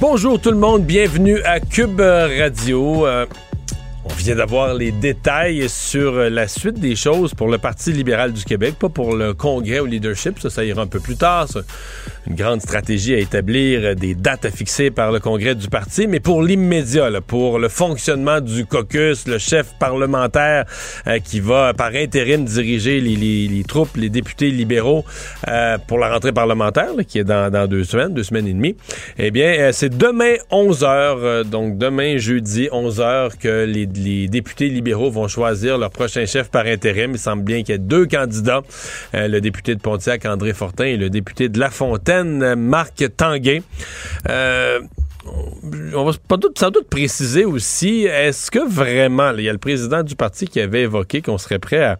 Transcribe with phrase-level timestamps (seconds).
[0.00, 3.04] Bonjour tout le monde, bienvenue à Cube Radio.
[3.04, 3.26] Euh,
[4.04, 8.44] on vient d'avoir les détails sur la suite des choses pour le Parti libéral du
[8.44, 11.48] Québec, pas pour le congrès au leadership, ça, ira un peu plus tard.
[12.28, 16.20] Une grande stratégie à établir, des dates à fixer par le congrès du parti, mais
[16.20, 20.64] pour l'immédiat, pour le fonctionnement du caucus, le chef parlementaire
[21.06, 25.04] euh, qui va par intérim diriger les, les, les troupes, les députés libéraux
[25.48, 28.52] euh, pour la rentrée parlementaire, là, qui est dans, dans, deux semaines, deux semaines et
[28.52, 28.76] demie,
[29.18, 34.28] eh bien, euh, c'est demain 11 h donc demain jeudi 11 h que les les
[34.28, 37.12] députés libéraux vont choisir leur prochain chef par intérim.
[37.12, 38.62] Il semble bien qu'il y ait deux candidats,
[39.14, 43.62] euh, le député de Pontiac, André Fortin, et le député de La Fontaine, Marc Tanguay.
[44.28, 44.80] Euh,
[45.94, 46.12] on va
[46.56, 50.60] sans doute préciser aussi, est-ce que vraiment, il y a le président du parti qui
[50.60, 51.98] avait évoqué qu'on serait prêt à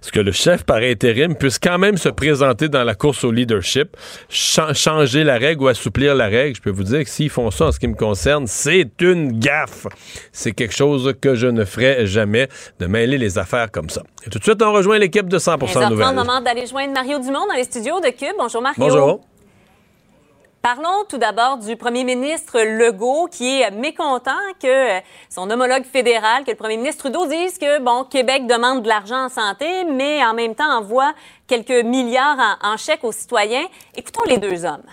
[0.00, 3.32] ce que le chef par intérim puisse quand même se présenter dans la course au
[3.32, 3.96] leadership,
[4.28, 6.56] changer la règle ou assouplir la règle?
[6.56, 9.38] Je peux vous dire que s'ils font ça en ce qui me concerne, c'est une
[9.38, 9.86] gaffe.
[10.32, 14.02] C'est quelque chose que je ne ferai jamais, de mêler les affaires comme ça.
[14.26, 16.06] Et tout de suite, on rejoint l'équipe de 100% Nouvelles.
[16.06, 18.34] C'est le moment d'aller joindre Mario Dumont dans les studios de Cube.
[18.38, 18.78] Bonjour Mario.
[18.78, 19.20] Bonjour.
[20.62, 26.50] Parlons tout d'abord du premier ministre Legault qui est mécontent que son homologue fédéral, que
[26.50, 30.34] le premier ministre Trudeau dise que, bon, Québec demande de l'argent en santé, mais en
[30.34, 31.14] même temps envoie
[31.46, 33.64] quelques milliards en, en chèques aux citoyens.
[33.96, 34.84] Écoutons les deux hommes.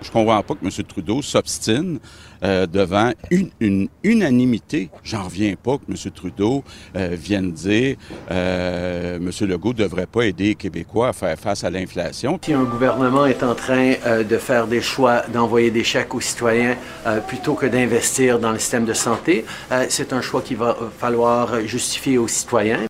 [0.00, 0.70] Je comprends pas que M.
[0.86, 2.00] Trudeau s'obstine
[2.42, 4.90] euh, devant une, une unanimité.
[5.02, 6.10] J'en reviens pas que M.
[6.12, 6.64] Trudeau
[6.96, 7.96] euh, vienne dire
[8.30, 9.30] euh, M.
[9.48, 12.38] Legault ne devrait pas aider les Québécois à faire face à l'inflation.
[12.44, 16.20] Si un gouvernement est en train euh, de faire des choix, d'envoyer des chèques aux
[16.20, 20.56] citoyens euh, plutôt que d'investir dans le système de santé, euh, c'est un choix qu'il
[20.56, 22.80] va falloir justifier aux citoyens.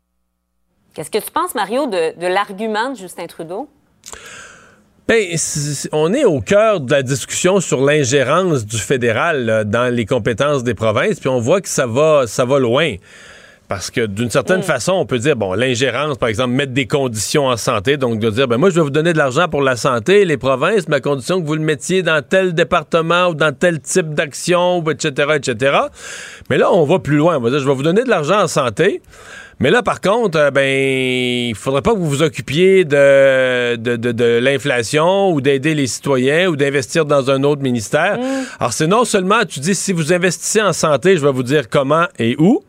[0.94, 3.68] Qu'est-ce que tu penses, Mario, de, de l'argument de Justin Trudeau?
[5.06, 5.22] Ben,
[5.92, 10.64] on est au cœur de la discussion sur l'ingérence du fédéral là, dans les compétences
[10.64, 12.94] des provinces, puis on voit que ça va, ça va loin.
[13.68, 14.64] Parce que d'une certaine mm.
[14.64, 18.30] façon, on peut dire, bon, l'ingérence, par exemple, mettre des conditions en santé, donc de
[18.30, 20.96] dire, ben moi, je vais vous donner de l'argent pour la santé, les provinces, mais
[20.96, 25.32] à condition que vous le mettiez dans tel département ou dans tel type d'action, etc.,
[25.36, 25.78] etc.
[26.48, 27.36] Mais là, on va plus loin.
[27.36, 29.02] On va dire, je vais vous donner de l'argent en santé.
[29.60, 33.96] Mais là, par contre, euh, ben, il faudrait pas que vous vous occupiez de, de,
[33.96, 38.18] de, de l'inflation ou d'aider les citoyens ou d'investir dans un autre ministère.
[38.18, 38.44] Mm.
[38.60, 41.68] Alors, c'est non seulement, tu dis, si vous investissez en santé, je vais vous dire
[41.68, 42.62] comment et où,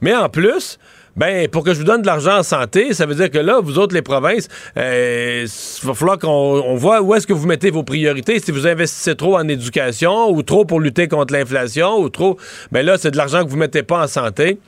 [0.00, 0.78] mais en plus,
[1.16, 3.60] ben, pour que je vous donne de l'argent en santé, ça veut dire que là,
[3.62, 7.46] vous autres, les provinces, euh, il va falloir qu'on on voit où est-ce que vous
[7.46, 8.40] mettez vos priorités.
[8.40, 12.36] Si vous investissez trop en éducation ou trop pour lutter contre l'inflation ou trop,
[12.72, 14.58] ben là, c'est de l'argent que vous mettez pas en santé.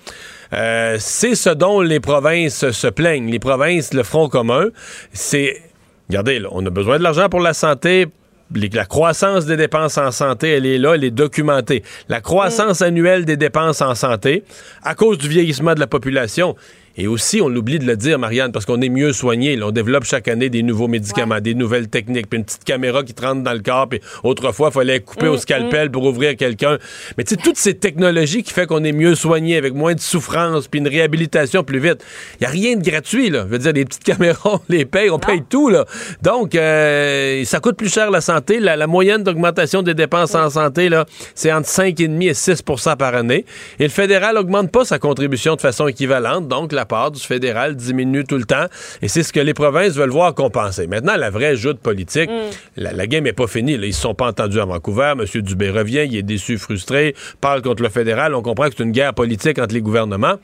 [0.52, 3.30] Euh, c'est ce dont les provinces se plaignent.
[3.30, 4.66] Les provinces, le Front commun,
[5.12, 5.62] c'est...
[6.08, 8.06] Regardez, là, on a besoin de l'argent pour la santé,
[8.54, 11.82] la croissance des dépenses en santé, elle est là, elle est documentée.
[12.08, 14.44] La croissance annuelle des dépenses en santé,
[14.82, 16.54] à cause du vieillissement de la population,
[16.98, 19.62] et aussi, on l'oublie de le dire, Marianne, parce qu'on est mieux soigné.
[19.62, 21.40] On développe chaque année des nouveaux médicaments, ouais.
[21.42, 23.88] des nouvelles techniques, puis une petite caméra qui te rentre dans le corps.
[23.88, 26.78] Puis autrefois, il fallait couper au scalpel pour ouvrir quelqu'un.
[27.18, 30.00] Mais tu sais, toutes ces technologies qui fait qu'on est mieux soigné, avec moins de
[30.00, 32.02] souffrance, puis une réhabilitation plus vite.
[32.40, 33.44] Il n'y a rien de gratuit, là.
[33.46, 35.84] Je veux dire, les petites caméras, on les paye, on paye tout, là.
[36.22, 38.58] Donc, euh, ça coûte plus cher la santé.
[38.58, 43.14] La, la moyenne d'augmentation des dépenses en santé, là, c'est entre 5,5 et 6% par
[43.14, 43.44] année.
[43.78, 46.48] Et le fédéral augmente pas sa contribution de façon équivalente.
[46.48, 48.66] Donc, la part du fédéral diminue tout le temps.
[49.02, 50.86] Et c'est ce que les provinces veulent voir compenser.
[50.86, 52.30] Maintenant, la vraie joute politique,
[52.76, 53.76] la, la, game n'est pas finie.
[53.76, 53.84] Là.
[53.84, 55.14] Ils ne se sont pas entendus à Vancouver.
[55.18, 55.42] M.
[55.42, 58.34] Dubé revient, il est déçu, frustré, parle contre le fédéral.
[58.34, 60.36] On comprend que c'est une guerre politique entre les gouvernements.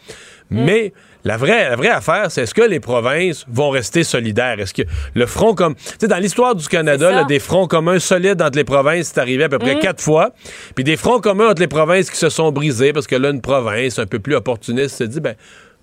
[0.50, 0.92] Mais
[1.24, 4.58] la vraie, la vraie affaire, c'est est-ce que les provinces vont rester solidaires?
[4.58, 4.82] Est-ce que
[5.14, 5.74] le front comme.
[5.74, 9.20] Tu sais, dans l'histoire du Canada, là, des fronts communs solides entre les provinces, c'est
[9.20, 10.32] arrivé à peu près quatre fois.
[10.74, 13.40] Puis des fronts communs entre les provinces qui se sont brisés parce que là, une
[13.40, 15.34] province un peu plus opportuniste se dit, ben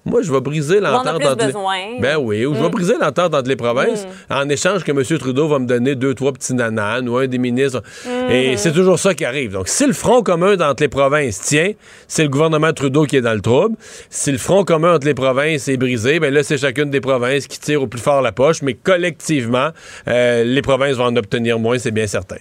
[0.05, 2.01] moi, je vais briser l'entente entre les...
[2.01, 3.99] Ben oui, ou je vais briser l'entente entre les provinces
[4.29, 4.33] Mm.
[4.33, 5.03] en échange que M.
[5.19, 7.83] Trudeau va me donner deux, trois petits nananes ou un des ministres.
[8.05, 8.31] Mm.
[8.31, 9.51] Et c'est toujours ça qui arrive.
[9.51, 11.71] Donc, si le front commun entre les provinces tient,
[12.07, 13.75] c'est le gouvernement Trudeau qui est dans le trouble.
[14.09, 17.47] Si le front commun entre les provinces est brisé, ben là, c'est chacune des provinces
[17.47, 18.61] qui tire au plus fort la poche.
[18.61, 19.69] Mais collectivement,
[20.07, 22.37] euh, les provinces vont en obtenir moins, c'est bien certain.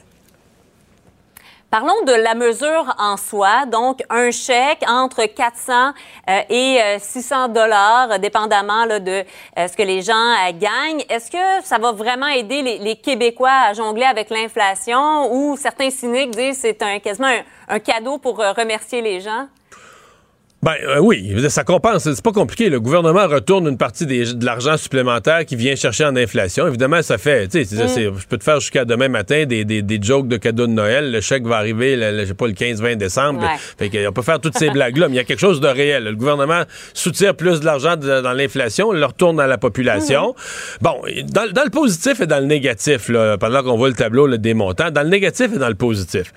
[1.70, 3.66] Parlons de la mesure en soi.
[3.66, 5.92] Donc, un chèque entre 400
[6.30, 9.22] euh, et 600 euh, dollars, dépendamment de
[9.58, 11.04] euh, ce que les gens gagnent.
[11.10, 16.30] Est-ce que ça va vraiment aider les, Québécois à jongler avec l'inflation ou certains cyniques
[16.30, 17.28] disent c'est un, quasiment
[17.68, 19.46] un cadeau pour remercier les gens?
[20.60, 22.02] Ben euh, oui, ça compense.
[22.02, 22.68] C'est pas compliqué.
[22.68, 26.66] Le gouvernement retourne une partie de l'argent supplémentaire qui vient chercher en inflation.
[26.66, 27.46] Évidemment, ça fait.
[27.46, 28.18] Tu sais, mm.
[28.18, 31.12] je peux te faire jusqu'à demain matin des, des, des, jokes de cadeaux de Noël.
[31.12, 33.48] Le chèque va arriver, le, je sais pas, le 15-20 décembre.
[33.78, 36.02] Fait qu'on peut faire toutes ces blagues-là, mais il y a quelque chose de réel.
[36.02, 40.34] Le gouvernement soutient plus de l'argent dans l'inflation, le retourne à la population.
[40.34, 40.82] Mm-hmm.
[40.82, 40.96] Bon,
[41.28, 44.38] dans, dans, le positif et dans le négatif, là, pendant qu'on voit le tableau le
[44.38, 46.32] des montants, dans le négatif et dans le positif.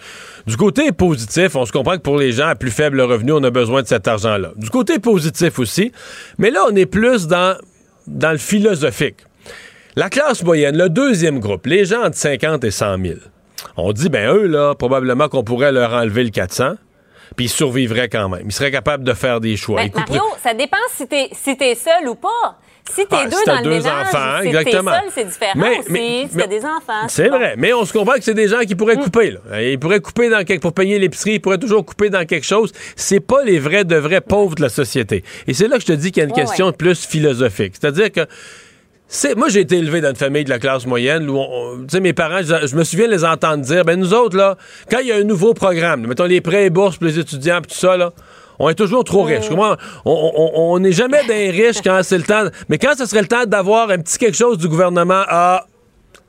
[0.45, 3.43] Du côté positif, on se comprend que pour les gens à plus faible revenu, on
[3.43, 4.51] a besoin de cet argent-là.
[4.55, 5.91] Du côté positif aussi,
[6.37, 7.57] mais là, on est plus dans,
[8.07, 9.17] dans le philosophique.
[9.95, 13.15] La classe moyenne, le deuxième groupe, les gens entre 50 et 100 000,
[13.77, 16.75] on dit, ben eux, là, probablement qu'on pourrait leur enlever le 400
[17.35, 18.43] puis ils survivraient quand même.
[18.45, 19.81] Ils seraient capables de faire des choix.
[19.81, 22.59] Ben, Mario, ça dépend si t'es si es seul ou pas.
[22.89, 24.91] Si t'es es ah, deux dans le deux ménage, enfants, si exactement.
[24.91, 26.29] seul, c'est différent mais, aussi.
[26.29, 27.07] si t'as des enfants.
[27.07, 29.03] C'est vrai, mais on se comprend que c'est des gens qui pourraient mm.
[29.03, 29.31] couper.
[29.31, 29.61] Là.
[29.61, 30.61] Ils pourraient couper dans quelque...
[30.61, 32.71] pour payer l'épicerie, ils pourraient toujours couper dans quelque chose.
[32.95, 35.23] C'est pas les vrais de vrais pauvres de la société.
[35.47, 37.75] Et c'est là que je te dis qu'il y a une question plus philosophique.
[37.79, 38.27] C'est-à-dire que
[39.35, 41.37] moi, j'ai été élevé dans une famille de la classe moyenne où,
[41.81, 44.57] tu sais, mes parents, je, me souviens les entendre dire, ben nous autres, là,
[44.89, 47.61] quand il y a un nouveau programme, mettons les prêts et bourses pour les étudiants,
[47.61, 48.11] tout ça, là,
[48.59, 49.49] on est toujours trop riche.
[50.05, 52.45] On n'est jamais des riches quand c'est le temps.
[52.69, 55.65] Mais quand ce serait le temps d'avoir un petit quelque chose du gouvernement, ah,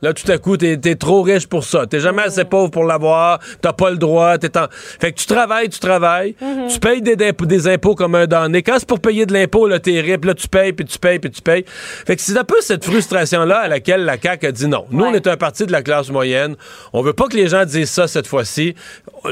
[0.02, 1.86] Là, tout à coup, t'es es trop riche pour ça.
[1.86, 3.38] T'es jamais assez pauvre pour l'avoir.
[3.60, 4.34] T'as pas le droit.
[4.42, 4.66] Es en...
[4.70, 6.34] Fait que tu travailles, tu travailles.
[6.40, 6.66] Mhm.
[6.68, 8.62] Tu payes des, des, impôts comme un damné.
[8.62, 10.24] Quand c'est pour payer de l'impôt, là, t'es riche.
[10.24, 11.64] Là, tu payes, puis tu payes, puis tu payes.
[11.66, 14.86] Fait que c'est un peu cette frustration-là à laquelle la CAQ a dit non.
[14.90, 16.56] Nous, on est un parti de la classe moyenne.
[16.92, 18.74] On veut pas que les gens disent ça cette fois-ci.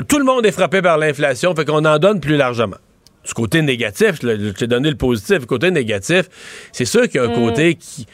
[0.08, 1.54] Tout le monde est frappé par l'inflation.
[1.54, 2.76] Fait qu'on en donne plus largement
[3.26, 6.24] du côté négatif, je t'ai donné le positif, du côté négatif,
[6.72, 7.34] c'est sûr qu'il y a un mm.
[7.34, 8.06] côté qui.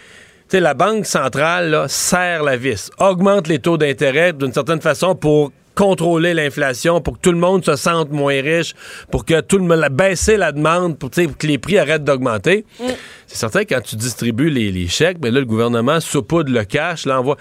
[0.48, 4.80] Tu sais, la Banque centrale là, serre la vis, augmente les taux d'intérêt d'une certaine
[4.80, 8.74] façon pour contrôler l'inflation, pour que tout le monde se sente moins riche,
[9.10, 12.64] pour que tout le monde baisser la demande, pour, que les prix arrêtent d'augmenter.
[12.78, 12.84] Mm.
[13.26, 17.06] C'est certain que quand tu distribues les, chèques, ben là, le gouvernement saupoudre le cash,
[17.06, 17.36] l'envoie.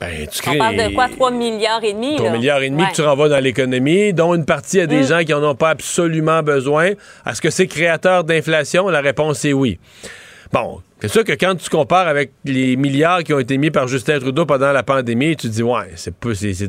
[0.00, 1.08] Ben, On parle de quoi?
[1.10, 2.16] 3 milliards et demi?
[2.16, 5.06] 3 milliards et demi que tu renvoies dans l'économie, dont une partie à des mm.
[5.06, 6.92] gens qui n'en ont pas absolument besoin.
[7.26, 8.88] Est-ce que c'est créateur d'inflation?
[8.88, 9.78] La réponse est oui.
[10.52, 13.88] Bon, c'est sûr que quand tu compares avec les milliards qui ont été mis par
[13.88, 16.68] Justin Trudeau pendant la pandémie, tu te dis, ouais, c'est pas, c'est,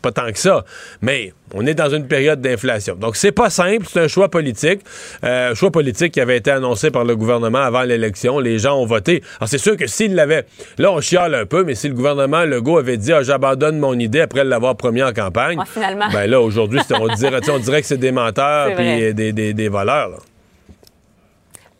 [0.00, 0.64] pas tant que ça.
[1.00, 2.94] Mais on est dans une période d'inflation.
[2.94, 4.82] Donc, c'est pas simple, c'est un choix politique.
[5.24, 8.38] Euh, un choix politique qui avait été annoncé par le gouvernement avant l'élection.
[8.38, 9.20] Les gens ont voté.
[9.40, 10.46] Alors, c'est sûr que s'il l'avait.
[10.78, 13.98] Là, on chiale un peu, mais si le gouvernement Legault avait dit, ah, et mon
[13.98, 15.58] idée après l'avoir promis en campagne.
[15.66, 16.06] finalement.
[16.12, 19.68] Ben là, aujourd'hui, on dirait, on dirait que c'est des menteurs et des, des, des
[19.68, 20.10] voleurs.
[20.10, 20.16] Là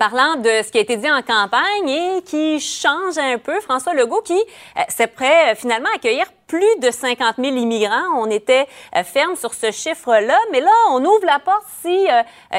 [0.02, 3.94] parlant de ce qui a été dit en campagne et qui change un peu, François
[3.94, 8.08] Legault qui euh, s'est prêt euh, finalement à accueillir plus de 50 000 immigrants.
[8.16, 8.66] On était
[8.96, 12.08] euh, ferme sur ce chiffre-là, mais là, on ouvre la porte si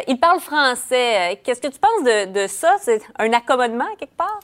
[0.07, 1.37] il parle français.
[1.43, 2.77] Qu'est-ce que tu penses de, ça?
[2.81, 4.39] C'est un accommodement quelque part?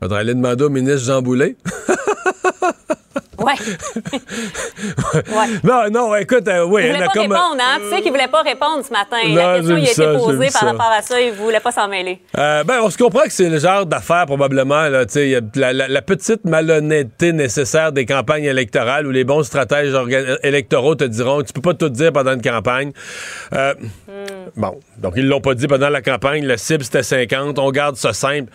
[0.00, 1.22] Faudrait aller demander au ministre Jean.
[3.42, 3.54] Ouais.
[5.14, 5.60] ouais.
[5.64, 6.82] Non, non, écoute, euh, oui.
[6.84, 7.78] Il voulait pas répondre, hein?
[7.80, 9.16] Tu sais qu'il voulait pas répondre ce matin.
[9.28, 12.20] la question il a été posée par rapport à ça, il voulait pas s'en mêler.
[12.38, 15.72] Euh, ben, on se comprend que c'est le genre d'affaire, probablement, là, tu sais, la,
[15.72, 19.94] la, petite malhonnêteté nécessaire des campagnes électorales où les bons stratèges
[20.42, 22.92] électoraux te diront tu peux pas tout dire pendant une campagne.
[23.52, 23.74] Euh,
[24.08, 24.50] hmm.
[24.56, 27.96] Bon, donc ils l'ont pas dit pendant la campagne, la cible c'était 50, on garde
[27.96, 28.50] ça simple.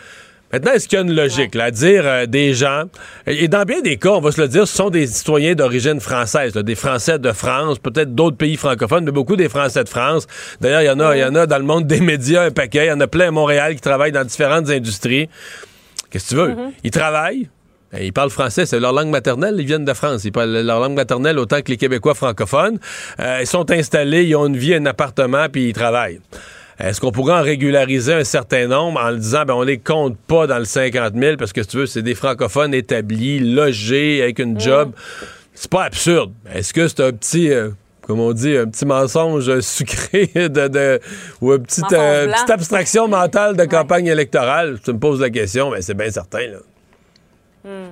[0.51, 1.55] Maintenant, est-ce qu'il y a une logique?
[1.55, 2.83] Là, à dire euh, des gens,
[3.25, 5.99] et dans bien des cas, on va se le dire, ce sont des citoyens d'origine
[5.99, 10.25] française, des Français de France, peut-être d'autres pays francophones, mais beaucoup des Français de France.
[10.61, 12.51] D'ailleurs, il y en a, il y en a dans le monde des médias un
[12.51, 12.85] paquet.
[12.85, 15.27] Il y en a plein à Montréal qui travaillent dans différentes industries.
[16.09, 16.53] Qu'est-ce que tu veux?
[16.53, 16.71] Mm-hmm.
[16.85, 17.49] Ils travaillent,
[17.91, 20.23] ben, ils parlent français, c'est leur langue maternelle, ils viennent de France.
[20.23, 22.79] Ils parlent leur langue maternelle autant que les Québécois francophones.
[23.19, 26.19] Euh, ils sont installés, ils ont une vie, un appartement, puis ils travaillent.
[26.79, 30.17] Est-ce qu'on pourrait en régulariser un certain nombre en le disant, ben, on les compte
[30.27, 34.21] pas dans le 50 000 parce que, si tu veux, c'est des francophones établis, logés,
[34.21, 34.91] avec une job.
[35.53, 36.33] C'est pas absurde.
[36.53, 37.51] Est-ce que c'est un petit...
[37.51, 37.69] Euh,
[38.01, 40.99] comme on dit, un petit mensonge sucré de,
[41.41, 44.79] ou une petite, euh, petite abstraction mentale de campagne électorale?
[44.83, 46.47] Tu me poses la question, mais c'est bien certain.
[46.47, 46.57] Là.
[47.65, 47.89] Hmm.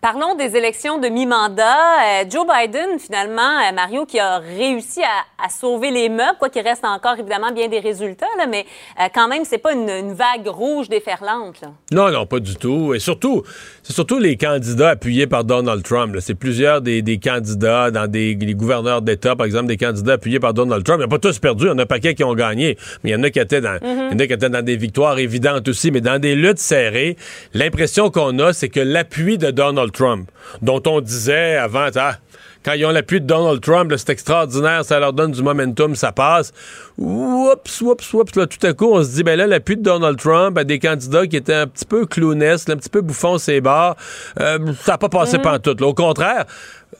[0.00, 2.22] Parlons des élections de mi-mandat.
[2.22, 6.62] Euh, Joe Biden, finalement, euh, Mario, qui a réussi à, sauver les meubles, quoi qu'il
[6.62, 8.64] reste encore évidemment bien des résultats, là, mais
[8.98, 11.64] euh, quand même, c'est pas une, vague rouge déferlante.
[11.92, 12.94] Non, non, pas du tout.
[12.94, 13.42] Et surtout,
[13.82, 16.16] c'est surtout les candidats appuyés par Donald Trump.
[16.20, 20.84] C'est plusieurs des, candidats dans des gouverneurs d'État, par exemple, des candidats appuyés par Donald
[20.84, 20.98] Trump.
[20.98, 21.64] Il n'y a pas tous perdu.
[21.64, 22.76] Il y en a un paquet qui ont gagné.
[23.02, 24.64] Mais il y en a qui étaient dans, il y en a qui étaient dans
[24.64, 25.90] des victoires évidentes aussi.
[25.90, 27.16] Mais dans des luttes serrées,
[27.54, 30.28] l'impression qu'on a, c'est que l'appui de Donald Trump,
[30.60, 32.18] dont on disait avant, ah,
[32.64, 36.12] quand ils ont l'appui de Donald Trump, c'est extraordinaire, ça leur donne du momentum, ça
[36.12, 36.52] passe.
[36.98, 38.36] Oups, oups, oups.
[38.36, 40.78] Là, tout à coup, on se dit, ben là, l'appui de Donald Trump à des
[40.78, 43.96] candidats qui étaient un petit peu clownesques, un petit peu bouffons ses barres,
[44.40, 45.82] euh, ça n'a pas passé mm tout.
[45.82, 46.44] Au contraire,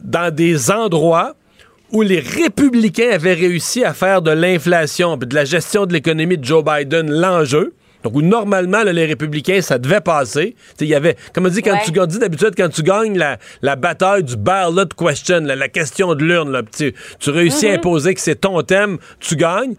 [0.00, 1.34] dans des endroits
[1.92, 6.38] où les républicains avaient réussi à faire de l'inflation et de la gestion de l'économie
[6.38, 10.54] de Joe Biden l'enjeu, donc, où normalement, les républicains, ça devait passer.
[10.80, 13.76] Il y avait, comme on dit, quand tu dit d'habitude, quand tu gagnes la, la
[13.76, 17.76] bataille du ballot question, la, question de l'urne, tu, tu réussis à mm-hmm.
[17.76, 19.74] imposer que c'est ton thème, tu gagnes.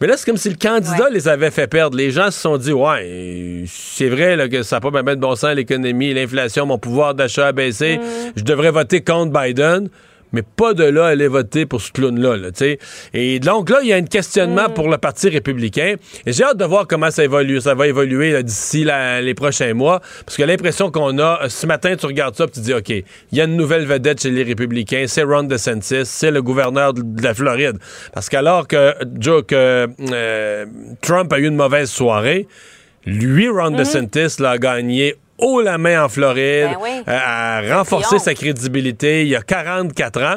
[0.00, 1.96] Mais là, c'est comme si le candidat les avait fait perdre.
[1.96, 5.20] Les gens se sont dit, ouais, c'est vrai là, que ça n'a pas bien de
[5.20, 7.98] bon sens, l'économie, l'inflation, mon pouvoir d'achat a baissé.
[7.98, 8.02] Mm.
[8.36, 9.88] Je devrais voter contre Biden
[10.34, 12.36] mais pas de là à aller voter pour ce clown-là.
[12.36, 12.50] Là,
[13.14, 14.74] et donc là, il y a un questionnement mm.
[14.74, 15.94] pour le Parti républicain.
[16.26, 18.84] Et j'ai hâte de voir comment ça, évolue, ça va évoluer d'ici
[19.22, 20.00] les prochains mois.
[20.26, 22.88] Parce que l'impression qu'on a, euh, ce matin, tu regardes ça et tu dis, OK,
[22.90, 26.92] il y a une nouvelle vedette chez les républicains, c'est Ron DeSantis, c'est le gouverneur
[26.92, 27.78] de, la Floride.
[28.12, 30.66] Parce qu'alors que, Joe, que euh,
[31.00, 32.48] Trump a eu une mauvaise soirée,
[33.06, 33.76] lui, Ron mm-hmm.
[33.76, 39.28] DeSantis, l'a gagné haut la main en Floride, ben euh, a renforcé sa crédibilité il
[39.28, 40.36] y a 44 ans.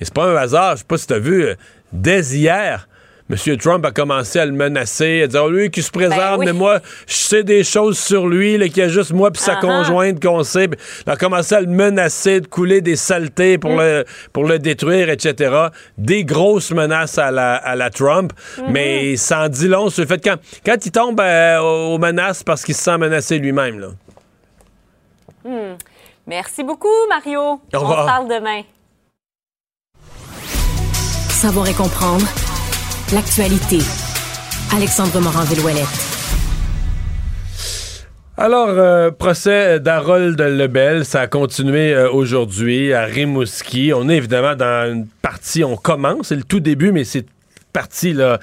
[0.00, 1.54] Et c'est pas un hasard, je sais pas si tu as vu, euh,
[1.92, 2.88] dès hier,
[3.28, 3.56] M.
[3.56, 6.52] Trump a commencé à le menacer, à dire oh, lui qui se présente, ben mais
[6.52, 10.22] moi, je sais des choses sur lui, qu'il y a juste moi puis sa conjointe
[10.22, 10.68] qu'on sait.
[11.04, 13.80] Il a commencé à le menacer de couler des saletés pour, mm.
[13.80, 15.52] le, pour le détruire, etc.
[15.98, 18.70] Des grosses menaces à la, à la Trump, mm-hmm.
[18.70, 22.44] mais ça en dit long sur le fait quand, quand il tombe euh, aux menaces
[22.44, 23.96] parce qu'il se sent menacé lui-même.
[25.46, 25.76] Hmm.
[26.26, 27.60] Merci beaucoup, Mario.
[27.72, 28.62] On se parle demain.
[31.30, 32.26] Savoir et comprendre
[33.14, 33.78] l'actualité.
[34.74, 35.86] Alexandre Morand-Villouellette.
[38.36, 43.92] Alors, euh, procès d'Harold Lebel, ça a continué euh, aujourd'hui à Rimouski.
[43.94, 47.24] On est évidemment dans une partie, on commence, c'est le tout début, mais c'est
[47.76, 48.38] partie euh,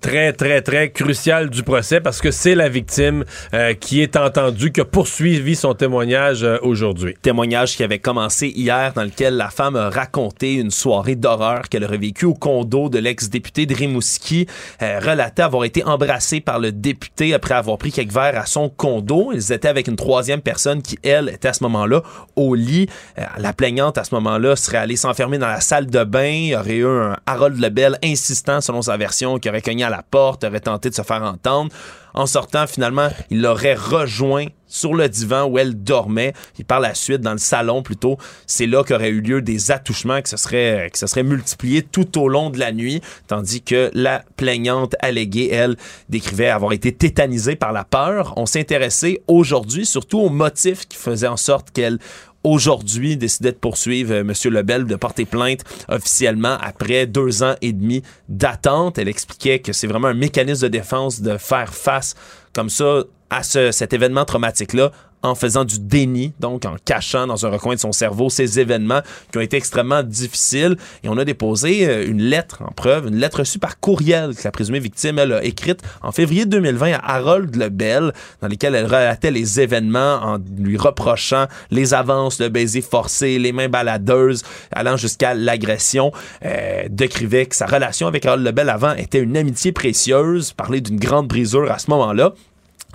[0.00, 4.72] très, très, très cruciale du procès parce que c'est la victime euh, qui est entendue,
[4.72, 7.14] qui a poursuivi son témoignage euh, aujourd'hui.
[7.20, 11.84] Témoignage qui avait commencé hier dans lequel la femme a raconté une soirée d'horreur qu'elle
[11.84, 14.46] aurait vécue au condo de l'ex-député de Rimouski,
[14.80, 19.30] relatait avoir été embrassée par le député après avoir pris quelques verres à son condo.
[19.34, 22.02] Ils étaient avec une troisième personne qui, elle, était à ce moment-là
[22.34, 22.88] au lit.
[23.36, 26.24] la plaignante, à ce moment-là, serait allée s'enfermer dans la salle de bain.
[26.24, 29.90] Il y aurait eu un Harold Lebel insistant selon sa version, qui aurait cogné à
[29.90, 31.70] la porte, aurait tenté de se faire entendre.
[32.14, 36.32] En sortant, finalement, il l'aurait rejoint sur le divan où elle dormait.
[36.58, 40.22] Et par la suite, dans le salon plutôt, c'est là qu'aurait eu lieu des attouchements
[40.22, 43.90] qui se seraient, qui se seraient multipliés tout au long de la nuit, tandis que
[43.94, 45.76] la plaignante alléguée, elle,
[46.08, 48.34] décrivait avoir été tétanisée par la peur.
[48.36, 51.98] On s'est intéressé aujourd'hui surtout aux motifs qui faisaient en sorte qu'elle
[52.44, 54.32] aujourd'hui décidait de poursuivre euh, M.
[54.52, 58.98] Lebel, de porter plainte officiellement après deux ans et demi d'attente.
[58.98, 62.14] Elle expliquait que c'est vraiment un mécanisme de défense de faire face
[62.52, 64.90] comme ça à ce, cet événement traumatique-là
[65.22, 69.00] en faisant du déni, donc en cachant dans un recoin de son cerveau ces événements
[69.30, 70.76] qui ont été extrêmement difficiles.
[71.04, 74.42] Et on a déposé euh, une lettre en preuve, une lettre reçue par courriel que
[74.44, 78.86] la présumée victime elle, a écrite en février 2020 à Harold Lebel, dans lesquelles elle
[78.86, 84.96] relatait les événements en lui reprochant les avances, le baiser forcé, les mains baladeuses, allant
[84.96, 86.12] jusqu'à l'agression.
[86.44, 90.98] Euh, décrivait que sa relation avec Harold Lebel avant était une amitié précieuse, parlait d'une
[90.98, 92.32] grande brisure à ce moment-là.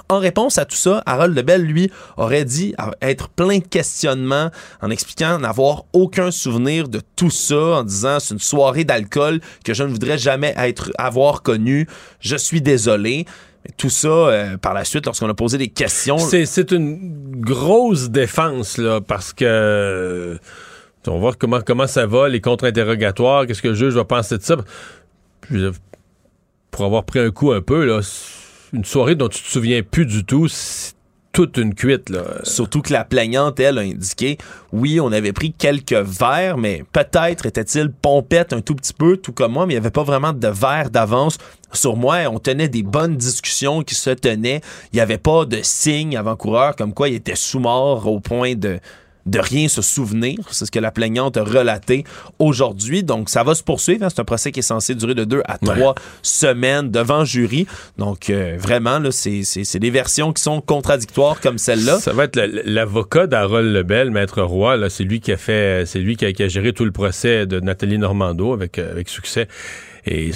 [0.08, 4.92] En réponse à tout ça, Harold Lebel, lui, aurait dit être plein de questionnements en
[4.92, 9.84] expliquant n'avoir aucun souvenir de tout ça, en disant c'est une soirée d'alcool que je
[9.84, 11.88] ne voudrais jamais être, avoir connue.
[12.20, 13.26] Je suis désolé.
[13.78, 16.20] tout ça, euh, par la suite, lorsqu'on a posé des questions.
[16.20, 20.38] C'est une grosse défense, là, parce que.
[21.08, 24.38] On va voir comment, comment ça va, les contre-interrogatoires, qu'est-ce que le juge va penser
[24.38, 24.58] de ça.
[26.70, 28.02] Pour avoir pris un coup un peu, là,
[28.74, 30.96] une soirée dont tu te souviens plus du tout, c'est
[31.36, 32.10] toute une cuite.
[32.10, 32.24] Là.
[32.44, 34.38] Surtout que la plaignante, elle, a indiqué,
[34.72, 39.34] oui, on avait pris quelques verres, mais peut-être était-il pompette un tout petit peu, tout
[39.34, 41.38] comme moi, mais il n'y avait pas vraiment de verre d'avance
[41.74, 42.20] sur moi.
[42.32, 44.62] On tenait des bonnes discussions qui se tenaient.
[44.94, 48.80] Il n'y avait pas de signe avant-coureur comme quoi il était sous-mort au point de
[49.26, 50.38] de rien se souvenir.
[50.52, 52.04] C'est ce que la plaignante a relaté
[52.40, 53.04] aujourd'hui.
[53.04, 54.06] Donc, ça va se poursuivre.
[54.06, 54.10] Hein.
[54.10, 57.66] C'est un procès qui est censé durer de deux à trois semaines devant jury.
[57.98, 62.00] Donc, euh, vraiment, là, c'est, des versions qui sont contradictoires comme celle-là.
[62.00, 64.90] Ça va être l'avocat d'Harold Lebel, Maître Roy.
[64.90, 67.98] C'est lui qui a fait, c'est lui qui a, géré tout le procès de Nathalie
[67.98, 69.48] Normando avec, euh, avec succès.
[70.06, 70.32] Et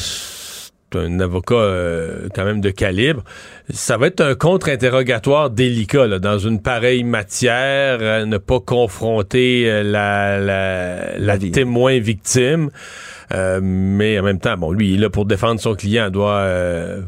[0.95, 3.23] un avocat euh, quand même de calibre.
[3.69, 9.83] Ça va être un contre-interrogatoire délicat dans une pareille matière, euh, ne pas confronter euh,
[9.83, 12.69] la, la, témoin victime.
[13.31, 16.47] mais en même temps, bon, lui, il est là pour défendre son client, il doit,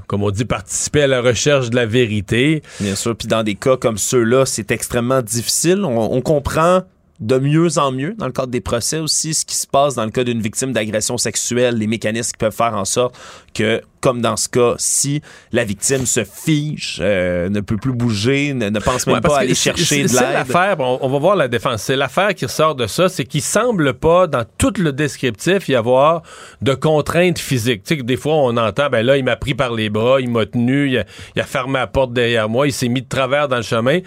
[0.08, 2.62] comme on dit, participer à la recherche de la vérité.
[2.80, 5.84] Bien sûr, puis dans des cas comme ceux-là, c'est extrêmement difficile.
[5.84, 6.84] on comprend
[7.22, 10.06] de mieux en mieux dans le cadre des procès aussi ce qui se passe dans
[10.06, 13.16] le cas d'une victime d'agression sexuelle, les mécanismes qui peuvent faire en sorte
[13.54, 18.54] que comme dans ce cas, si la victime se fige, euh, ne peut plus bouger,
[18.54, 20.10] ne, pense même pas à aller chercher de l'aide.
[20.10, 23.44] C'est l'affaire, on, va voir la défense, c'est l'affaire qui ressort de ça, c'est qu'il
[23.44, 26.24] semble pas, dans tout le descriptif, y avoir
[26.62, 27.84] de contraintes physiques.
[27.84, 30.20] Tu sais que des fois, on entend, ben là, il m'a pris par les bras,
[30.20, 33.48] il m'a tenu, il a, fermé la porte derrière moi, il s'est mis de travers
[33.48, 34.00] dans le chemin.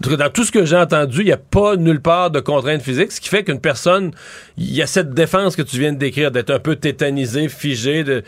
[0.00, 3.12] Dans tout ce que j'ai entendu, il n'y a pas nulle part de contraintes physiques,
[3.12, 4.12] ce qui fait qu'une personne,
[4.56, 8.04] il y a cette défense que tu viens de décrire, d'être un peu tétanisé, figé,
[8.04, 8.22] de...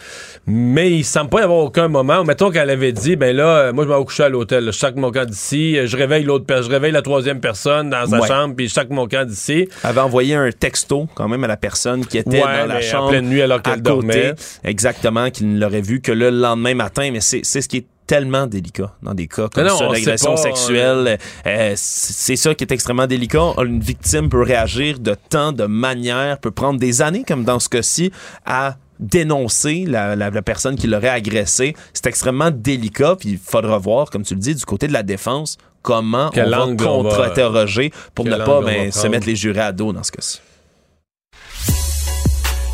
[0.47, 0.62] mais
[0.99, 3.85] il semble pas y avoir aucun moment mettons qu'elle avait dit, ben là, euh, moi,
[3.85, 4.67] je vais coucher à l'hôtel.
[4.67, 8.07] Je sac mon camp d'ici, euh, je réveille l'autre je réveille la troisième personne dans
[8.07, 9.69] sa chambre, puis je sac mon camp d'ici.
[9.83, 13.05] Elle avait envoyé un texto quand même à la personne qui était dans la chambre.
[13.05, 14.35] En pleine nuit alors qu'elle dormait.
[14.65, 17.11] Exactement, qu'il ne l'aurait vu que le lendemain matin.
[17.13, 21.19] Mais c'est ce qui est tellement délicat dans des cas comme ça, l'agression sexuelle.
[21.47, 23.55] Euh, c'est ça qui est extrêmement délicat.
[23.59, 27.69] Une victime peut réagir de tant de manières, peut prendre des années, comme dans ce
[27.69, 28.13] cas-ci,
[28.45, 31.75] à dénoncer la, personne qui l'aurait agressé.
[31.93, 35.03] C'est extrêmement délicat, puis il faudra voir, comme tu le dis, du côté de la
[35.03, 39.93] défense, comment on va contre-interroger pour ne pas ben, se mettre les jurés à dos
[39.93, 40.41] dans ce cas-ci.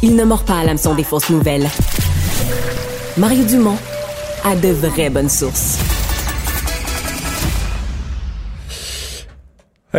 [0.02, 1.68] Il ne mord pas à l'hameçon des fausses nouvelles.
[3.16, 3.78] Mario Dumont
[4.44, 5.97] a de vraies bonnes sources.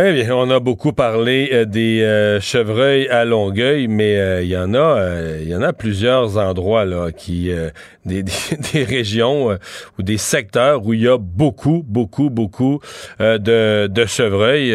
[0.02, 4.56] Eh on a beaucoup parlé euh, des euh, chevreuils à Longueuil, mais euh, il y
[4.56, 4.98] en a,
[5.42, 7.52] il y en a plusieurs endroits là qui,
[8.06, 9.58] des, régions
[9.98, 12.80] ou des secteurs où il y a beaucoup, beaucoup, beaucoup
[13.18, 14.74] de, de chevreuils.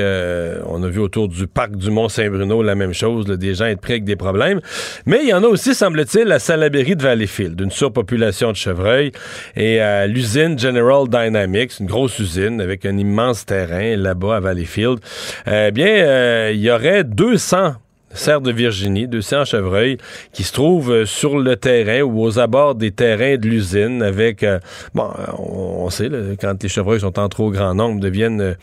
[0.67, 3.81] on a vu autour du parc du Mont Saint-Bruno la même chose, des gens être
[3.81, 4.61] pris avec des problèmes.
[5.05, 9.11] Mais il y en a aussi, semble-t-il, à Salaberry de Valleyfield, d'une surpopulation de chevreuils
[9.55, 14.99] et à l'usine General Dynamics, une grosse usine avec un immense terrain là-bas à Valleyfield.
[15.47, 17.75] Eh bien, euh, il y aurait 200
[18.15, 19.97] cerfs de Virginie, 200 chevreuils,
[20.33, 24.43] qui se trouvent euh, sur le terrain ou aux abords des terrains de l'usine avec,
[24.43, 24.59] euh,
[24.93, 28.55] bon, on, sait, quand les chevreuils sont en trop grand nombre, deviennent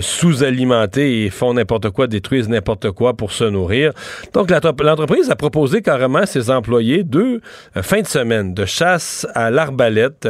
[0.00, 3.92] sous-alimentés et font n'importe quoi, détruisent n'importe quoi pour se nourrir.
[4.32, 7.40] Donc, l'entreprise a proposé carrément à ses employés deux
[7.82, 10.28] fins de semaine de chasse à l'arbalète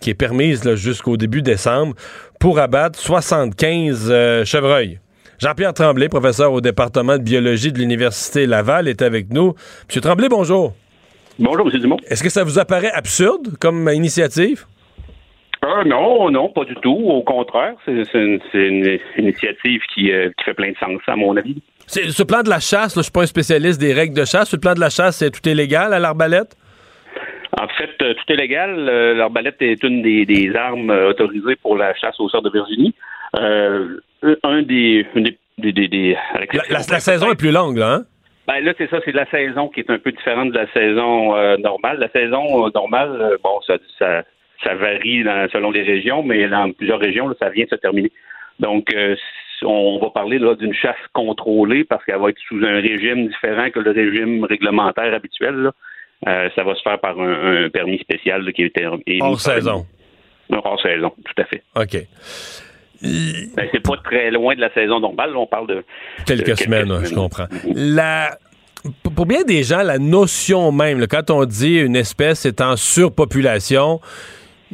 [0.00, 1.94] qui est permise jusqu'au début décembre
[2.38, 5.00] pour abattre 75 euh, chevreuils.
[5.38, 9.54] Jean-Pierre Tremblay, professeur au département de biologie de l'Université Laval, est avec nous.
[9.86, 10.72] Monsieur Tremblay, bonjour.
[11.38, 11.78] Bonjour, M.
[11.78, 11.98] Dumont.
[12.08, 14.64] Est-ce que ça vous apparaît absurde comme initiative?
[15.64, 16.96] Euh, non, non, pas du tout.
[17.04, 21.60] Au contraire, c'est une, initiative euh, qui, fait plein de sens, à mon avis.
[21.86, 24.48] Ce plan de la chasse, je ne suis pas un spécialiste des règles de chasse.
[24.50, 26.56] Ce plan de la chasse, c'est tout est légal à l'arbalète?
[27.60, 28.74] En fait, euh, tout est légal.
[29.16, 32.94] L'arbalète est une des, armes autorisées pour la chasse aux cerfs de Virginie.
[33.34, 35.06] Un des,
[36.70, 38.04] la, saison est plus longue, là, hein?
[38.46, 41.34] Ben là, c'est ça, c'est la saison qui est un peu différente de la saison
[41.58, 41.98] normale.
[41.98, 47.48] La saison normale, bon, ça, ça, varie selon les régions, mais dans plusieurs régions, ça
[47.48, 48.12] vient de se terminer.
[48.60, 48.94] Donc,
[49.64, 53.70] on va parler là d'une chasse contrôlée parce qu'elle va être sous un régime différent
[53.70, 55.54] que le régime réglementaire habituel.
[55.54, 55.72] Là.
[56.26, 59.22] Euh, ça va se faire par un, permis spécial qui été émis.
[59.22, 59.86] Hors saison.
[60.50, 61.62] Hors saison, tout à fait.
[61.74, 61.96] OK.
[63.02, 65.36] Ben, c'est pas très loin de la saison normale.
[65.36, 65.84] On parle de
[66.26, 67.46] quelques, semaines, je comprends.
[67.74, 68.38] La
[69.14, 74.00] pour bien des gens, la notion même, quand on dit une espèce est en surpopulation,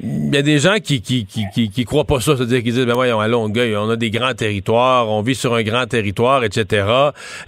[0.02, 2.86] il y a des gens qui qui, qui, qui, croient pas ça, c'est-à-dire qu'ils disent
[2.86, 6.42] ben voyons à Longueuil, on a des grands territoires, on vit sur un grand territoire,
[6.42, 6.84] etc.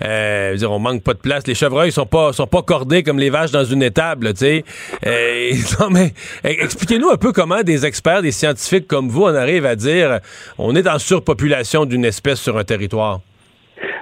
[0.04, 1.46] Euh, dire, on manque pas de place.
[1.48, 4.64] Les chevreuils sont pas sont pas cordés comme les vaches dans une étable, tu sais.
[5.04, 6.12] Euh, non mais
[6.44, 10.20] expliquez-nous un peu comment des experts, des scientifiques comme vous, on arrive à dire
[10.56, 13.20] on est en surpopulation d'une espèce sur un territoire.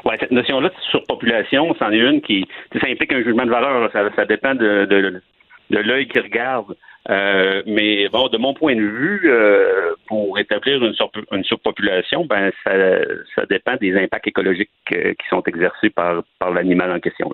[0.05, 3.91] Ouais, cette notion-là de surpopulation, c'en est une qui ça implique un jugement de valeur.
[3.93, 5.23] Ça, ça dépend de de
[5.79, 6.77] l'œil qui regarde.
[7.11, 10.95] Euh, mais bon, de mon point de vue, euh, pour établir une,
[11.33, 12.73] une, surpopulation, ben ça,
[13.35, 17.33] ça dépend des impacts écologiques euh, qui sont exercés par, par l'animal en question.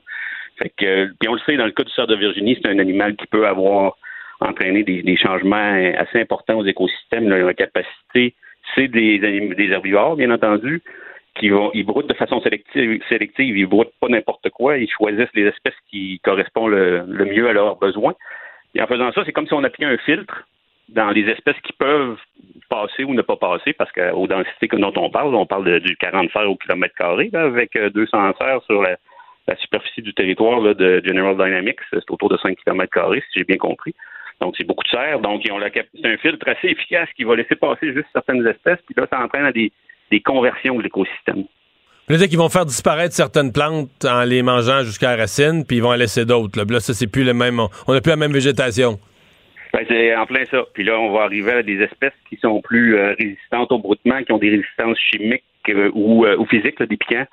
[0.59, 2.79] Fait que, puis on le sait, dans le cas du cerf de Virginie, c'est un
[2.79, 3.97] animal qui peut avoir
[4.41, 7.29] entraîné des, des changements assez importants aux écosystèmes.
[7.29, 8.35] la capacité,
[8.75, 10.83] c'est des, des herbivores, bien entendu,
[11.43, 16.21] ils broutent de façon sélective, ils broutent pas n'importe quoi, ils choisissent les espèces qui
[16.25, 18.15] correspondent le, mieux à leurs besoins.
[18.75, 20.47] Et en faisant ça, c'est comme si on appliquait un filtre
[20.89, 22.19] dans les espèces qui peuvent
[22.69, 26.31] passer ou ne pas passer, parce qu'aux densités dont on parle, on parle du 40
[26.33, 28.97] cerfs au kilomètre carré, avec 200 euh, cerfs sur la,
[29.57, 33.57] superficie du territoire de General Dynamics, c'est autour de 5 km carrés, si j'ai bien
[33.57, 33.95] compris.
[34.43, 35.21] Donc, c'est beaucoup de cerfs.
[35.21, 39.07] Donc, c'est un filtre assez efficace qui va laisser passer juste certaines espèces, puis là,
[39.11, 39.73] ça entraîne à des,
[40.11, 41.45] des conversions de l'écosystème.
[42.09, 45.83] Vous qu'ils vont faire disparaître certaines plantes en les mangeant jusqu'à la racine, puis ils
[45.83, 46.59] vont en laisser d'autres.
[46.59, 47.61] Là, ça, c'est plus le même.
[47.87, 48.99] On n'a plus la même végétation.
[49.75, 50.65] Ben, c'est en plein ça.
[50.73, 54.23] Puis là, on va arriver à des espèces qui sont plus euh, résistantes au broutement,
[54.23, 57.27] qui ont des résistances chimiques euh, ou, euh, ou, physiques, des piquants.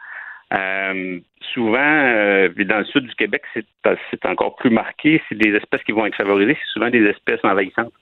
[1.53, 5.21] souvent, dans le sud du Québec, c'est encore plus marqué.
[5.29, 6.57] C'est des espèces qui vont être favorisées.
[6.59, 7.93] C'est souvent des espèces envahissantes.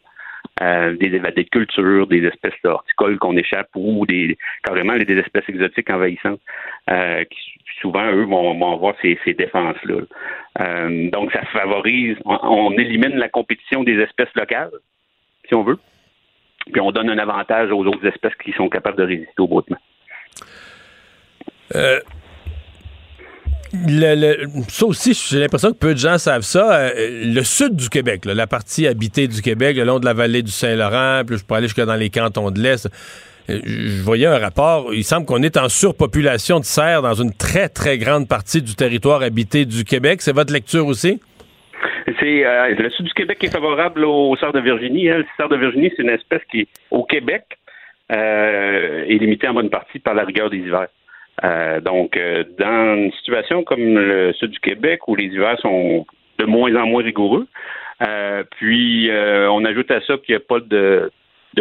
[0.61, 5.89] Euh, des évadés de des espèces horticoles qu'on échappe ou des carrément des espèces exotiques
[5.89, 6.39] envahissantes
[6.91, 10.01] euh, qui souvent, eux, vont, avoir ces, défenses-là.
[10.61, 14.71] Euh, donc, ça favorise, on, élimine la compétition des espèces locales,
[15.47, 15.79] si on veut,
[16.71, 19.79] puis on donne un avantage aux autres espèces qui sont capables de résister au broutement.
[23.73, 26.79] Le, ça aussi, j'ai l'impression que peu de gens savent ça.
[26.79, 26.91] Euh,
[27.33, 30.51] le sud du Québec, la partie habitée du Québec, le long de la vallée du
[30.51, 32.87] Saint-Laurent, puis je peux aller jusque dans les cantons de l'Est.
[33.49, 37.33] Euh, je voyais un rapport, il semble qu'on est en surpopulation de cerfs dans une
[37.33, 40.21] très, très grande partie du territoire habité du Québec.
[40.21, 41.19] C'est votre lecture aussi?
[42.19, 45.09] C'est euh, le sud du Québec est favorable au cerf de Virginie.
[45.09, 45.17] Hein.
[45.17, 47.43] Le cerf de Virginie, c'est une espèce qui, au Québec,
[48.09, 50.89] est limitée en bonne partie par la rigueur des hivers.
[51.43, 56.05] Euh, donc, euh, dans une situation comme le sud du Québec, où les hivers sont
[56.37, 57.47] de moins en moins rigoureux,
[58.05, 61.11] euh, puis on ajoute à ça qu'il n'y a pas de,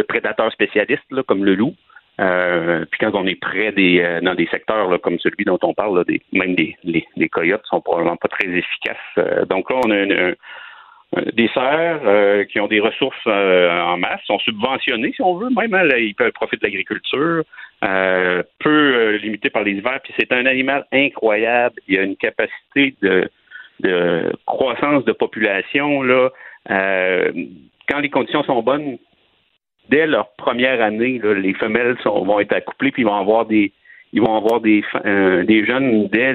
[0.07, 1.75] prédateurs spécialistes comme le loup.
[2.17, 6.55] puis quand on est près des dans des secteurs comme celui dont on parle, même
[6.55, 9.47] des, les, coyotes sont probablement pas très efficaces.
[9.47, 15.21] donc là, on a des serres qui ont des ressources en masse, sont subventionnés, si
[15.21, 15.73] on veut, même.
[15.73, 17.43] Hein, ils peuvent profiter de l'agriculture,
[17.83, 19.99] euh, peu limité par les hivers.
[20.03, 21.75] Puis c'est un animal incroyable.
[21.87, 23.29] Il a une capacité de,
[24.45, 26.01] croissance de population.
[26.01, 26.29] Là,
[26.67, 28.97] quand les conditions sont bonnes,
[29.89, 33.71] dès leur première année, les femelles vont être accouplées, puis ils vont avoir des
[34.15, 36.33] ils vont avoir des, des jeunes dès,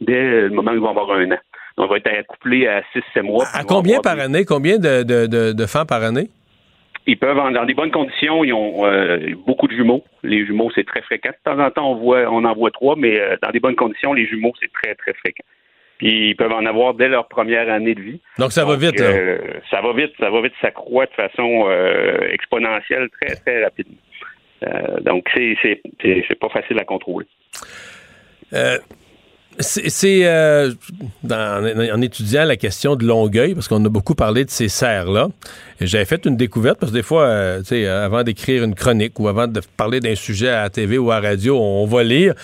[0.00, 1.38] dès le moment où ils vont avoir un an
[1.78, 2.80] on va être accouplé à
[3.16, 3.44] 6-7 mois.
[3.52, 4.44] À, combien par année?
[4.44, 6.30] Combien de, de, de, femmes par année?
[7.08, 10.02] Ils peuvent, dans des bonnes conditions, ils ont euh, beaucoup de jumeaux.
[10.24, 11.30] Les jumeaux, c'est très fréquent.
[11.30, 13.76] De temps en temps, on, voit, on en voit trois, mais euh, dans des bonnes
[13.76, 15.44] conditions, les jumeaux, c'est très, très fréquent.
[15.98, 18.20] Puis ils peuvent en avoir dès leur première année de vie.
[18.38, 19.06] Donc ça va vite, là.
[19.06, 19.38] Euh,
[19.70, 21.70] ça va vite, ça va vite, ça croît de façon
[22.30, 23.96] exponentielle très, très rapidement.
[25.00, 27.26] donc c'est pas facile à contrôler.
[29.58, 30.72] C'est euh,
[31.30, 35.28] en, étudiant la question de Longueuil, parce qu'on a beaucoup parlé de ces serres-là,
[35.80, 39.46] j'avais fait une découverte, parce que des fois, euh, avant d'écrire une chronique ou avant
[39.46, 42.34] de parler d'un sujet à TV ou à radio, on va lire.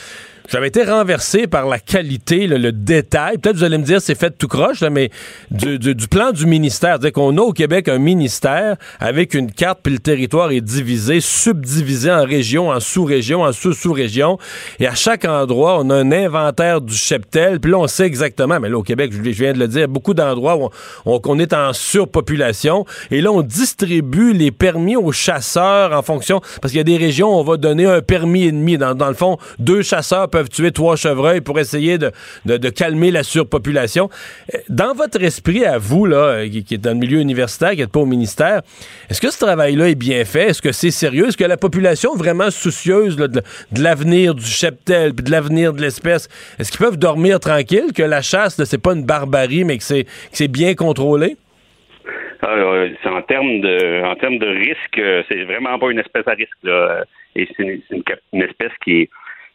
[0.48, 3.38] J'avais été renversé par la qualité, le, détail.
[3.38, 5.11] Peut-être vous allez me dire c'est fait tout croche, mais
[5.50, 5.78] du,
[6.09, 6.90] plan du ministère.
[6.92, 11.20] C'est-à-dire qu'on a au Québec un ministère avec une carte, puis le territoire est divisé,
[11.20, 14.38] subdivisé en régions, en sous-régions, en sous-sous-régions.
[14.81, 17.61] Et à chaque endroit, on a un inventaire du cheptel.
[17.61, 20.14] Puis là, on sait exactement, mais là, au Québec, je viens de le dire, beaucoup
[20.14, 20.70] d'endroits où
[21.07, 22.85] on, est en surpopulation.
[23.11, 26.40] Et là, on distribue les permis aux chasseurs en fonction...
[26.61, 28.76] Parce qu'il y a des régions où on va donner un permis et demi.
[28.76, 32.12] Dans, dans le fond, deux chasseurs peuvent tuer trois chevreuils pour essayer de,
[32.44, 34.09] de, calmer la surpopulation.
[34.68, 38.00] Dans votre esprit, à vous, là, qui, est dans le milieu universitaire, qui n'êtes pas
[38.00, 38.62] au ministère,
[39.11, 40.48] est-ce que ce travail-là est bien fait?
[40.48, 41.28] Est-ce que c'est sérieux?
[41.28, 43.42] Est-ce que la population vraiment soucieuse de,
[43.81, 46.28] l'avenir du cheptel puis de l'avenir de l'espèce,
[46.59, 50.48] est-ce qu'ils peuvent dormir tranquille, que la chasse, c'est pas une barbarie, mais que c'est
[50.48, 51.37] bien contrôlé?
[52.42, 56.33] C'est en termes de en termes de risque, euh, c'est vraiment pas une espèce à
[56.33, 56.59] risque.
[56.64, 57.05] Là.
[57.37, 57.81] Et c'est
[58.33, 59.11] une, espèce qui est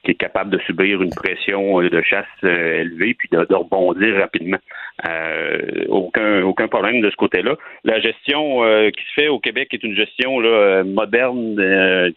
[0.08, 4.16] qui est capable de subir une pression euh, de chasse euh, élevée puis de, rebondir
[4.16, 4.58] rapidement.
[5.06, 7.56] Euh, aucun aucun problème de ce côté-là.
[7.84, 11.56] La gestion qui se fait au Québec est une gestion là, moderne,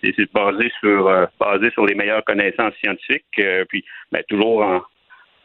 [0.02, 4.80] c'est basé sur basé sur les meilleures connaissances scientifiques, puis ben, toujours en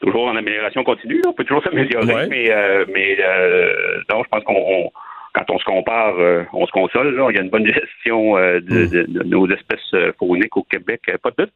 [0.02, 1.22] toujours en amélioration continue.
[1.28, 3.74] On peut toujours s'améliorer, mais, euh, mais euh,
[4.12, 4.92] non, je pense qu'on
[5.34, 7.14] quand on se compare, euh, on se console.
[7.14, 7.28] Là.
[7.30, 11.02] Il y a une bonne gestion euh, de, de, de, nos espèces fauniques au Québec,
[11.22, 11.54] pas de doute,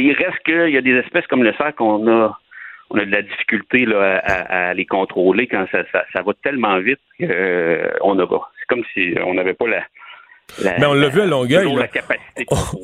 [0.00, 2.38] il reste qu'il y a des espèces comme le cerf qu'on a
[2.90, 8.18] on a de la difficulté à, les contrôler quand ça, ça, va tellement vite qu'on
[8.18, 8.26] a
[8.58, 9.82] c'est comme si on n'avait pas la,
[10.62, 11.66] mais on l'a vu à Longueuil.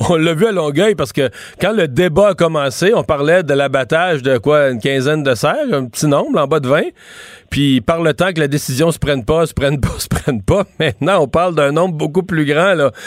[0.09, 1.29] On, l'a vu à Longueuil parce que
[1.61, 5.73] quand le débat a commencé, on parlait de l'abattage de quoi, une quinzaine de cerfs,
[5.73, 6.83] un petit nombre, en bas de 20.
[7.51, 10.43] Puis par le temps que la décision se prenne pas, se prenne pas, se prenne
[10.43, 12.75] pas, maintenant on parle d'un nombre beaucoup plus grand.
[12.75, 12.91] Là.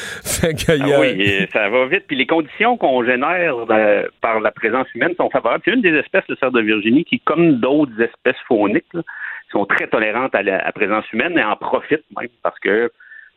[0.43, 2.03] Ah oui, ça va vite.
[2.07, 5.63] Puis les conditions qu'on génère euh, par la présence humaine sont favorables.
[5.65, 8.85] C'est une des espèces, le cerf de Virginie, qui, comme d'autres espèces fauniques,
[9.51, 12.91] sont très tolérantes à la présence humaine et en profitent même parce que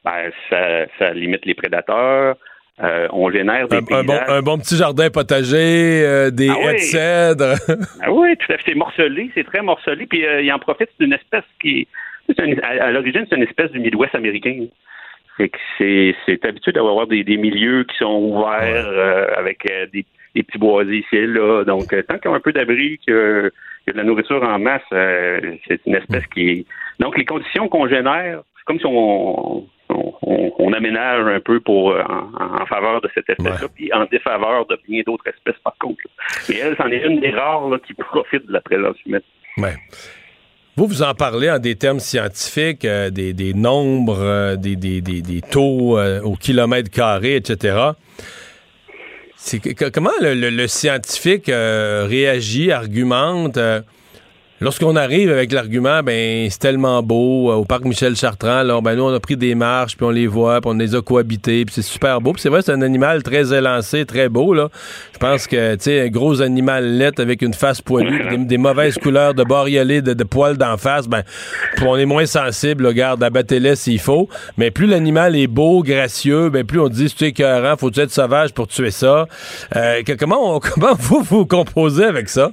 [0.06, 2.36] ben, ça, limite les prédateurs.
[2.80, 6.78] Euh, on génère des un, un, bon, petit jardin potager, euh, des ah haies de
[6.78, 7.54] cèdre.
[8.02, 8.64] ah oui, tout à fait.
[8.66, 10.06] C'est morcelé, c'est très morcelé.
[10.06, 11.88] Puis euh, il en profite, c'est une espèce qui.
[12.62, 14.66] à, l'origine, c'est une espèce du Midwest américain.
[15.38, 21.16] C'est c'est habitué d'avoir des, des, milieux qui sont ouverts avec des, petits boisés ici
[21.16, 21.64] et là.
[21.64, 23.14] Donc, tant qu'ils ont un peu d'abri, qu'il
[23.86, 26.66] y a de la nourriture en masse, c'est une espèce qui est.
[27.00, 29.66] Donc, les conditions qu'on génère, c'est comme si on,
[30.22, 34.78] on, aménage un peu pour euh, en, faveur de cette espèce-là, puis en défaveur de
[34.86, 36.00] bien d'autres espèces par contre.
[36.48, 39.22] Mais elle, c'en est une des rares qui profite de la présence humaine.
[40.76, 46.34] Vous, vous en parlez en des termes scientifiques, euh, des, nombres, euh, des, taux au
[46.34, 47.92] kilomètre carré, etc.
[49.92, 53.58] comment le scientifique réagit, argumente?
[54.58, 58.94] Lorsqu'on arrive avec l'argument, ben c'est tellement beau euh, au parc Michel Chartrand, alors ben
[58.94, 61.66] nous on a pris des marches puis on les voit, puis on les a cohabités,
[61.66, 62.32] puis c'est super beau.
[62.38, 64.70] C'est vrai, c'est un animal très élancé, très beau là.
[65.12, 68.96] Je pense que tu sais un gros animal laite avec une face poilue, des, mauvaises
[68.96, 71.22] couleurs de bariolés, de, poils d'en face, ben
[71.82, 74.26] on est moins sensible, regarde, abattez-les s'il faut.
[74.56, 78.54] Mais plus l'animal est beau, gracieux, ben plus on dit c'est écœurant, faut être sauvage
[78.54, 79.28] pour tuer ça?
[79.76, 82.50] Euh, comment on, comment vous vous composez avec ça?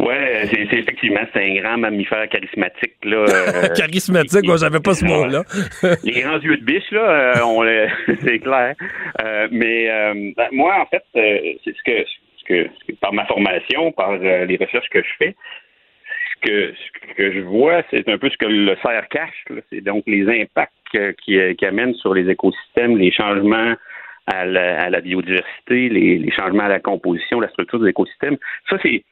[0.00, 3.24] Ouais, c'est effectivement c'est un grand mammifère charismatique là.
[3.36, 5.42] Euh, charismatique, moi j'avais pas ce mot-là.
[6.04, 7.62] les grands yeux de biche là, euh, on
[8.24, 8.74] c'est clair.
[9.22, 9.86] Euh, mais
[10.36, 12.04] ben, moi en fait, c'est ce que,
[12.38, 15.36] ce que par ma formation, par les recherches que je fais,
[16.34, 19.44] ce que ce que je vois, c'est un peu ce que le cerf cache.
[19.70, 20.72] C'est donc les impacts
[21.24, 23.74] qui, qui amènent sur les écosystèmes, les changements
[24.26, 28.36] à la, à la biodiversité, les, les, changements à la composition, la structure des écosystèmes.
[28.68, 29.04] Ça, c'est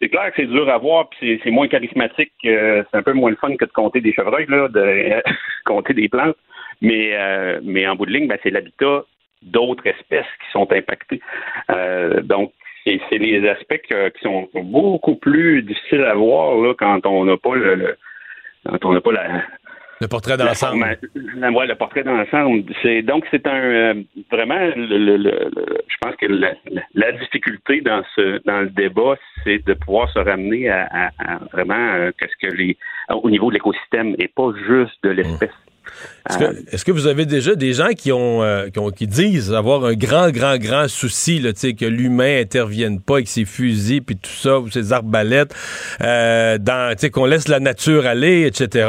[0.00, 2.32] c'est clair que c'est dur à voir, puis c'est moins charismatique.
[2.42, 5.22] c'est un peu moins le fun que de compter des chevreuils, là, de
[5.64, 6.36] compter des plantes.
[6.80, 9.04] Mais, euh, mais en bout de ligne, ben, c'est l'habitat
[9.42, 11.20] d'autres espèces qui sont impactées.
[11.70, 12.52] Euh, donc,
[12.84, 17.54] c'est les aspects qui sont beaucoup plus difficiles à voir là, quand on n'a pas
[17.54, 17.96] le,
[18.66, 19.42] quand on n'a pas la,
[20.00, 20.82] le portrait d'ensemble.
[20.82, 22.64] Ouais, le portrait d'ensemble.
[22.82, 23.94] C'est donc c'est un euh,
[24.30, 25.50] vraiment le, le,
[25.88, 30.68] je pense que la, difficulté dans ce dans le débat, c'est de pouvoir se ramener
[30.70, 31.10] à,
[31.52, 32.76] vraiment euh, qu'est-ce que les
[33.10, 35.50] au niveau de l'écosystème et pas juste de l'espèce.
[36.70, 40.30] Est-ce que, vous avez déjà des gens qui ont, euh, qui, disent avoir un grand,
[40.30, 44.70] grand, grand souci, là, que l'humain intervienne pas avec ses fusils puis tout ça, ou
[44.70, 45.54] ses arbalètes,
[46.02, 48.88] euh, dans, qu'on laisse la nature aller, etc.,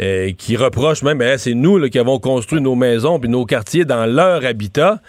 [0.00, 3.46] euh, qui reprochent même, ben, c'est nous là, qui avons construit nos maisons puis nos
[3.46, 5.00] quartiers dans leur habitat.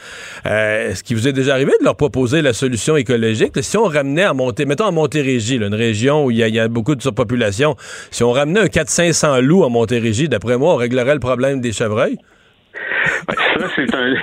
[0.46, 3.54] Est-ce qu'il vous est déjà arrivé de leur proposer la solution écologique?
[3.62, 6.96] si on ramenait à monter, mettons à Montérégie, une région où il y, a beaucoup
[6.96, 7.76] de surpopulation,
[8.12, 11.72] si on ramenait un 400-500 loups à Montérégie, d'après moi, on réglerait le problème des
[11.72, 12.18] chevreuils?
[13.30, 14.16] Ça, c'est un.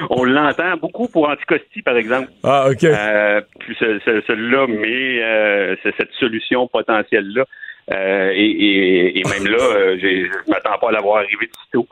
[0.10, 2.28] on l'entend beaucoup pour Anticosti, par exemple.
[2.42, 2.84] Ah, OK.
[2.84, 7.44] Euh, puis celui-là, mais euh, c'est cette solution potentielle-là.
[7.92, 11.86] Euh, et, même là, je ne m'attends pas à l'avoir arrivé de sitôt.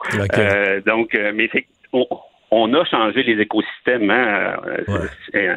[0.85, 1.49] donc, mais
[1.93, 2.05] on,
[2.51, 4.09] on, a changé les écosystèmes.
[4.09, 4.55] Hein.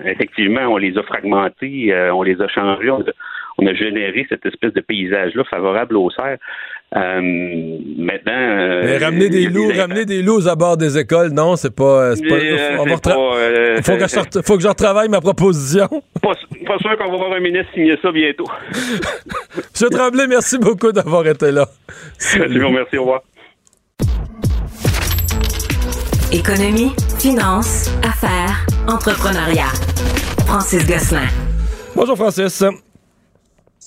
[0.06, 2.90] Effectivement, on les a fragmentés, on les a changés.
[2.90, 6.38] On a, généré cette espèce de paysage-là favorable aux cerfs.
[6.96, 7.20] Euh,
[7.96, 8.32] maintenant.
[8.32, 12.10] Euh, ramener des loups, ramener des loups à bord des écoles, non, c'est pas.
[12.10, 12.20] pas, il
[13.82, 15.88] faut, que je, faut que je retravaille ma proposition.
[16.22, 16.32] Pas,
[16.66, 18.46] pas sûr qu'on va voir un ministre signer ça bientôt.
[19.72, 21.66] Monsieur Tremblay, merci beaucoup d'avoir été là.
[22.16, 23.22] Salut, merci, au revoir.
[26.32, 29.72] Économie, finance, affaires, entrepreneuriat.
[30.46, 31.28] Francis Gosselin.
[31.94, 32.64] Bonjour, Francis.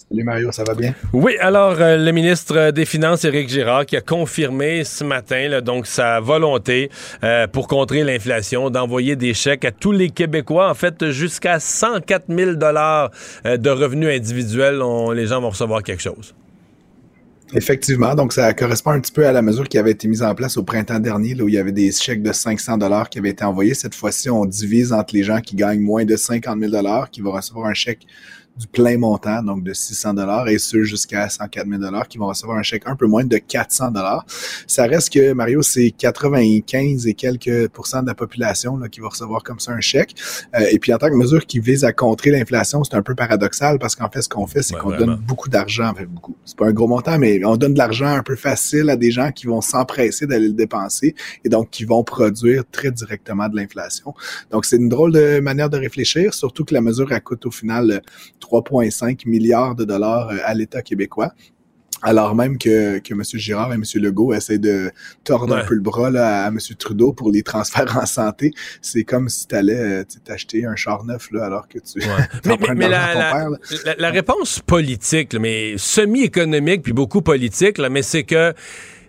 [0.09, 0.95] Salut Mario, ça va bien?
[1.11, 5.59] Oui, alors euh, le ministre des Finances, Éric Girard, qui a confirmé ce matin là,
[5.59, 6.89] donc sa volonté
[7.25, 12.33] euh, pour contrer l'inflation d'envoyer des chèques à tous les Québécois, en fait jusqu'à 104
[12.33, 13.11] 000 dollars
[13.45, 14.81] euh, de revenus individuels,
[15.13, 16.33] les gens vont recevoir quelque chose.
[17.53, 20.35] Effectivement, donc ça correspond un petit peu à la mesure qui avait été mise en
[20.35, 23.19] place au printemps dernier, là, où il y avait des chèques de 500 dollars qui
[23.19, 23.73] avaient été envoyés.
[23.73, 27.21] Cette fois-ci, on divise entre les gens qui gagnent moins de 50 000 dollars, qui
[27.21, 28.05] vont recevoir un chèque
[28.57, 32.27] du plein montant, donc de 600 dollars, et ceux jusqu'à 104 000 dollars qui vont
[32.27, 34.25] recevoir un chèque un peu moins de 400 dollars.
[34.65, 39.09] Ça reste que, Mario, c'est 95 et quelques pourcents de la population là, qui va
[39.09, 40.15] recevoir comme ça un chèque.
[40.55, 43.15] Euh, et puis, en tant que mesure qui vise à contrer l'inflation, c'est un peu
[43.15, 45.89] paradoxal parce qu'en fait, ce qu'on fait, c'est qu'on donne beaucoup d'argent.
[45.91, 46.35] Enfin, beaucoup.
[46.45, 49.11] C'est pas un gros montant, mais on donne de l'argent un peu facile à des
[49.11, 53.55] gens qui vont s'empresser d'aller le dépenser et donc qui vont produire très directement de
[53.55, 54.13] l'inflation.
[54.51, 57.51] Donc, c'est une drôle de manière de réfléchir, surtout que la mesure, elle coûte au
[57.51, 58.01] final
[58.49, 61.33] 3,5 milliards de dollars euh, à l'État québécois.
[62.03, 63.23] Alors même que, que M.
[63.23, 63.83] Girard et M.
[63.95, 64.91] Legault essaient de
[65.23, 66.59] tordre un peu le bras là, à M.
[66.77, 71.03] Trudeau pour les transferts en santé, c'est comme si tu allais euh, t'acheter un char
[71.05, 72.05] neuf là, alors que tu ouais.
[72.45, 73.49] mais, mais la, la,
[73.85, 78.53] la, la, réponse politique, mais semi-économique puis beaucoup politique, là, mais c'est que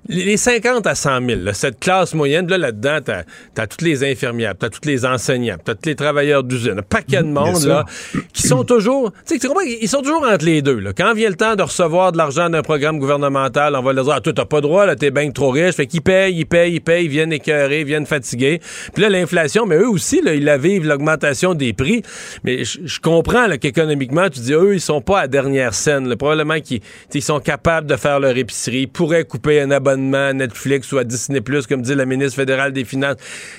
[0.08, 3.22] les 50 à 100 000, cette classe moyenne, là, là-dedans, t'as
[3.62, 7.18] as toutes les infirmières, t'as tous les enseignants, t'as tous les travailleurs d'usine, un paquet
[7.18, 7.84] de monde, là,
[8.32, 9.48] qui sont toujours, tu sais,
[9.82, 10.92] ils sont toujours entre les deux, là.
[10.96, 14.14] Quand vient le temps de recevoir de l'argent d'un programme gouvernemental, on va leur dire,
[14.16, 16.72] ah, toi, t'as pas droit, là, t'es bien trop riche, fait qu'ils payent, ils payent,
[16.72, 18.60] ils payent, ils viennent écœurer, ils viennent fatiguer.
[18.94, 22.02] Puis là, l'inflation, mais eux aussi, là, ils la vivent, l'augmentation des prix.
[22.44, 26.16] Mais je comprends, là, qu'économiquement, tu dis, eux, ils sont pas à dernière scène, là.
[26.16, 26.80] Probablement qu'ils,
[27.12, 30.98] ils sont capables de faire leur épicerie, ils pourraient couper un abonnement à Netflix ou
[30.98, 33.16] à Disney Plus, comme dit la ministre fédérale des Finances.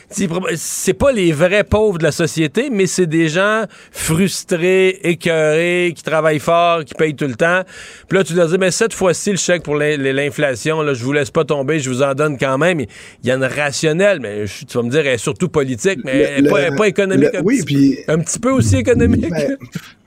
[0.09, 6.03] C'est pas les vrais pauvres de la société, mais c'est des gens frustrés, écœurés, qui
[6.03, 7.61] travaillent fort, qui payent tout le temps.
[8.07, 11.13] Puis là, tu leur dis, mais cette fois-ci, le chèque pour l'inflation, là, je vous
[11.13, 12.79] laisse pas tomber, je vous en donne quand même.
[12.79, 16.41] Il y en a rationnel, mais tu vas me dire, elle est surtout politique, mais
[16.77, 17.29] pas, économique.
[17.43, 19.25] oui, puis un petit peu aussi économique.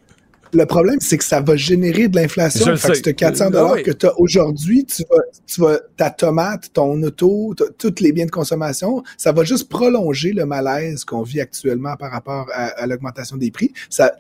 [0.54, 2.76] Le problème, c'est que ça va générer de l'inflation.
[2.76, 6.72] Fait que 400 dollars ah que tu as aujourd'hui, tu vas, tu vas, ta tomate,
[6.74, 11.40] ton auto, tous les biens de consommation, ça va juste prolonger le malaise qu'on vit
[11.40, 13.72] actuellement par rapport à, l'augmentation des prix.
[13.88, 14.12] Ça,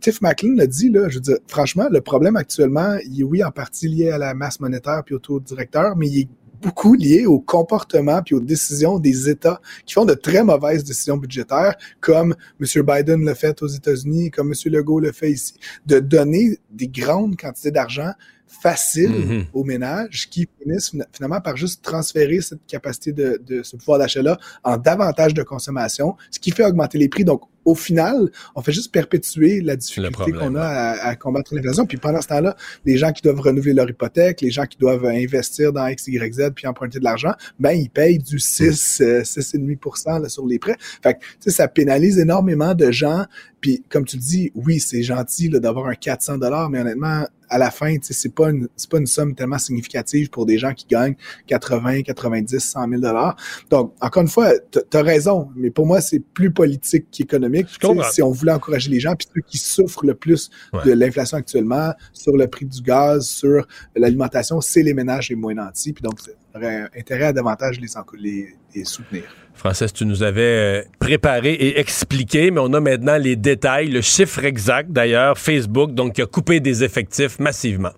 [0.00, 3.44] Tiff Macklin l'a dit, là, je veux dire, franchement, le problème actuellement, il est oui
[3.44, 6.28] en partie lié à la masse monétaire puis au taux directeur, mais il est
[6.60, 11.16] beaucoup lié au comportement puis aux décisions des États qui font de très mauvaises décisions
[11.16, 12.82] budgétaires, comme M.
[12.82, 14.72] Biden l'a fait aux États-Unis, comme M.
[14.72, 15.54] Legault le fait ici,
[15.86, 18.12] de donner des grandes quantités d'argent
[18.46, 19.44] facile mm-hmm.
[19.52, 24.38] aux ménages qui finissent finalement par juste transférer cette capacité de, de ce pouvoir d'achat-là
[24.62, 27.24] en davantage de consommation, ce qui fait augmenter les prix.
[27.24, 31.84] Donc, au final, on fait juste perpétuer la difficulté qu'on a à, combattre l'inflation.
[31.84, 35.04] Puis pendant ce temps-là, les gens qui doivent renouveler leur hypothèque, les gens qui doivent
[35.04, 40.24] investir dans X, Y, Z puis emprunter de l'argent, ben ils payent du 6, 6,5%
[40.24, 40.76] euh, sur les prêts.
[41.02, 43.26] Fait que, ça pénalise énormément de gens.
[43.66, 47.72] Puis comme tu dis, oui, c'est gentil d'avoir un 400 dollars, mais honnêtement, à la
[47.72, 51.16] fin, c'est pas une c'est pas une somme tellement significative pour des gens qui gagnent
[51.48, 53.34] 80, 90, 100 000 dollars.
[53.68, 57.66] Donc encore une fois, tu as raison, mais pour moi c'est plus politique qu'économique.
[58.12, 60.48] Si on voulait encourager les gens, puis ceux qui souffrent le plus
[60.84, 65.54] de l'inflation actuellement, sur le prix du gaz, sur l'alimentation, c'est les ménages les moins
[65.54, 65.92] nantis.
[65.92, 66.20] Puis donc,
[66.54, 67.88] aurait intérêt à davantage les,
[68.20, 69.24] les, les soutenir.
[69.56, 74.02] Frances, tu nous avais euh, préparé et expliqué, mais on a maintenant les détails, le
[74.02, 77.92] chiffre exact d'ailleurs, Facebook, donc qui a coupé des effectifs massivement.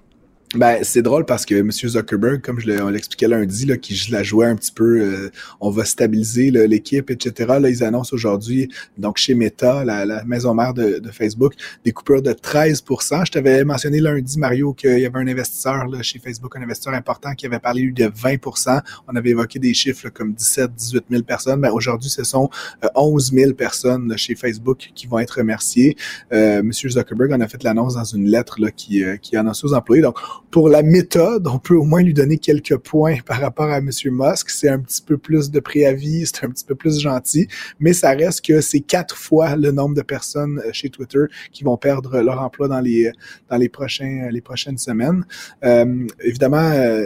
[0.54, 1.72] Ben, c'est drôle parce que M.
[1.72, 5.86] Zuckerberg, comme je l'expliquais lundi, là, qui la jouait un petit peu, euh, on va
[5.86, 7.54] stabiliser l'équipe, etc.
[7.62, 11.54] Là, ils annoncent aujourd'hui, donc chez Meta, la, maison mère de, Facebook,
[11.86, 16.02] des coupures de 13% Je t'avais mentionné lundi, Mario, qu'il y avait un investisseur là,
[16.02, 20.10] chez Facebook, un investisseur important qui avait parlé de 20% On avait évoqué des chiffres
[20.10, 21.62] comme 17, 18 000 personnes.
[21.62, 22.50] Ben, aujourd'hui, ce sont
[22.94, 25.96] 11 euh, 000 personnes chez Facebook qui vont être remerciées.
[26.34, 26.74] Euh, M.
[26.74, 30.02] Zuckerberg en a fait l'annonce dans une lettre là, qui, euh, qui annonce aux employés.
[30.02, 30.18] Donc,
[30.52, 33.90] pour la méthode, on peut au moins lui donner quelques points par rapport à M.
[34.06, 34.50] Musk.
[34.50, 37.48] C'est un petit peu plus de préavis, c'est un petit peu plus gentil,
[37.80, 41.64] mais ça reste que c'est quatre fois le nombre de personnes euh, chez Twitter qui
[41.64, 43.12] vont perdre leur emploi dans les
[43.50, 45.24] dans les prochains les prochaines semaines.
[45.64, 47.06] Euh, évidemment, euh,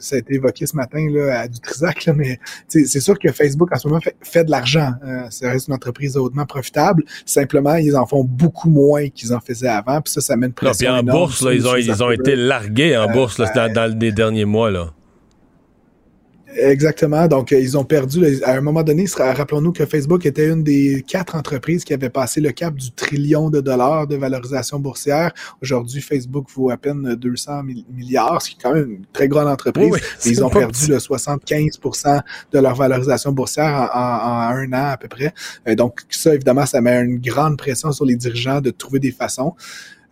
[0.00, 3.70] ça a été évoqué ce matin là, à Dutrisac, là, mais c'est sûr que Facebook
[3.72, 4.92] en ce moment fait, de l'argent.
[5.30, 7.02] ça reste une entreprise hautement profitable.
[7.24, 10.92] Simplement, ils en font beaucoup moins qu'ils en faisaient avant, puis ça, ça mène pression.
[10.92, 14.44] en bourse, là, ils ont, ils ont été largués en euh, bourse dans, les derniers
[14.44, 14.70] mois.
[14.70, 14.92] Là.
[16.56, 17.26] Exactement.
[17.28, 21.04] Donc, euh, ils ont perdu, à un moment donné, rappelons-nous que Facebook était une des
[21.06, 25.32] quatre entreprises qui avait passé le cap du trillion de dollars de valorisation boursière.
[25.60, 27.62] Aujourd'hui, Facebook vaut à peine 200
[27.92, 29.92] milliards, ce qui est quand même une très grande entreprise.
[30.24, 31.78] ils ont perdu le 75
[32.52, 35.34] de leur valorisation boursière en, un an à peu près.
[35.68, 39.12] Euh, donc, ça, évidemment, ça met une grande pression sur les dirigeants de trouver des
[39.12, 39.54] façons.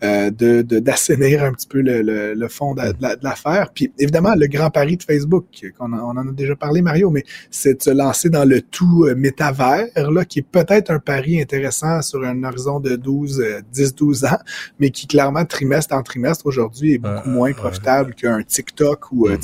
[0.05, 2.03] Euh, de d'assainir un petit peu le,
[2.35, 2.83] le, fond de,
[3.23, 3.71] l'affaire.
[3.73, 5.47] Puis évidemment, le grand pari de Facebook,
[5.79, 9.05] qu'on on en a déjà parlé, Mario, mais c'est de se lancer dans le tout
[9.05, 13.43] euh, métavers, là, qui est peut-être un pari intéressant sur un horizon de 12,
[13.73, 14.39] 10-12 euh, ans,
[14.79, 19.39] mais qui clairement, trimestre en trimestre, aujourd'hui, est beaucoup moins profitable qu'un TikTok ou mm.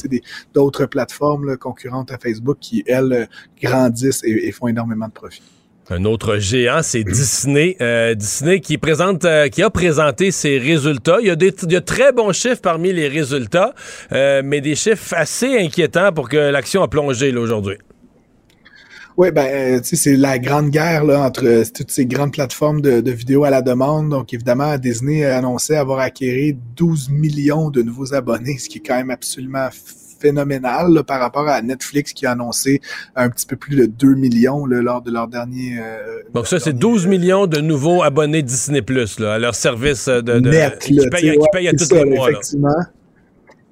[0.52, 3.28] d'autres plateformes concurrentes à Facebook qui, elles,
[3.62, 5.42] grandissent et font énormément de profit.
[5.92, 7.76] Un autre géant, c'est Disney.
[7.80, 11.16] Euh, Disney euh, qui a présenté ses résultats.
[11.20, 13.74] Il y a des très bons chiffres parmi les résultats,
[14.12, 17.76] euh, mais des chiffres assez inquiétants pour que l'action a plongé aujourd'hui.
[19.16, 23.42] Oui, ben, tu c'est la grande guerre entre toutes ces grandes plateformes de, de vidéos
[23.42, 24.10] à la demande.
[24.10, 28.86] Donc, évidemment, Disney a annoncé avoir acquéri 12 millions de nouveaux abonnés, ce qui est
[28.86, 29.68] quand même absolument
[30.20, 32.80] phénoménal par rapport à Netflix qui a annoncé
[33.16, 35.78] un petit peu plus de 2 millions lors de leur dernier.
[35.78, 40.40] Euh, Donc, ça, c'est 12 millions de nouveaux abonnés Disney Plus à leur service de.
[40.40, 42.30] Net, qui, payent, à tous les mois.
[42.30, 42.74] Effectivement.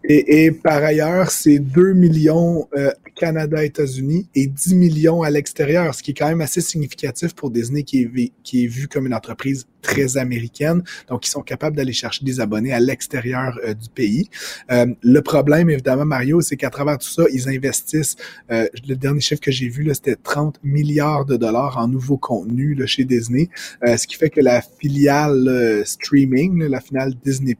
[0.09, 5.94] Et, et, par ailleurs, c'est 2 millions euh, Canada, États-Unis et 10 millions à l'extérieur,
[5.94, 9.06] ce qui est quand même assez significatif pour Disney qui est, qui est vu comme
[9.06, 10.82] une entreprise très américaine.
[11.09, 14.28] Donc, ils sont capables d'aller chercher des abonnés à l'extérieur euh, du pays.
[14.70, 18.16] Euh, le problème, évidemment, Mario, c'est qu'à travers tout ça, ils investissent,
[18.50, 22.18] euh, le dernier chiffre que j'ai vu, là, c'était 30 milliards de dollars en nouveaux
[22.18, 23.48] contenus là, chez Disney,
[23.84, 27.56] ce qui fait que la filiale streaming, la finale Disney+,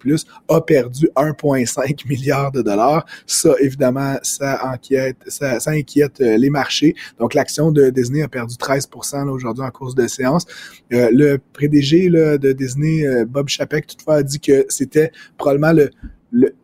[0.49, 3.05] a perdu 1,5 milliard de dollars.
[3.27, 6.95] Ça, évidemment, ça inquiète, ça, inquiète les marchés.
[7.19, 10.47] Donc, l'action de Disney a perdu 13% aujourd'hui en cours de séance.
[10.91, 15.91] le PDG de Disney, euh, Bob Chapek, toutefois, a dit que c'était probablement le,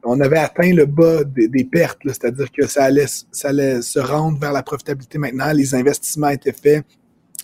[0.05, 4.39] on avait atteint le bas des, pertes, c'est-à-dire que ça allait, ça allait se rendre
[4.39, 5.51] vers la profitabilité maintenant.
[5.53, 6.85] Les investissements étaient faits,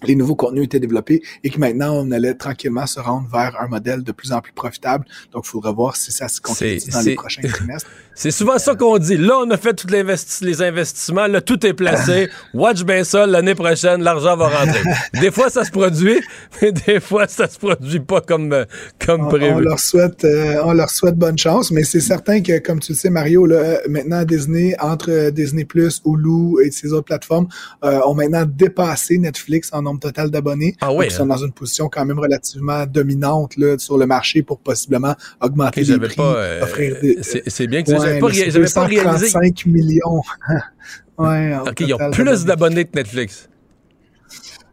[0.04, 3.68] les nouveaux contenus étaient développés et que maintenant, on allait tranquillement se rendre vers un
[3.68, 5.04] modèle de plus en plus profitable.
[5.32, 7.90] Donc, il faudra voir si ça se concrétise dans les prochains trimestres.
[8.14, 9.16] C'est souvent ça qu'on dit.
[9.16, 12.28] Là, on a fait tous les investissements, là, tout est placé.
[12.54, 14.82] Watch bien ça, l'année prochaine, l'argent va rentrer.
[15.20, 16.20] Des fois, ça se produit,
[16.60, 18.66] mais des fois, ça se produit pas comme,
[18.98, 19.54] comme prévu.
[19.54, 22.92] On leur, souhaite, euh, on leur souhaite bonne chance, mais c'est certain que, comme tu
[22.92, 25.66] le sais, Mario, là, maintenant, Disney, entre Disney+,
[26.04, 27.48] Hulu et ces autres plateformes,
[27.84, 30.76] euh, ont maintenant dépassé Netflix en nombre total d'abonnés.
[30.80, 31.26] Ah oui, ils sont hein?
[31.26, 35.98] dans une position quand même relativement dominante là, sur le marché pour possiblement augmenter les
[35.98, 37.18] prix, euh, offrir des...
[37.22, 37.98] C'est bien que ouais,
[38.32, 39.28] j'avais pas, pas réalisé.
[39.28, 40.22] 5 millions.
[41.18, 43.48] ouais, OK, ils ont plus d'abonnés que Netflix.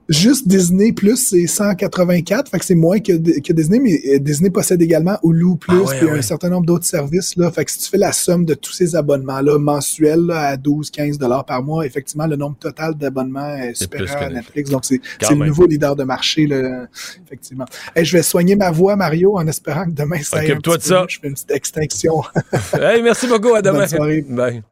[0.10, 4.50] Juste Disney Plus, c'est 184, fait que c'est moins que, que, Disney, mais euh, Disney
[4.50, 7.52] possède également Hulu Plus, ah puis un certain nombre d'autres services, là.
[7.52, 11.18] Fait que si tu fais la somme de tous ces abonnements-là mensuels à 12, 15
[11.18, 14.70] dollars par mois, effectivement, le nombre total d'abonnements est, supérieur à Netflix.
[14.70, 16.88] Donc, c'est le nouveau leader de marché, là,
[17.26, 17.66] effectivement.
[17.96, 21.06] et je vais soigner ma voix, Mario, en espérant que demain, ça Occupe-toi de ça.
[21.10, 22.22] Je fais une petite extinction.
[22.74, 23.54] hey, merci beaucoup.
[23.56, 23.86] À demain.
[24.30, 24.64] Bye.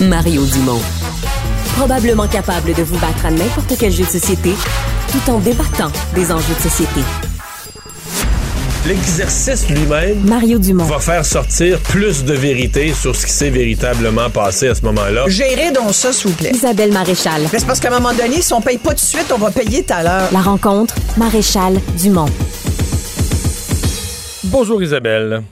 [0.00, 0.80] Mario Dumont
[1.78, 4.52] probablement capable de vous battre à n'importe quel jeu de société
[5.12, 7.00] tout en débattant des enjeux de société.
[8.84, 10.84] L'exercice lui-même Mario Dumont.
[10.86, 15.28] va faire sortir plus de vérité sur ce qui s'est véritablement passé à ce moment-là.
[15.28, 16.50] Gérez donc ça, s'il vous plaît.
[16.52, 17.42] Isabelle Maréchal.
[17.48, 19.52] C'est parce qu'à un moment donné, si on paye pas tout de suite, on va
[19.52, 20.28] payer tout à l'heure.
[20.32, 22.26] La rencontre, Maréchal Dumont.
[24.42, 25.44] Bonjour Isabelle.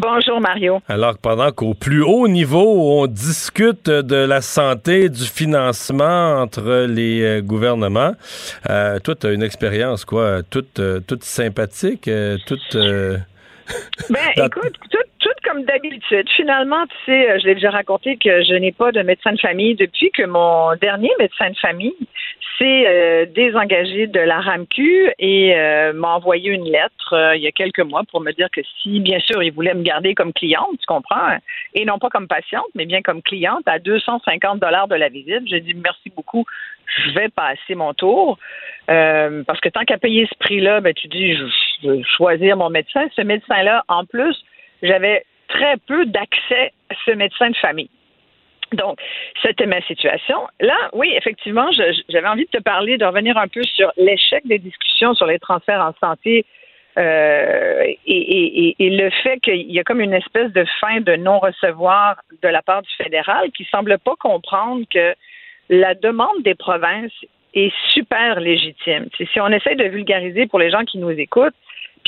[0.00, 0.80] Bonjour Mario.
[0.88, 7.22] Alors pendant qu'au plus haut niveau, on discute de la santé, du financement entre les
[7.22, 8.12] euh, gouvernements,
[8.70, 12.08] euh, toi, tu as une expérience, quoi, toute, euh, toute sympathique,
[12.46, 12.76] toute...
[12.76, 13.24] ben,
[14.36, 14.98] écoute, tout,
[15.44, 16.28] comme d'habitude.
[16.36, 19.74] Finalement, tu sais, je l'ai déjà raconté que je n'ai pas de médecin de famille
[19.74, 21.96] depuis que mon dernier médecin de famille
[22.58, 27.46] s'est euh, désengagé de la RAMQ et euh, m'a envoyé une lettre euh, il y
[27.46, 30.32] a quelques mois pour me dire que si, bien sûr, il voulait me garder comme
[30.32, 31.36] cliente, tu comprends,
[31.74, 35.42] et non pas comme patiente, mais bien comme cliente à 250 dollars de la visite,
[35.46, 36.44] j'ai dit merci beaucoup,
[36.86, 38.38] je vais passer mon tour.
[38.86, 43.06] parce que tant qu'à payer ce prix-là, ben, tu dis, je veux choisir mon médecin.
[43.14, 44.36] Ce médecin-là, en plus,
[44.82, 47.90] j'avais très peu d'accès à ce médecin de famille.
[48.72, 48.98] Donc,
[49.42, 50.46] c'était ma situation.
[50.60, 51.70] Là, oui, effectivement,
[52.08, 55.38] j'avais envie de te parler, de revenir un peu sur l'échec des discussions sur les
[55.38, 56.44] transferts en santé
[56.98, 62.48] Euh, et, le fait qu'il y a comme une espèce de fin de non-recevoir de
[62.48, 65.14] la part du fédéral qui semble pas comprendre que
[65.68, 67.12] la demande des provinces
[67.54, 69.06] est super légitime.
[69.16, 71.54] si on essaie de vulgariser pour les gens qui nous écoutent,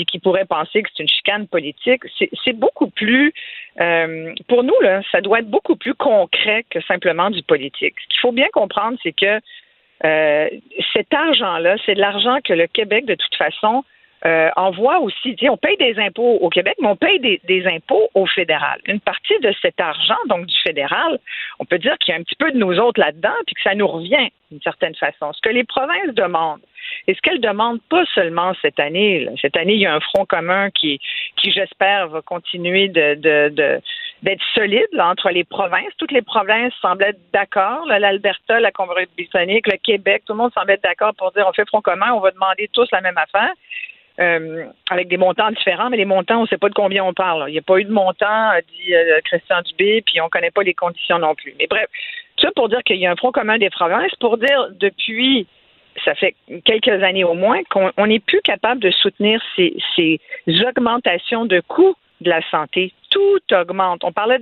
[0.01, 2.03] puis qui pourraient penser que c'est une chicane politique,
[2.45, 3.35] c'est beaucoup plus,
[3.81, 7.95] euh, pour nous, là, ça doit être beaucoup plus concret que simplement du politique.
[8.01, 9.41] Ce qu'il faut bien comprendre, c'est que
[10.05, 10.49] euh,
[10.95, 13.85] cet argent-là, c'est de l'argent que le Québec, de toute façon,
[14.27, 18.11] euh, envoie aussi, on paye des impôts au Québec, mais on paye des, des, impôts
[18.15, 18.79] au fédéral.
[18.85, 21.19] Une partie de cet argent, donc du fédéral,
[21.59, 23.63] on peut dire qu'il y a un petit peu de nous autres là-dedans, puis que
[23.63, 25.33] ça nous revient d'une certaine façon.
[25.33, 26.61] Ce que les provinces demandent,
[27.07, 30.27] et ce qu'elles demandent pas seulement cette année, cette année, il y a un front
[30.27, 31.01] commun qui,
[31.37, 33.81] qui j'espère, va continuer de, de,
[34.23, 35.93] d'être solide entre les provinces.
[35.97, 37.87] Toutes les provinces semblent être d'accord.
[37.87, 41.67] L'Alberta, la Colombie-Britannique, le Québec, tout le monde semble être d'accord pour dire on fait
[41.69, 43.53] front commun, on va demander tous la même affaire.
[44.21, 47.15] Euh, avec des montants différents, mais les montants, on ne sait pas de combien on
[47.15, 47.47] parle.
[47.49, 50.51] Il n'y a pas eu de montant, dit euh, Christian Dubé, puis on ne connaît
[50.51, 51.55] pas les conditions non plus.
[51.59, 51.87] Mais bref,
[52.39, 55.47] ça pour dire qu'il y a un front commun des provinces, pour dire depuis,
[56.05, 56.35] ça fait
[56.67, 60.21] quelques années au moins, qu'on n'est plus capable de soutenir ces,
[60.69, 62.93] augmentations de coûts de la santé.
[63.11, 64.05] Tout augmente.
[64.05, 64.41] On parlait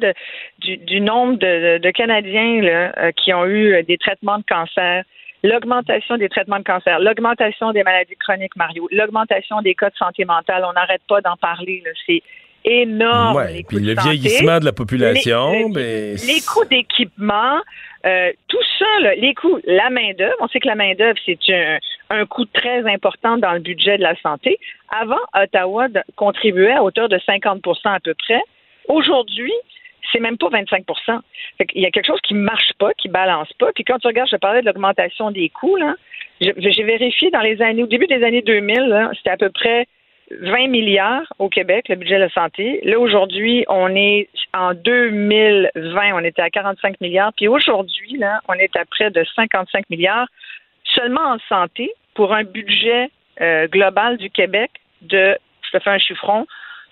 [0.58, 5.04] du, nombre de, Canadiens euh, qui ont eu des traitements de cancer
[5.42, 10.24] l'augmentation des traitements de cancer, l'augmentation des maladies chroniques, Mario, l'augmentation des cas de santé
[10.24, 11.82] mentale, on n'arrête pas d'en parler.
[12.06, 12.22] C'est
[12.64, 13.36] énorme.
[13.36, 15.52] Ouais, puis le vieillissement de la population.
[15.74, 17.58] Les, les coûts d'équipement,
[18.06, 21.78] euh, tout ça, les coûts, la main-d'œuvre, on sait que la main-d'œuvre, c'est un,
[22.10, 24.58] un coût très important dans le budget de la santé.
[24.90, 25.86] Avant, Ottawa
[26.16, 28.42] contribuait à hauteur de 50 à peu près.
[28.88, 29.52] Aujourd'hui,
[30.12, 31.20] c'est même pas 25%
[31.74, 33.72] Il y a quelque chose qui marche pas, qui balance pas.
[33.74, 35.94] Puis quand tu regardes, je parlais de l'augmentation des coûts, là.
[36.40, 39.86] J'ai vérifié dans les années, au début des années 2000, c'était à peu près
[40.30, 42.80] 20 milliards au Québec, le budget de la santé.
[42.84, 47.32] Là, aujourd'hui, on est en 2020, on était à 45 milliards.
[47.34, 50.28] Puis aujourd'hui, là, on est à près de 55 milliards
[50.84, 54.70] seulement en santé pour un budget euh, global du Québec
[55.02, 56.46] de, je te fais un chiffron,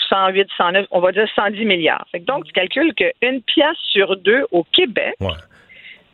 [0.08, 2.06] 108, 109, on va dire 110 milliards.
[2.26, 5.14] donc, tu calcules qu'une pièce sur deux au Québec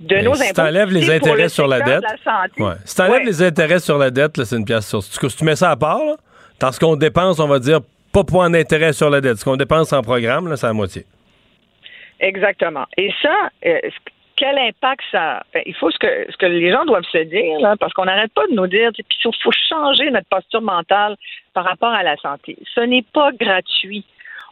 [0.00, 0.88] de nos si impôts.
[0.88, 2.04] Si les intérêts sur la dette.
[2.84, 5.02] Si tu enlèves les intérêts sur la dette, c'est une pièce sur.
[5.02, 6.00] Si tu mets ça à part,
[6.60, 7.80] dans ce qu'on dépense, on va dire
[8.12, 9.38] pas point d'intérêt sur la dette.
[9.38, 11.06] Ce qu'on dépense en programme, c'est la moitié.
[12.20, 12.86] Exactement.
[12.96, 13.78] Et ça, euh,
[14.42, 17.58] quel impact ça ben, Il faut ce que, ce que les gens doivent se dire,
[17.78, 21.16] parce qu'on n'arrête pas de nous dire, il faut, changer notre posture mentale
[21.54, 22.56] par rapport à la santé.
[22.74, 24.04] Ce n'est pas gratuit.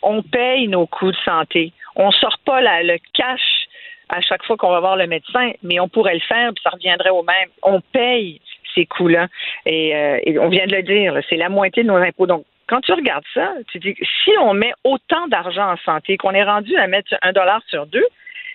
[0.02, 1.72] On paye nos coûts de santé.
[1.96, 3.66] On sort pas le cash
[4.08, 6.70] à chaque fois qu'on va voir le médecin, mais on pourrait le faire, puis ça
[6.70, 7.48] reviendrait au même.
[7.64, 8.40] On paye
[8.76, 9.26] ces coûts-là.
[9.66, 12.28] Et, euh, on vient de le dire, c'est la moitié de nos impôts.
[12.28, 16.30] Donc, quand tu regardes ça, tu dis si on met autant d'argent en santé, qu'on
[16.30, 18.06] est rendu à mettre un dollar sur deux,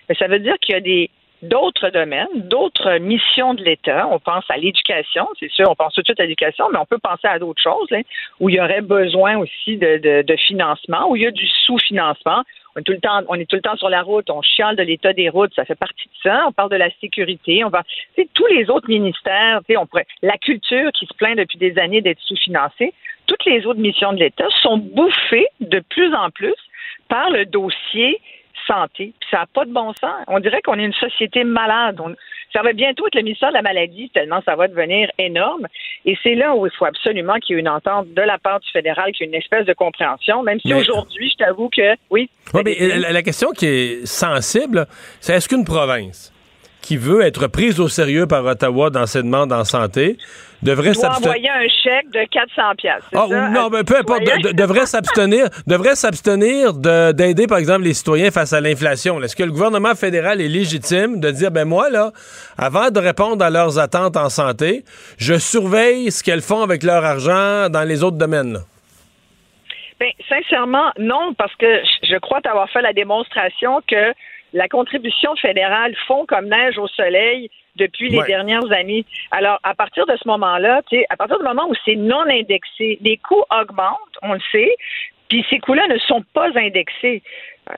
[0.08, 1.10] ben, ça veut dire qu'il y a des
[1.42, 4.08] d'autres domaines, d'autres missions de l'État.
[4.10, 6.86] On pense à l'éducation, c'est sûr, on pense tout de suite à l'éducation, mais on
[6.86, 7.88] peut penser à d'autres choses
[8.40, 12.42] où il y aurait besoin aussi de, de, financement, où il y a du sous-financement.
[12.74, 14.76] On est tout le temps, on est tout le temps sur la route, on chiale
[14.76, 16.44] de l'état des routes, ça fait partie de ça.
[16.48, 17.82] On parle de la sécurité, on va,
[18.34, 19.86] tous les autres ministères, on
[20.22, 22.92] la culture qui se plaint depuis des années d'être sous-financée.
[23.26, 26.54] Toutes les autres missions de l'État sont bouffées de plus en plus
[27.08, 28.20] par le dossier
[28.66, 29.12] santé.
[29.30, 30.24] ça n'a pas de bon sens.
[30.28, 32.00] On dirait qu'on est une société malade.
[32.52, 35.66] ça va bientôt être le ministère de la maladie, tellement ça va devenir énorme.
[36.04, 38.60] Et c'est là où il faut absolument qu'il y ait une entente de la part
[38.60, 41.94] du fédéral, qu'il y ait une espèce de compréhension, même si aujourd'hui, je t'avoue que
[42.10, 42.28] oui.
[42.54, 44.86] mais la question qui est sensible,
[45.20, 46.32] c'est est-ce qu'une province
[46.86, 50.18] qui veut être prise au sérieux par Ottawa dans ses demandes en santé
[50.62, 51.30] devrait s'abstenir.
[51.30, 53.02] envoyer un chèque de 400 pièces.
[53.12, 54.22] Ah, non, mais peu importe,
[54.54, 59.20] devrait s'abstenir, devrait s'abstenir d'aider par exemple les citoyens face à l'inflation.
[59.20, 62.12] Est-ce que le gouvernement fédéral est légitime de dire ben moi là,
[62.56, 64.84] avant de répondre à leurs attentes en santé,
[65.18, 68.58] je surveille ce qu'elles font avec leur argent dans les autres domaines
[69.98, 74.14] Ben, sincèrement, non, parce que je crois t'avoir fait la démonstration que
[74.56, 79.04] la contribution fédérale fond comme neige au soleil depuis les dernières années.
[79.30, 80.80] Alors, à partir de ce moment-là,
[81.10, 84.74] à partir du moment où c'est non indexé, les coûts augmentent, on le sait,
[85.28, 87.22] puis ces coûts-là ne sont pas indexés.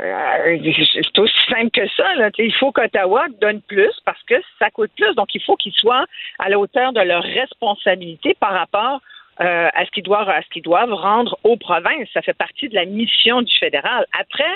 [0.00, 0.58] Euh,
[0.92, 2.04] c'est aussi simple que ça.
[2.38, 5.14] Il faut qu'Ottawa donne plus parce que ça coûte plus.
[5.16, 6.04] Donc, il faut qu'ils soient
[6.38, 9.00] à la hauteur de leur responsabilité par rapport
[9.40, 12.08] euh, à ce qu'ils doivent, à ce qu'ils doivent rendre aux provinces.
[12.12, 14.04] Ça fait partie de la mission du fédéral.
[14.18, 14.54] Après,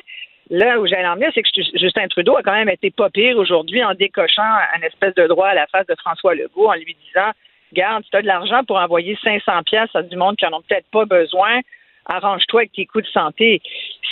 [0.53, 1.49] Là où j'allais en venir, c'est que
[1.79, 5.49] Justin Trudeau a quand même été pas pire aujourd'hui en décochant un espèce de droit
[5.49, 7.31] à la face de François Legault en lui disant
[7.73, 10.61] Garde, tu as de l'argent pour envoyer 500 pièces à du monde qui en ont
[10.61, 11.61] peut-être pas besoin.
[12.05, 13.63] arrange-toi avec tes coups de santé.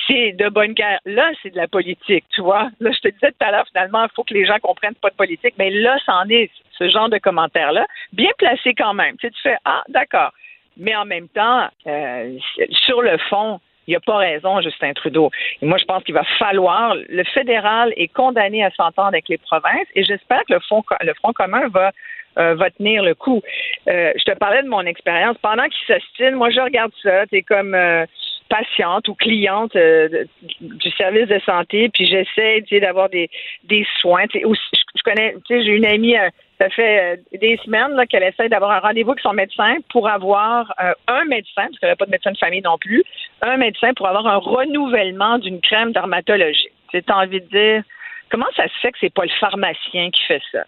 [0.07, 1.01] C'est de bonne guerre.
[1.05, 2.70] Là, c'est de la politique, tu vois.
[2.80, 5.11] Là, je te disais tout à l'heure, finalement, il faut que les gens comprennent pas
[5.11, 5.57] de politique.
[5.59, 7.86] Mais là, c'en est ce genre de commentaires-là.
[8.14, 9.18] Bien placé quand même.
[9.18, 10.32] Tu, sais, tu fais, ah, d'accord.
[10.78, 12.38] Mais en même temps, euh,
[12.70, 15.31] sur le fond, il n'y a pas raison, Justin Trudeau.
[15.62, 16.95] Et moi, je pense qu'il va falloir.
[17.09, 20.61] Le fédéral est condamné à s'entendre avec les provinces et j'espère que le,
[21.03, 21.93] le Front commun va
[22.39, 23.43] euh, va tenir le coup.
[23.89, 25.37] Euh, je te parlais de mon expérience.
[25.39, 27.24] Pendant qu'ils s'ostinent, moi, je regarde ça.
[27.33, 28.07] Es comme euh,
[28.51, 33.30] patiente ou cliente du service de santé, puis j'essaie d'avoir des,
[33.64, 34.24] des soins.
[34.34, 36.16] Je, je, connais, j'ai une amie,
[36.59, 40.74] ça fait des semaines qu'elle essaie d'avoir un rendez-vous avec son médecin pour avoir
[41.09, 43.03] un médecin, parce qu'elle n'a pas de médecin de famille non plus,
[43.40, 46.72] un médecin pour avoir un renouvellement d'une crème dermatologique.
[46.90, 47.84] Tu as envie de dire,
[48.30, 50.62] Comment ça se fait que c'est pas le pharmacien qui fait ça?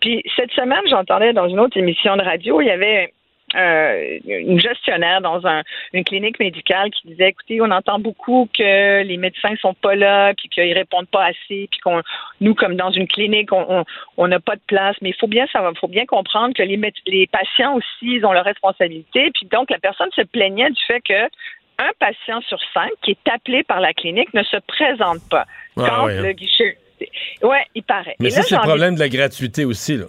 [0.00, 3.12] Puis cette semaine, j'entendais dans une autre émission de radio, il y avait
[3.54, 5.40] euh, une gestionnaire dans
[5.92, 10.32] une clinique médicale qui disait écoutez, on entend beaucoup que les médecins sont pas là,
[10.34, 12.02] puis qu'ils répondent pas assez, puis qu'on
[12.40, 14.96] nous comme dans une clinique, on n'a pas de place.
[15.02, 18.32] Mais il faut bien savoir, faut bien comprendre que les, les patients aussi ils ont
[18.32, 19.30] leur responsabilité.
[19.32, 21.28] Puis donc la personne se plaignait du fait que
[21.80, 25.46] un patient sur cinq qui est appelé par la clinique ne se présente pas
[25.76, 26.32] ah quand le hein.
[26.32, 26.76] guichet.
[27.42, 28.16] Ouais, il paraît.
[28.20, 30.04] Mais ça, c'est le problème de la gratuité aussi, là.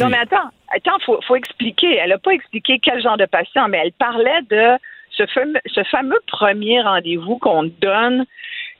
[0.00, 1.96] Non, mais attends, attends, faut, expliquer.
[1.96, 4.78] Elle n'a pas expliqué quel genre de patient, mais elle parlait de
[5.10, 8.24] ce fameux, premier rendez-vous qu'on donne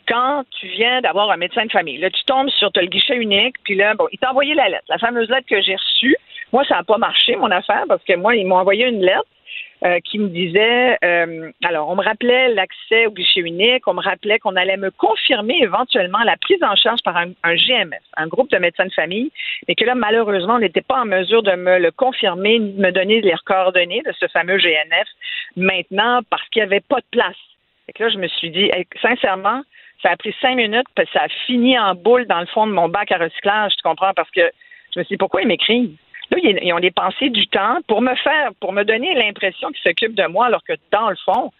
[0.08, 1.98] quand tu viens d'avoir un médecin de famille.
[1.98, 4.84] Là, tu tombes sur le guichet unique, puis là, bon, il t'a envoyé la lettre,
[4.88, 6.16] la fameuse lettre que j'ai reçue.
[6.52, 9.26] Moi, ça n'a pas marché, mon affaire, parce que moi, ils m'ont envoyé une lettre
[9.82, 14.02] euh, qui me disait, euh, alors on me rappelait l'accès au guichet unique, on me
[14.02, 18.50] rappelait qu'on allait me confirmer éventuellement la prise en charge par un, GMF, un groupe
[18.50, 19.30] de médecins de famille,
[19.66, 22.92] mais que là malheureusement on n'était pas en mesure de me le confirmer de me
[22.92, 25.08] donner les coordonnées de ce fameux GNF
[25.56, 27.38] maintenant parce qu'il n'y avait pas de place.
[27.88, 28.70] Et que là je me suis dit,
[29.00, 29.62] sincèrement,
[30.02, 32.72] ça a pris cinq minutes, puis ça a fini en boule dans le fond de
[32.72, 34.50] mon bac à recyclage, tu comprends, parce que
[34.94, 35.96] je me suis dit pourquoi ils m'écrivent?
[36.30, 40.14] Là, ils ont dépensé du temps pour me faire, pour me donner l'impression qu'ils s'occupent
[40.14, 41.50] de moi, alors que dans le fond,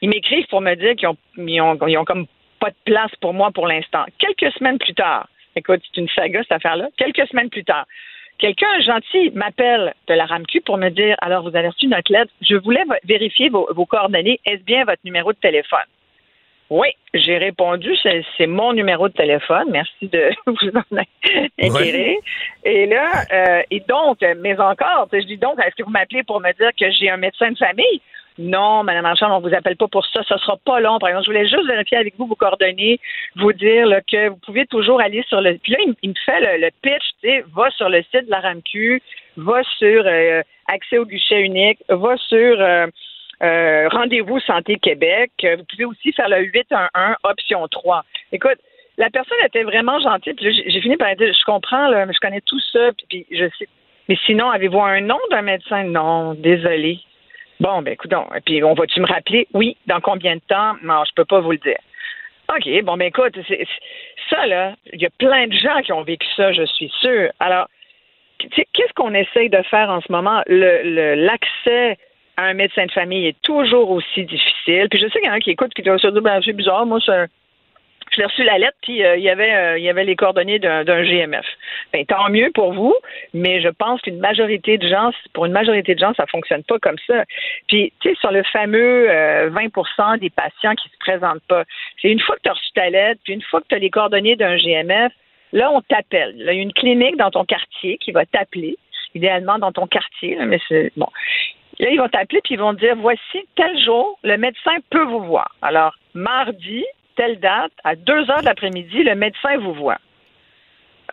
[0.00, 1.60] ils m'écrivent pour me dire qu'ils ont, ils
[1.98, 2.26] ont, comme
[2.58, 4.04] pas de place pour moi pour l'instant.
[4.18, 6.88] Quelques semaines plus tard, écoute, c'est une saga cette affaire-là.
[6.96, 7.86] Quelques semaines plus tard,
[8.38, 12.32] quelqu'un gentil m'appelle de la RAMQ pour me dire alors vous avez reçu notre lettre,
[12.40, 14.40] je voulais vérifier vos coordonnées.
[14.44, 15.78] Est-ce bien votre numéro de téléphone?
[16.70, 17.96] Oui, j'ai répondu,
[18.36, 19.66] c'est mon numéro de téléphone.
[19.70, 22.20] Merci de vous en inquiéter.
[22.64, 26.40] Et là, euh, et donc, mais encore, je dis donc, est-ce que vous m'appelez pour
[26.40, 28.00] me dire que j'ai un médecin de famille?
[28.38, 30.22] Non, Madame Marchand, on vous appelle pas pour ça.
[30.22, 30.98] Ce sera pas long.
[30.98, 33.00] Par exemple, je voulais juste vérifier avec vous vos coordonnées,
[33.36, 35.58] vous dire que vous pouvez toujours aller sur le.
[35.58, 38.40] Puis là, il, me fait le, pitch, tu sais, va sur le site de la
[38.40, 39.02] RAMQ,
[39.36, 42.86] va sur euh, accès au guichet unique, va sur euh,
[43.42, 45.30] euh, rendez-vous Santé Québec.
[45.44, 48.04] Euh, vous pouvez aussi faire le 811 option 3.
[48.32, 48.58] Écoute,
[48.98, 50.36] la personne était vraiment gentille.
[50.40, 52.90] j'ai fini par dire, je comprends, là, mais je connais tout ça.
[53.08, 53.68] Puis, je sais.
[54.08, 55.84] Mais sinon, avez-vous un nom d'un médecin?
[55.84, 56.98] Non, désolé.
[57.60, 58.12] Bon, ben écoute,
[58.44, 59.46] puis on va-tu me rappeler?
[59.54, 60.76] Oui, dans combien de temps?
[60.82, 61.78] Non, je peux pas vous le dire.
[62.48, 63.38] OK, bon, ben écoute,
[64.28, 67.30] ça, là, il y a plein de gens qui ont vécu ça, je suis sûre.
[67.38, 67.68] Alors,
[68.38, 70.42] qu'est-ce qu'on essaye de faire en ce moment?
[70.46, 71.98] L'accès
[72.36, 74.88] un médecin de famille est toujours aussi difficile.
[74.90, 76.52] Puis je sais qu'il y en a qui écoutent qui doivent se dire ben, c'est
[76.52, 77.26] bizarre, moi c'est
[78.10, 80.16] je l'ai reçu la lettre, puis euh, il y avait euh, il y avait les
[80.16, 81.46] coordonnées d'un GMF.
[81.92, 82.94] Ben, tant mieux pour vous,
[83.34, 86.78] mais je pense qu'une majorité de gens, pour une majorité de gens, ça fonctionne pas
[86.78, 87.24] comme ça.
[87.68, 91.64] Puis, tu sais, sur le fameux 20% euh, des patients qui se présentent pas,
[92.00, 93.78] c'est une fois que tu as reçu ta lettre, puis une fois que tu as
[93.78, 95.12] les coordonnées d'un GMF,
[95.52, 96.34] là, on t'appelle.
[96.36, 98.76] Il y a une clinique dans ton quartier qui va t'appeler
[99.14, 101.08] idéalement dans ton quartier, mais c'est bon.
[101.80, 105.24] Là, ils vont t'appeler puis ils vont dire voici tel jour, le médecin peut vous
[105.24, 105.50] voir.
[105.62, 106.84] Alors, mardi,
[107.16, 109.98] telle date, à 2 heures de l'après-midi, le médecin vous voit.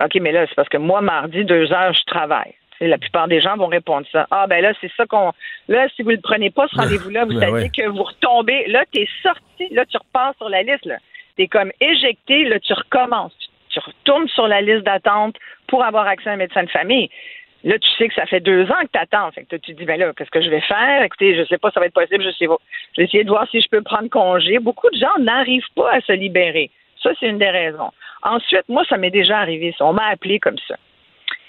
[0.01, 2.53] OK, mais là, c'est parce que moi, mardi, 2 heures, je travaille.
[2.81, 4.27] la plupart des gens vont répondre ça.
[4.29, 5.31] Ah, ben là, c'est ça qu'on.
[5.69, 8.67] Là, si vous ne le prenez pas, ce rendez-vous-là, vous ben savez que vous retombez.
[8.67, 9.69] Là, tu es sorti.
[9.71, 10.87] Là, tu repars sur la liste.
[11.37, 12.43] Tu es comme éjecté.
[12.43, 13.33] Là, tu recommences.
[13.69, 15.37] Tu retournes sur la liste d'attente
[15.67, 17.09] pour avoir accès à un médecin de famille.
[17.67, 19.29] Là, tu sais que ça fait deux ans que tu attends.
[19.31, 21.03] Fait que tu te dis, ben là, qu'est-ce que je vais faire?
[21.03, 22.23] Écoutez, je sais pas, ça va être possible.
[22.23, 24.57] Je, sais, je vais essayer de voir si je peux prendre congé.
[24.59, 26.71] Beaucoup de gens n'arrivent pas à se libérer.
[27.03, 27.91] Ça, c'est une des raisons.
[28.23, 29.75] Ensuite, moi, ça m'est déjà arrivé.
[29.81, 30.77] On m'a appelé comme ça.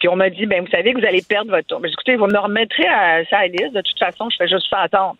[0.00, 1.78] Puis on m'a dit, ben vous savez que vous allez perdre votre tour.
[1.78, 3.74] Ben, écoutez, vous me remettrez à, ça à liste.
[3.74, 5.16] De toute façon, je fais juste ça attendre.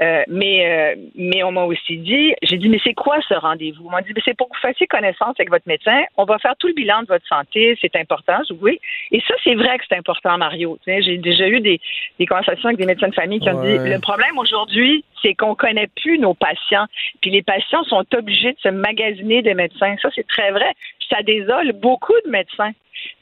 [0.00, 3.86] Euh, mais, euh, mais on m'a aussi dit, j'ai dit, mais c'est quoi ce rendez-vous?
[3.86, 6.02] On m'a dit, c'est pour que vous fassiez connaissance avec votre médecin.
[6.16, 7.78] On va faire tout le bilan de votre santé.
[7.80, 8.80] C'est important, oui.
[9.10, 10.78] Et ça, c'est vrai que c'est important, Mario.
[10.86, 11.80] J'ai déjà eu des,
[12.18, 15.54] des, conversations avec des médecins de famille qui ont dit, le problème aujourd'hui, c'est qu'on
[15.54, 16.86] connaît plus nos patients.
[17.20, 19.94] Puis les patients sont obligés de se magasiner des médecins.
[20.00, 20.72] Ça, c'est très vrai.
[21.10, 22.72] Ça désole beaucoup de médecins.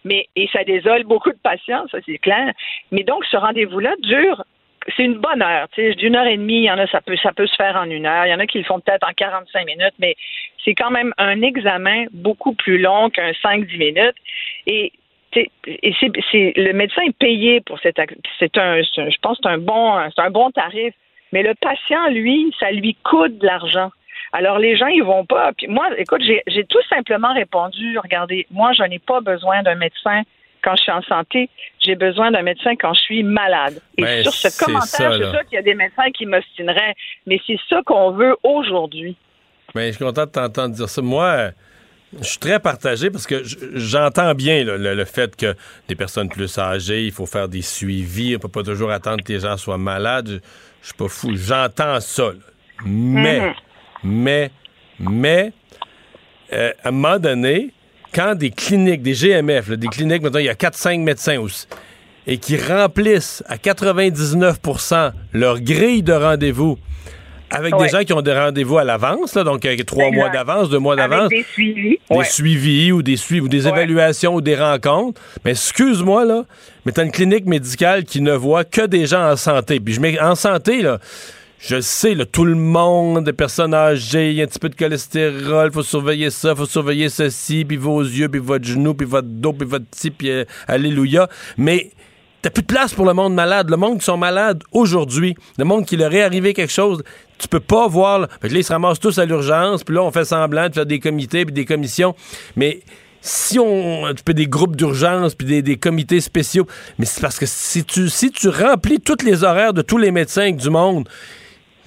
[0.04, 2.52] Mais, et ça désole beaucoup de patients, ça c'est clair.
[2.90, 4.44] Mais donc, ce rendez-vous-là dure
[4.96, 5.68] c'est une bonne heure.
[5.76, 8.26] D'une heure et demie, il y en a, ça peut, se faire en une heure.
[8.26, 10.16] Il y en a qui le font peut-être en 45 minutes, mais
[10.64, 14.16] c'est quand même un examen beaucoup plus long qu'un 5-10 minutes.
[14.66, 14.92] Et
[15.34, 18.00] le médecin est payé pour cette
[18.38, 20.92] c'est un, je pense c'est un bon c'est un bon tarif
[21.32, 23.92] mais le patient lui ça lui coûte de l'argent
[24.32, 28.72] alors les gens ils vont pas puis moi écoute j'ai tout simplement répondu regardez moi
[28.72, 30.22] je n'ai pas besoin d'un médecin
[30.62, 31.48] quand je suis en santé,
[31.80, 33.80] j'ai besoin d'un médecin quand je suis malade.
[33.96, 36.94] Et ben, sur ce commentaire, c'est sûr qu'il y a des médecins qui m'ostineraient,
[37.26, 39.16] mais c'est ça qu'on veut aujourd'hui.
[39.74, 41.02] Mais ben, je suis content de t'entendre dire ça.
[41.02, 41.50] Moi,
[42.18, 43.42] je suis très partagé parce que
[43.74, 45.54] j'entends bien le, fait que
[45.88, 49.32] des personnes plus âgées, il faut faire des suivis, on peut pas toujours attendre que
[49.32, 50.28] les gens soient malades.
[50.28, 50.38] Je,
[50.82, 51.36] je suis pas fou.
[51.36, 52.32] J'entends ça.
[52.84, 53.54] Mais, mhm.
[54.02, 54.50] mais,
[54.98, 55.52] mais,
[56.52, 57.70] euh, à un moment donné,
[58.14, 61.66] quand des cliniques, des GMF, des cliniques, maintenant, il y a 4-5 médecins aussi,
[62.26, 66.78] et qui remplissent à 99% leur grille de rendez-vous
[67.50, 70.78] avec des gens qui ont des rendez-vous à l'avance, donc avec trois mois d'avance, deux
[70.78, 71.28] mois d'avance.
[71.28, 71.98] Des suivis.
[72.08, 75.20] Des suivis ou des suivis ou des évaluations ou des rencontres.
[75.44, 76.44] Mais excuse-moi, là,
[76.86, 79.80] mais t'as une clinique médicale qui ne voit que des gens en santé.
[79.80, 81.00] Puis je mets en santé, là
[81.60, 84.70] je sais, là, tout le monde, des personnes âgées, il y a un petit peu
[84.70, 89.06] de cholestérol, faut surveiller ça, faut surveiller ceci, puis vos yeux, puis votre genou, puis
[89.06, 91.28] votre dos, puis votre petit, puis euh, alléluia.
[91.58, 91.90] Mais
[92.40, 93.68] t'as plus de place pour le monde malade.
[93.68, 97.02] Le monde qui sont malades aujourd'hui, le monde qui leur est arrivé quelque chose,
[97.36, 98.20] tu peux pas voir.
[98.20, 100.86] Là, là ils se ramassent tous à l'urgence, puis là, on fait semblant de faire
[100.86, 102.14] des comités puis des commissions.
[102.56, 102.80] Mais
[103.20, 106.66] si on tu peux des groupes d'urgence puis des, des, comités spéciaux
[106.98, 110.10] mais c'est parce que si tu si tu remplis tous les horaires de tous les
[110.10, 111.06] médecins du monde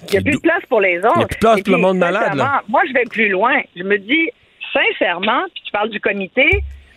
[0.08, 1.12] il n'y a plus de place pour les autres.
[1.14, 2.36] Il n'y a plus de place pour le monde malade.
[2.68, 3.60] Moi, je vais plus loin.
[3.76, 4.30] Je me dis,
[4.72, 6.48] sincèrement, puis tu parles du comité,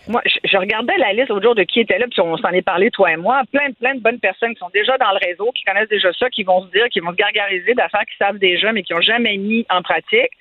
[0.08, 2.62] moi, je, regardais la liste l'autre jour de qui était là, puis on s'en est
[2.62, 3.41] parlé, toi et moi.
[3.51, 6.30] Plein, plein de bonnes personnes qui sont déjà dans le réseau, qui connaissent déjà ça,
[6.30, 9.01] qui vont se dire, qui vont se gargariser d'affaires qu'ils savent déjà, mais qui n'ont
[9.01, 10.32] jamais mis en pratique.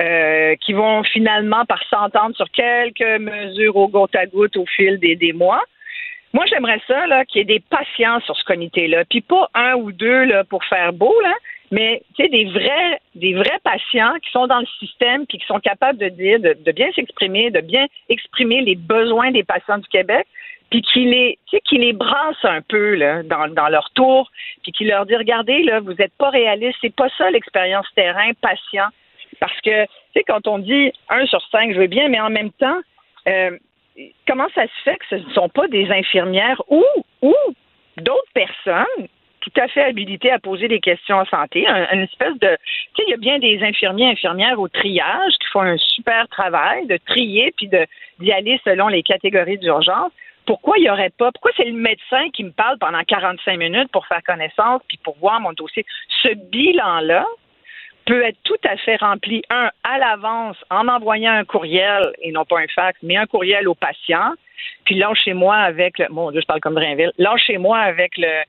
[0.00, 4.98] Euh, qui vont finalement par s'entendre sur quelques mesures au goutte à goutte au fil
[4.98, 5.62] des, des mois.
[6.32, 9.74] Moi, j'aimerais ça, là, qu'il y ait des patients sur ce comité-là, puis pas un
[9.74, 11.34] ou deux là, pour faire beau, là,
[11.70, 15.46] mais tu sais, des vrais, des vrais patients qui sont dans le système puis qui
[15.46, 19.88] sont capables de dire, de, bien s'exprimer, de bien exprimer les besoins des patients du
[19.88, 20.26] Québec,
[20.70, 24.30] puis qui les, tu sais, qui les brassent un peu là, dans, dans leur tour,
[24.62, 28.30] puis qui leur dit, regardez là, vous n'êtes pas réaliste, c'est pas ça l'expérience terrain
[28.40, 28.88] patient,
[29.38, 32.30] parce que tu sais, quand on dit un sur cinq, je veux bien, mais en
[32.30, 32.80] même temps,
[33.28, 33.56] euh,
[34.26, 36.84] comment ça se fait que ce ne sont pas des infirmières ou
[37.22, 37.34] ou
[37.96, 39.08] d'autres personnes
[39.40, 41.66] tout à fait habilité à poser des questions en santé.
[41.66, 42.56] une espèce de,
[42.94, 46.28] tu sais, il y a bien des infirmiers, infirmières au triage qui font un super
[46.28, 47.68] travail de trier puis
[48.18, 50.12] d'y aller selon les catégories d'urgence.
[50.46, 53.90] Pourquoi il n'y aurait pas, pourquoi c'est le médecin qui me parle pendant 45 minutes
[53.92, 55.84] pour faire connaissance puis pour voir mon dossier?
[56.22, 57.24] Ce bilan-là
[58.06, 62.44] peut être tout à fait rempli, un, à l'avance, en envoyant un courriel, et non
[62.44, 64.32] pas un fax, mais un courriel au patient,
[64.84, 68.42] puis lâchez-moi avec le, bon, je parle comme Drainville, lâchez-moi avec le,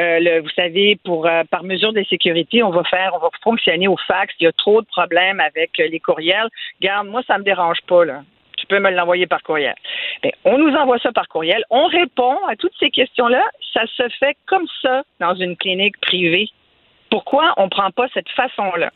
[0.00, 3.88] euh, vous savez, pour euh, par mesure de sécurité, on va faire, on va fonctionner
[3.88, 4.34] au fax.
[4.40, 6.48] Il y a trop de problèmes avec euh, les courriels.
[6.80, 8.22] Garde, moi, ça me dérange pas là.
[8.56, 9.74] Tu peux me l'envoyer par courriel.
[10.22, 11.62] Ben, on nous envoie ça par courriel.
[11.70, 13.42] On répond à toutes ces questions-là.
[13.72, 16.48] Ça se fait comme ça dans une clinique privée.
[17.10, 18.92] Pourquoi on ne prend pas cette façon-là?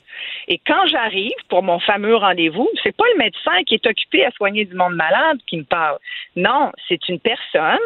[0.47, 4.31] Et quand j'arrive pour mon fameux rendez-vous, c'est pas le médecin qui est occupé à
[4.31, 5.99] soigner du monde malade qui me parle.
[6.37, 7.81] Non, c'est une personne,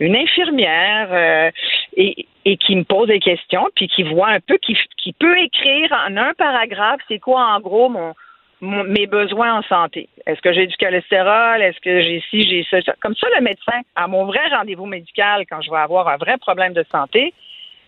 [0.00, 1.52] une, infirmière,
[1.96, 2.26] et,
[2.58, 6.16] qui me pose des questions, puis qui voit un peu, qui, qui peut écrire en
[6.16, 8.14] un paragraphe, c'est quoi en gros mon,
[8.60, 10.08] mes besoins en santé.
[10.26, 11.62] Est-ce que j'ai du cholestérol?
[11.62, 12.78] Est-ce que j'ai ci, j'ai ça?
[13.00, 16.36] Comme ça, le médecin, à mon vrai rendez-vous médical, quand je vais avoir un vrai
[16.38, 17.34] problème de santé,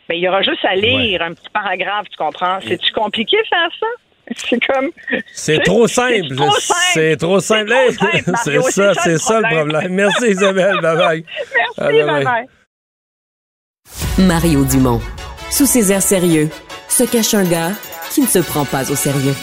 [0.08, 2.58] mais il y aura juste à lire un petit paragraphe, tu comprends?
[2.60, 3.86] C'est-tu compliqué faire ça?
[4.34, 4.90] C'est comme.
[5.32, 6.34] C'est trop simple.
[6.92, 7.72] C'est trop simple.
[8.44, 9.92] C'est ça, c'est ça le problème.
[9.92, 10.80] Merci Isabelle.
[10.80, 11.24] Bye bye.
[11.78, 12.46] Merci, bye bye.
[14.18, 15.00] Mario Dumont.
[15.50, 16.48] Sous ses airs sérieux,
[16.88, 17.72] se cache un gars
[18.10, 19.34] qui ne se prend pas au sérieux.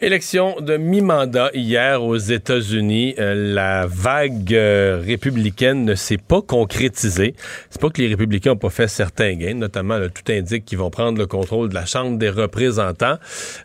[0.00, 3.16] Élection de mi-mandat hier aux États-Unis.
[3.18, 7.34] Euh, la vague euh, républicaine ne s'est pas concrétisée.
[7.68, 10.90] C'est pas que les républicains n'ont pas fait certains gains, notamment tout indique qu'ils vont
[10.90, 13.18] prendre le contrôle de la Chambre des représentants.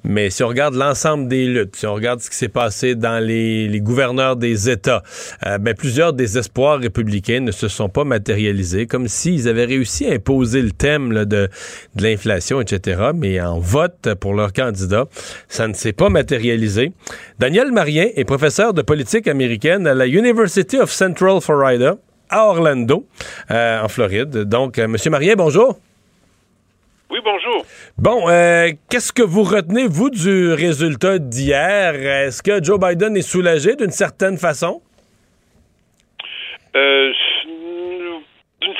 [0.04, 3.24] Mais si on regarde l'ensemble des luttes, si on regarde ce qui s'est passé dans
[3.24, 5.04] les, gouverneurs des États,
[5.46, 10.08] euh, ben, plusieurs des espoirs républicains ne se sont pas matérialisés, comme s'ils avaient réussi
[10.08, 13.12] à imposer le thème de, de l'inflation, etc.
[13.14, 15.06] Mais en vote pour leur candidat,
[15.48, 16.23] ça ne s'est pas matérialisé
[17.40, 21.98] Daniel Marien est professeur de politique américaine à la University of Central Florida
[22.30, 23.06] à Orlando,
[23.52, 24.30] euh, en Floride.
[24.46, 25.78] Donc, euh, Monsieur Marien, bonjour.
[27.10, 27.66] Oui, bonjour.
[27.98, 31.94] Bon, euh, qu'est-ce que vous retenez, vous, du résultat d'hier?
[31.94, 34.82] Est-ce que Joe Biden est soulagé d'une certaine façon?
[36.76, 37.12] d'une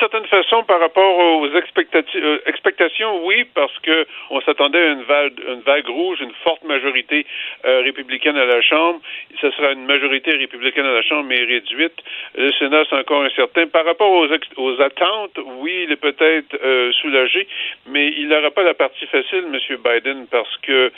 [0.04, 5.40] certaine façon, par rapport aux euh, expectations, oui, parce que on s'attendait à une vague,
[5.48, 7.24] une vague rouge, une forte majorité
[7.64, 9.00] euh, républicaine à la Chambre.
[9.40, 11.94] Ce sera une majorité républicaine à la Chambre, mais réduite.
[12.36, 13.66] Le Sénat, c'est encore incertain.
[13.68, 17.48] Par rapport aux, aux attentes, oui, il est peut-être euh, soulagé,
[17.86, 19.78] mais il n'aura pas la partie facile, M.
[19.82, 20.92] Biden, parce que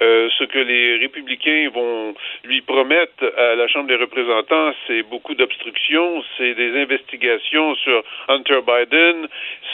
[0.00, 6.22] ce que les républicains vont lui promettre à la Chambre des représentants, c'est beaucoup d'obstructions,
[6.36, 8.02] c'est des investigations sur
[8.44, 9.26] Hunter Biden,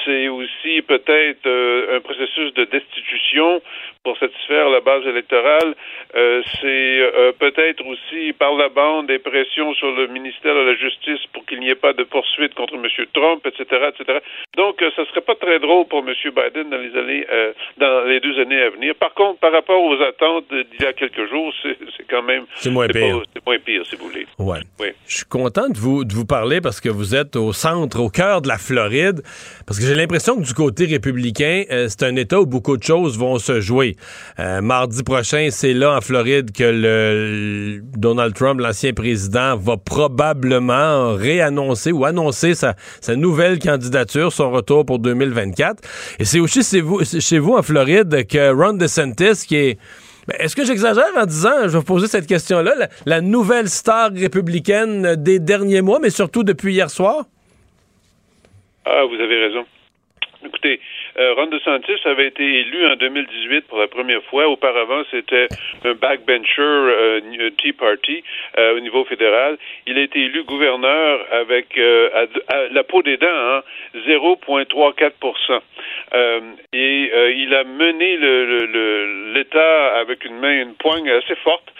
[0.04, 3.60] c'est aussi peut-être euh, un processus de destitution
[4.04, 5.74] pour satisfaire la base électorale.
[6.14, 10.74] Euh, c'est euh, peut-être aussi par la bande des pressions sur le ministère de la
[10.74, 12.86] Justice pour qu'il n'y ait pas de poursuite contre M.
[13.12, 14.18] Trump, etc., etc.
[14.56, 16.14] Donc, ce serait pas très drôle pour M.
[16.14, 17.26] Biden dans les années,
[17.76, 18.94] dans les deux années à venir.
[18.94, 22.70] Par contre, par rapport aux attentes d'il y a quelques jours, c'est quand même c'est
[22.70, 23.22] moins pire.
[23.32, 24.26] C'est moins pire, si vous voulez.
[24.38, 24.60] Ouais.
[24.78, 24.88] Oui.
[25.06, 28.08] Je suis content de vous de vous parler parce que vous êtes au centre, au
[28.08, 29.22] cœur de la Floride,
[29.64, 32.82] parce que j'ai l'impression que du côté républicain, euh, c'est un État où beaucoup de
[32.82, 33.96] choses vont se jouer.
[34.40, 41.14] Euh, mardi prochain, c'est là en Floride que le, Donald Trump, l'ancien président, va probablement
[41.14, 42.74] réannoncer ou annoncer sa,
[43.14, 45.80] nouvelle candidature, son retour pour 2024.
[46.18, 49.78] Et c'est aussi chez vous, chez vous en Floride que Ron DeSantis, qui est
[50.26, 54.10] ben, est-ce que j'exagère en disant, je vais vous poser cette question-là, la, nouvelle star
[54.12, 57.26] républicaine des derniers mois, mais surtout depuis hier soir?
[58.84, 59.66] Ah, vous avez raison.
[60.44, 60.80] Écoutez,
[61.18, 64.48] euh, Ron DeSantis avait été élu en 2018 pour la première fois.
[64.48, 65.48] Auparavant, c'était
[65.84, 68.24] un backbencher euh, Tea Party
[68.58, 69.58] euh, au niveau fédéral.
[69.86, 72.24] Il a été élu gouverneur avec à,
[72.70, 73.62] la peau des dents, hein,
[74.06, 75.60] 0,34%
[76.72, 78.16] Et il a mené
[79.34, 81.70] l'État avec une main, une poigne assez forte.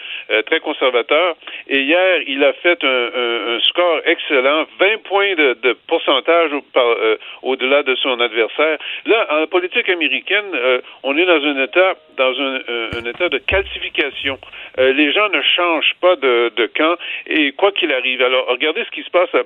[0.45, 1.35] Très conservateur.
[1.67, 6.51] Et hier, il a fait un, score excellent, 20 points de, pourcentage
[7.41, 8.77] au-delà de son adversaire.
[9.05, 13.37] Là, en politique américaine, euh, on est dans un état, dans un, euh, état de
[13.37, 14.37] calcification.
[14.79, 16.95] Euh, les gens ne changent pas de, de camp
[17.27, 18.21] et quoi qu'il arrive.
[18.21, 19.43] Alors, regardez ce qui se passe à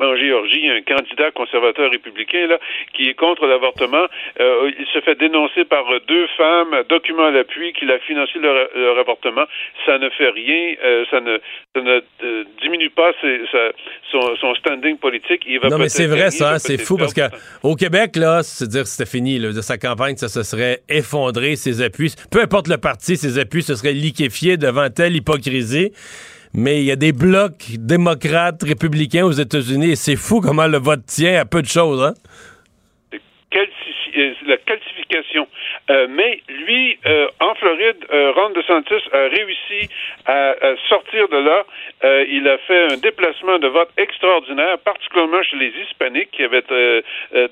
[0.00, 2.58] en Géorgie, il y a un candidat conservateur républicain là,
[2.94, 4.06] qui est contre l'avortement.
[4.40, 8.98] Euh, il se fait dénoncer par deux femmes, document à l'appui, qu'il a financé leur,
[8.98, 9.44] avortement.
[9.86, 11.38] Ça ne fait rien, euh, ça ne,
[11.76, 13.12] ça ne euh, diminue pas
[14.10, 15.44] son, son, standing politique.
[15.46, 18.86] Il va non, mais c'est vrai, ça, c'est fou parce qu'au Québec, là, c'est dire
[18.86, 22.14] c'était fini, là, de sa campagne, ça se serait effondré, ses appuis.
[22.32, 25.92] Peu importe le parti, ses appuis se seraient liquéfiés devant telle hypocrisie
[26.54, 30.78] mais il y a des blocs démocrates, républicains aux États-Unis et c'est fou comment le
[30.78, 32.14] vote tient à peu de choses, hein?
[34.16, 35.48] Euh, la calcification.
[35.90, 39.88] Euh, mais lui, euh, en Floride, Ron DeSantis a réussi
[40.26, 40.54] à,
[40.88, 41.64] sortir de là.
[42.28, 46.62] il a fait un déplacement de vote extraordinaire, particulièrement chez les hispaniques qui avaient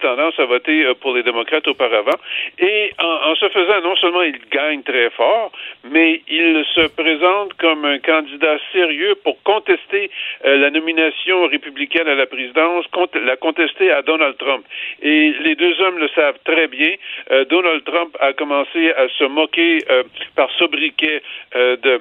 [0.00, 2.16] tendance à voter pour les démocrates auparavant.
[2.58, 5.52] Et en, en, se faisant, non seulement il gagne très fort,
[5.84, 10.10] mais il se présente comme un candidat sérieux pour contester
[10.44, 14.64] la nomination républicaine à la présidence, la contester à Donald Trump.
[15.02, 16.94] Et les deux hommes le savent très bien.
[17.30, 20.04] Euh, Donald Trump a commencé à se moquer euh,
[20.36, 21.22] par sobriquet
[21.56, 22.00] euh, de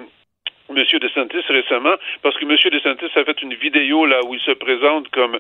[0.70, 0.78] M.
[0.78, 2.56] DeSantis récemment, parce que M.
[2.72, 5.40] DeSantis a fait une vidéo là où il se présente comme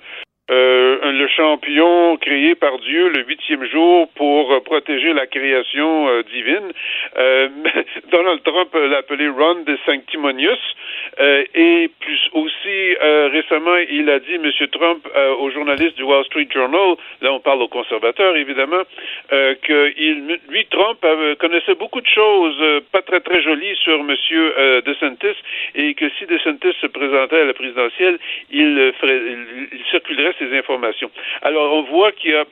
[0.52, 6.24] euh, le champion créé par Dieu le huitième jour pour euh, protéger la création euh,
[6.24, 6.74] divine.
[8.12, 10.64] Donald Trump l'a appelé Ron de Sanctimonious.
[11.56, 12.95] et plus aussi
[13.32, 14.52] récemment, il a dit, M.
[14.72, 15.08] Trump,
[15.39, 18.84] aux journalistes du Wall Street Journal, là on parle aux conservateurs évidemment,
[19.30, 20.99] que il, lui, Trump,
[21.39, 24.16] connaissait beaucoup de choses pas très très jolies sur M.
[24.86, 25.38] DeSantis
[25.76, 28.18] et que si DeSantis se présentait à la présidentielle,
[28.52, 29.22] il, ferait,
[29.72, 31.12] il circulerait ces informations.
[31.42, 32.46] Alors, on voit qu'il y a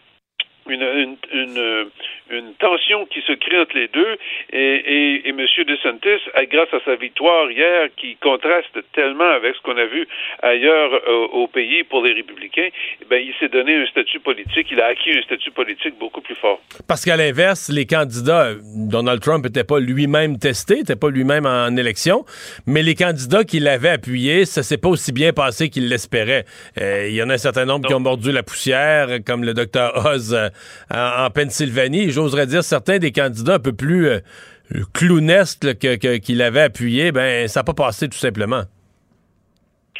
[0.70, 1.90] une, une,
[2.32, 4.18] une, tension qui se crée entre les deux.
[4.52, 5.40] Et, et, et M.
[5.40, 10.08] DeSantis, grâce à sa victoire hier, qui contraste tellement avec ce qu'on a vu
[10.42, 12.70] ailleurs euh, au pays pour les républicains,
[13.12, 16.36] eh il s'est donné un statut politique, il a acquis un statut politique beaucoup plus
[16.36, 16.60] fort.
[16.88, 21.76] Parce qu'à l'inverse, les candidats, Donald Trump n'était pas lui-même testé, n'était pas lui-même en
[21.76, 22.26] élection,
[22.66, 26.46] mais les candidats qui l'avaient appuyé, ça s'est pas aussi bien passé qu'il l'espérait.
[26.80, 29.54] Euh, il y en a un certain nombre qui ont mordu la poussière, comme le
[29.54, 30.36] docteur Oz
[30.94, 32.12] en, Pennsylvanie.
[32.12, 34.20] J'oserais dire certains des candidats un peu plus euh,
[34.94, 38.64] clownesques qu'il avait appuyé, ben ça n'a pas passé tout simplement.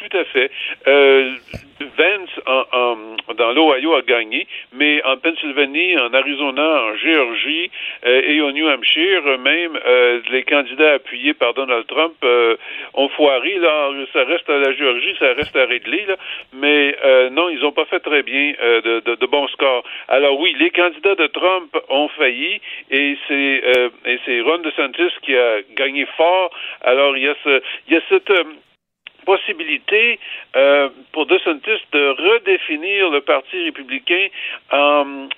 [0.00, 0.50] Tout à fait.
[0.86, 1.34] Euh,
[1.80, 2.96] Vance en,
[3.34, 7.70] dans l'Ohio a gagné, mais en Pennsylvanie, en Arizona, en Géorgie
[8.04, 12.14] euh, et au New Hampshire, même euh, les candidats appuyés par Donald Trump
[12.94, 13.58] ont foiré.
[13.58, 16.16] Là, ça reste à la Géorgie, ça reste à Ridley, là,
[16.52, 16.96] mais
[17.30, 19.84] non, ils n'ont pas fait très bien de, de, bons scores.
[20.08, 23.62] Alors oui, les candidats de Trump ont failli et c'est
[24.06, 26.50] et c'est Ron DeSantis qui a gagné fort.
[26.82, 28.32] Alors il y a ce il y a cette
[29.20, 30.18] possibilité
[30.56, 34.28] euh, pour DeSantis de redéfinir le Parti républicain
[34.72, 35.28] en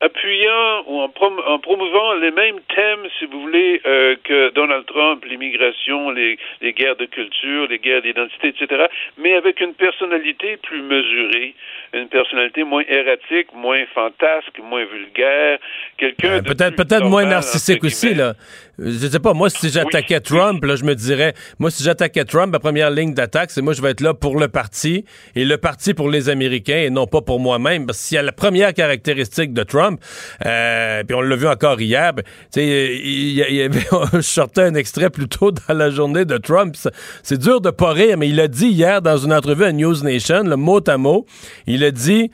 [0.00, 1.10] appuyant ou en,
[1.46, 6.72] en, promouvant les mêmes thèmes, si vous voulez, euh, que Donald Trump, l'immigration, les, les,
[6.72, 8.86] guerres de culture, les guerres d'identité, etc.,
[9.16, 11.54] mais avec une personnalité plus mesurée,
[11.94, 15.58] une personnalité moins erratique, moins fantasque, moins vulgaire,
[15.96, 18.34] quelqu'un euh, peut-être peut-être moins narcissique aussi là.
[18.78, 22.52] Je sais pas, moi si j'attaquais Trump, là, je me dirais, moi si j'attaquais Trump,
[22.52, 25.04] ma première ligne d'attaque, c'est moi je vais être là pour le parti
[25.34, 27.86] et le parti pour les Américains et non pas pour moi-même.
[27.86, 30.00] Parce qu'il y a la première caractéristique de Trump
[30.46, 32.12] euh, puis on l'a vu encore hier.
[32.12, 32.22] Ben,
[32.54, 36.36] il, y, il y avait, je sortais un extrait plus tôt dans la journée de
[36.36, 36.76] Trump.
[37.22, 40.02] C'est dur de pas rire, mais il a dit hier dans une entrevue à News
[40.02, 41.26] Nation, le mot à mot,
[41.66, 42.30] il a dit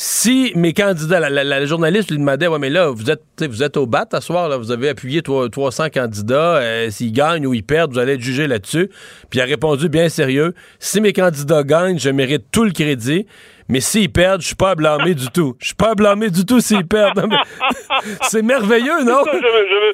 [0.00, 3.84] si mes candidats, la, journaliste lui demandait, ouais, mais là, vous êtes, vous êtes au
[3.84, 7.94] bat à soir, là, vous avez appuyé 300 candidats, euh, s'ils gagnent ou ils perdent,
[7.94, 8.90] vous allez être jugé là-dessus.
[9.28, 13.26] Puis il a répondu bien sérieux, si mes candidats gagnent, je mérite tout le crédit.
[13.68, 15.56] Mais s'ils perdent, je suis pas à blâmer du tout.
[15.58, 17.26] Je suis pas à blâmer du tout s'ils perdent.
[18.22, 19.22] C'est merveilleux, non?
[19.26, 19.92] Je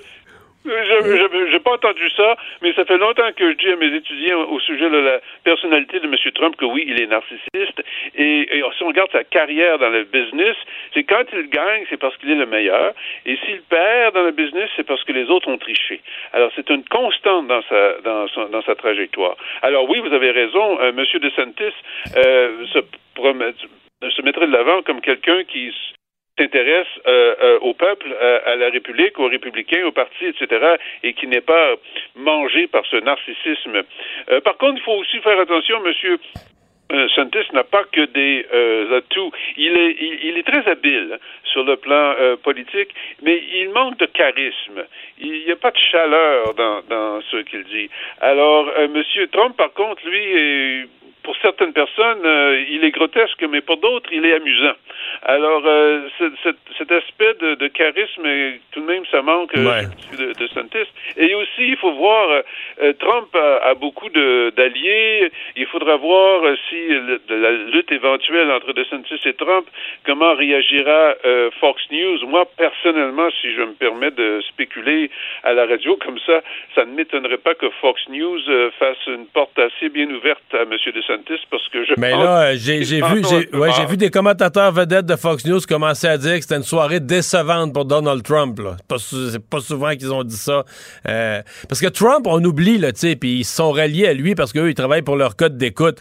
[0.64, 4.60] n'ai pas entendu ça, mais ça fait longtemps que je dis à mes étudiants au
[4.60, 6.14] sujet de la personnalité de M.
[6.34, 7.82] Trump que oui, il est narcissiste.
[8.16, 10.56] Et, si on regarde sa carrière dans le business,
[10.92, 12.92] c'est quand il gagne, c'est parce qu'il est le meilleur.
[13.26, 16.00] Et s'il perd dans le business, c'est parce que les autres ont triché.
[16.32, 19.36] Alors, c'est une constante dans sa, dans, dans sa trajectoire.
[19.62, 21.04] Alors oui, vous avez raison, euh, M.
[21.20, 21.74] DeSantis
[22.16, 22.80] euh, se,
[24.10, 25.72] se mettrait de l'avant comme quelqu'un qui
[26.38, 31.12] s'intéresse euh, euh, au peuple, euh, à la République, aux républicains, aux partis, etc., et
[31.14, 31.74] qui n'est pas
[32.16, 33.82] mangé par ce narcissisme.
[34.44, 36.18] par contre, il faut aussi faire attention, monsieur.
[37.14, 38.46] Santis n'a pas que des
[38.94, 39.32] atouts.
[39.56, 44.84] Il est, il, est très habile sur le plan politique, mais il manque de charisme.
[45.18, 47.88] Il n'y a pas de chaleur dans, dans ce qu'il dit.
[48.20, 50.88] Alors, Monsieur Trump, par contre, lui, est
[51.24, 54.74] pour certaines personnes, euh, il est grotesque, mais pour d'autres, il est amusant.
[55.22, 56.02] Alors, euh,
[56.78, 58.28] cet aspect de, charisme,
[58.72, 59.82] tout de même, ça manque euh,
[60.18, 60.88] de, de Santis.
[61.16, 62.42] Et aussi, il faut voir,
[62.98, 65.30] Trump a, beaucoup d'alliés.
[65.56, 66.88] Il faudra voir si
[67.28, 69.66] la lutte éventuelle entre DeSantis et Trump,
[70.04, 71.14] comment réagira
[71.60, 72.18] Fox News.
[72.26, 75.10] Moi, personnellement, si je me permets de spéculer
[75.42, 76.42] à la radio comme ça,
[76.74, 78.40] ça ne m'étonnerait pas que Fox News
[78.78, 80.70] fasse une porte assez bien ouverte à M.
[80.70, 81.13] DeSantis
[81.50, 85.60] parce que je Mais là, j'ai vu, j'ai vu des commentateurs vedettes de Fox News
[85.68, 88.60] commencer à dire que c'était une soirée décevante pour Donald Trump.
[88.98, 90.64] C'est pas, souvent qu'ils ont dit ça.
[91.08, 94.34] Euh, parce que Trump, on oublie, là, tu puis ils se sont ralliés à lui
[94.34, 95.98] parce qu'eux, ils travaillent pour leur code d'écoute.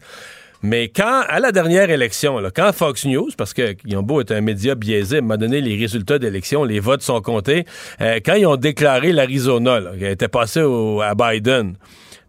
[0.66, 4.32] Mais quand, à la dernière élection, là, quand Fox News, parce qu'ils ont beau être
[4.32, 7.66] un média biaisé, m'a donné les résultats d'élection, les votes sont comptés,
[8.00, 11.76] euh, quand ils ont déclaré l'Arizona, qui était passé à Biden,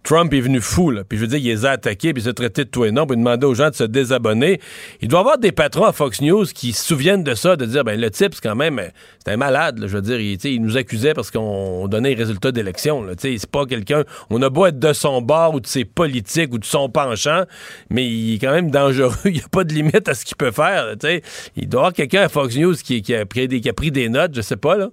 [0.04, 1.02] Trump est venu fou, là.
[1.02, 2.92] Puis je veux dire, il les a attaqués, puis il s'est traité de tout et
[2.92, 4.60] non, puis demander aux gens de se désabonner.
[5.00, 7.64] Il doit y avoir des patrons à Fox News qui se souviennent de ça, de
[7.64, 8.80] dire, ben le type, c'est quand même,
[9.24, 12.52] c'est un malade, Je veux dire, il, il nous accusait parce qu'on donnait les résultats
[12.52, 13.14] d'élection, là.
[13.18, 16.58] C'est pas quelqu'un, on a beau être de son bord ou de ses politiques ou
[16.58, 17.44] de son penchant,
[17.88, 19.14] mais il est quand même dangereux.
[19.24, 21.22] il n'y a pas de limite à ce qu'il peut faire, tu sais.
[21.56, 23.90] Il doit y avoir quelqu'un à Fox News qui, a pris des, qui a pris
[23.90, 24.90] des notes, je sais pas, là.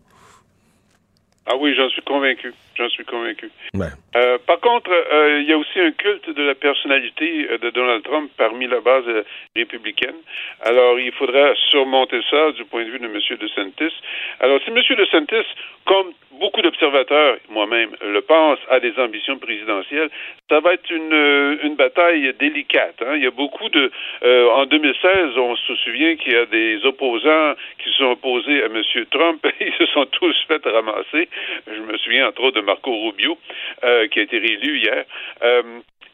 [1.48, 2.54] Ah oui, j'en suis convaincu.
[2.76, 3.50] J'en suis convaincu.
[3.74, 3.88] Ouais.
[4.16, 7.70] Euh, par contre, euh, il y a aussi un culte de la personnalité euh, de
[7.72, 9.06] Donald Trump parmi la base
[9.56, 10.16] républicaine.
[10.62, 13.18] Alors, il faudra surmonter ça du point de vue de M.
[13.40, 13.94] DeSantis.
[14.40, 14.78] Alors, si M.
[14.98, 15.48] DeSantis,
[15.86, 20.10] comme beaucoup d'observateurs, moi-même, le pensent, a des ambitions présidentielles,
[20.50, 23.02] ça va être une, une bataille délicate.
[23.06, 23.14] Hein.
[23.16, 23.92] Il y a beaucoup de...
[24.50, 28.66] en 2016, on se souvient qu'il y a des opposants qui se sont opposés à
[28.66, 28.82] M.
[29.12, 29.46] Trump.
[29.62, 31.30] Ils se sont tous fait ramasser.
[31.68, 33.38] Je me souviens entre autres de Marco Rubio,
[33.84, 35.06] euh, qui a été réélu hier.
[35.44, 35.62] Euh,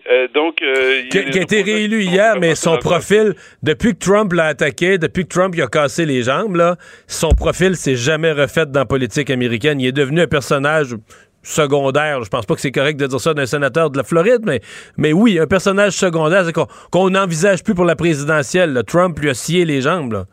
[0.09, 4.97] euh, donc, qui, a été réélu hier, mais son profil, depuis que Trump l'a attaqué,
[4.97, 6.77] depuis que Trump a cassé les jambes, là,
[7.07, 9.81] son profil s'est jamais refait dans la politique américaine.
[9.81, 10.95] Il est devenu un personnage
[11.43, 12.23] secondaire.
[12.23, 14.61] Je pense pas que c'est correct de dire ça d'un sénateur de la Floride, mais,
[14.97, 18.81] mais oui, un personnage secondaire, c'est qu'on n'envisage plus pour la présidentielle.
[18.87, 20.25] Trump lui a scié les jambes.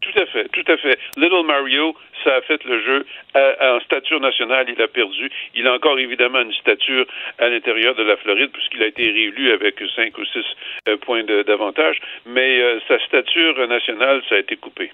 [0.00, 0.98] Tout à fait, tout à fait.
[1.16, 1.94] Little Mario,
[2.24, 3.06] ça a fait le jeu.
[3.34, 5.30] en stature nationale, il a perdu.
[5.54, 7.06] Il a encore évidemment une stature
[7.38, 10.44] à l'intérieur de la Floride puisqu'il a été réélu avec cinq ou six
[10.88, 12.00] euh, points d'avantage.
[12.26, 14.90] Mais euh, sa stature nationale, ça a été coupé.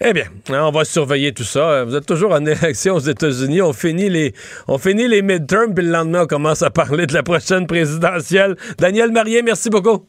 [0.00, 1.84] Eh bien, hein, on va surveiller tout ça.
[1.84, 3.62] Vous êtes toujours en élection aux États-Unis.
[3.62, 4.32] On finit les,
[4.66, 8.56] on finit les midterms, puis le lendemain, on commence à parler de la prochaine présidentielle.
[8.78, 10.06] Daniel Marié, merci beaucoup.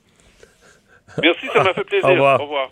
[1.21, 2.09] Merci, ça m'a fait plaisir.
[2.09, 2.39] Au revoir.
[2.39, 2.71] Au revoir.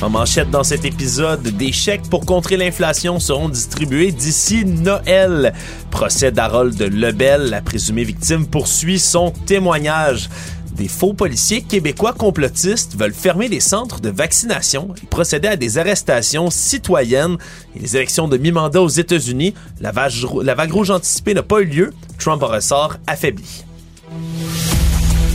[0.00, 5.52] En manchette dans cet épisode, des chèques pour contrer l'inflation seront distribués d'ici Noël.
[5.90, 10.28] Procès d'Harold Lebel, la présumée victime, poursuit son témoignage.
[10.70, 15.78] Des faux policiers québécois complotistes veulent fermer les centres de vaccination et procéder à des
[15.78, 17.36] arrestations citoyennes.
[17.74, 21.92] Et les élections de mi-mandat aux États-Unis, la, vague rouge anticipée n'a pas eu lieu.
[22.18, 23.64] Trump en ressort affaibli.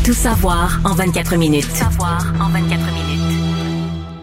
[0.05, 1.67] Tout savoir en 24 minutes.
[1.67, 2.82] Tout savoir en 24 minutes.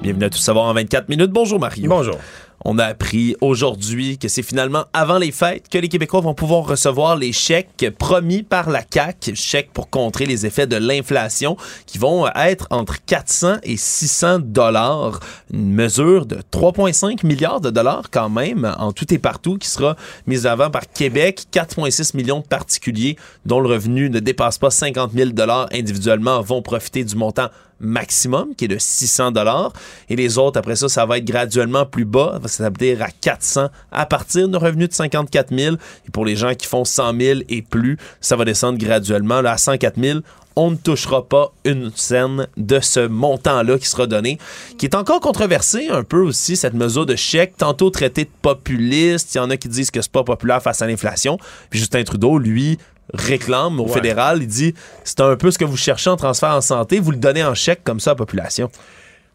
[0.03, 1.30] Bienvenue à Tout savoir en 24 minutes.
[1.30, 1.86] Bonjour Mario.
[1.86, 2.16] Bonjour.
[2.64, 6.66] On a appris aujourd'hui que c'est finalement avant les fêtes que les Québécois vont pouvoir
[6.66, 11.98] recevoir les chèques promis par la CAC, chèques pour contrer les effets de l'inflation, qui
[11.98, 15.20] vont être entre 400 et 600 dollars,
[15.53, 19.96] une mesure de 3,5 milliards de dollars quand même en tout et partout, qui sera
[20.26, 21.44] mise avant par Québec.
[21.53, 26.62] 4,6 millions de particuliers dont le revenu ne dépasse pas 50 000 dollars individuellement vont
[26.62, 27.48] profiter du montant
[27.81, 29.72] maximum qui est de 600 dollars.
[30.09, 34.07] Et les autres après ça ça va être graduellement plus bas s'établir à 400 à
[34.07, 35.76] partir d'un revenu de 54 000.
[36.07, 39.41] Et pour les gens qui font 100 000 et plus, ça va descendre graduellement.
[39.41, 40.20] Là, à 104 000
[40.57, 44.39] on ne touchera pas une scène de ce montant-là qui sera donné,
[44.78, 49.35] qui est encore controversé un peu aussi, cette mesure de chèque, tantôt traité de populiste,
[49.35, 51.39] il y en a qui disent que c'est pas populaire face à l'inflation,
[51.70, 52.78] puis Justin Trudeau, lui,
[53.15, 56.61] réclame au fédéral, il dit, c'est un peu ce que vous cherchez en transfert en
[56.61, 58.71] santé, vous le donnez en chèque comme ça à la population.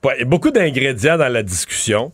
[0.04, 2.12] Ouais, beaucoup d'ingrédients dans la discussion.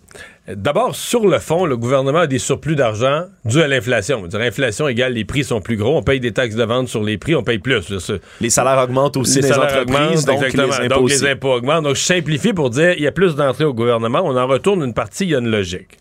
[0.47, 4.24] D'abord, sur le fond, le gouvernement a des surplus d'argent dû à l'inflation.
[4.32, 7.18] L'inflation égale les prix sont plus gros, on paye des taxes de vente sur les
[7.18, 7.93] prix, on paye plus.
[8.39, 11.84] Les salaires augmentent aussi les entreprises, donc, Les impôts donc les impôts augmentent.
[11.84, 14.84] Donc je simplifie pour dire il y a plus d'entrées au gouvernement, on en retourne
[14.84, 15.97] une partie, il y a une logique.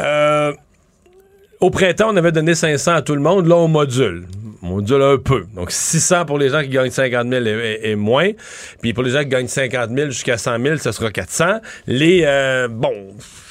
[0.00, 0.52] Euh,
[1.60, 4.24] au printemps, on avait donné 500 à tout le monde, là on module
[4.62, 5.46] module un peu.
[5.54, 8.30] Donc 600 pour les gens qui gagnent 50 000 et, moins.
[8.80, 11.60] Puis pour les gens qui gagnent 50 000 jusqu'à 100 000, ce sera 400.
[11.86, 12.92] Les, euh, bon,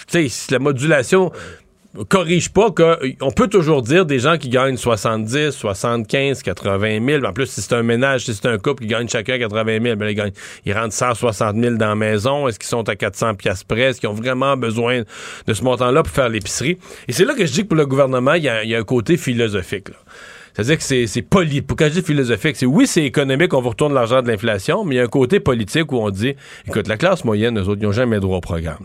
[0.07, 1.32] tu sais, la modulation
[2.07, 7.26] corrige pas qu'on peut toujours dire des gens qui gagnent 70, 75, 80 000.
[7.26, 9.95] En plus, si c'est un ménage, si c'est un couple qui gagne chacun 80 000,
[9.95, 10.32] ben ils, gagnent,
[10.66, 12.47] ils rentrent 160 000 dans la maison.
[12.47, 13.82] Est-ce qu'ils sont à 400 pièces près?
[13.82, 15.01] Est-ce qu'ils ont vraiment besoin
[15.47, 16.78] de ce montant-là pour faire l'épicerie?
[17.07, 19.18] Et c'est là que je dis que pour le gouvernement, il y a, un côté
[19.18, 19.89] philosophique.
[19.89, 19.95] Là.
[20.62, 21.62] C'est-à-dire que c'est poli.
[21.62, 24.95] Pour je dis philosophique, c'est oui, c'est économique, on vous retourne l'argent de l'inflation, mais
[24.95, 26.36] il y a un côté politique où on dit,
[26.68, 28.84] écoute, la classe moyenne, eux autres, ils n'ont jamais droit au programme.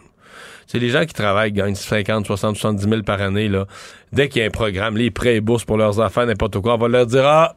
[0.68, 3.66] C'est les gens qui travaillent, gagnent 50, 60, 70 000 par année, là.
[4.12, 6.75] Dès qu'il y a un programme, les prêts et bourses pour leurs enfants, n'importe quoi,
[6.75, 7.57] on va leur dire, ah,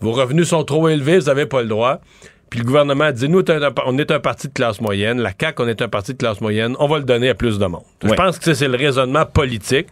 [0.00, 2.00] vos revenus sont trop élevés, vous n'avez pas le droit.
[2.50, 3.42] Puis le gouvernement dit, nous,
[3.84, 5.20] on est un parti de classe moyenne.
[5.20, 6.76] La CAQ, on est un parti de classe moyenne.
[6.78, 7.82] On va le donner à plus de monde.
[8.04, 9.88] Je pense que c'est le raisonnement politique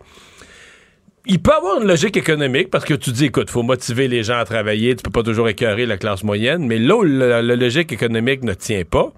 [1.27, 4.39] il peut avoir une logique économique parce que tu dis, écoute, faut motiver les gens
[4.39, 7.93] à travailler, tu peux pas toujours écœurer la classe moyenne, mais là où la, logique
[7.93, 9.12] économique ne tient pas,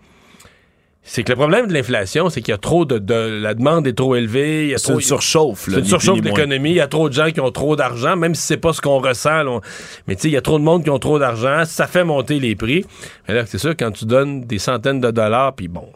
[1.03, 3.93] c'est que le problème de l'inflation, c'est qu'il y a trop de, la demande est
[3.93, 4.75] trop élevée.
[4.77, 5.69] C'est une surchauffe.
[5.71, 6.71] C'est une surchauffe de l'économie.
[6.71, 8.81] Il y a trop de gens qui ont trop d'argent, même si c'est pas ce
[8.81, 9.61] qu'on ressent.
[10.09, 11.65] Mais tu sais, il y a trop de monde qui ont trop d'argent.
[11.65, 12.85] Ça fait monter les prix.
[13.29, 15.87] Mais là, c'est sûr, quand tu donnes des centaines de dollars, puis bon,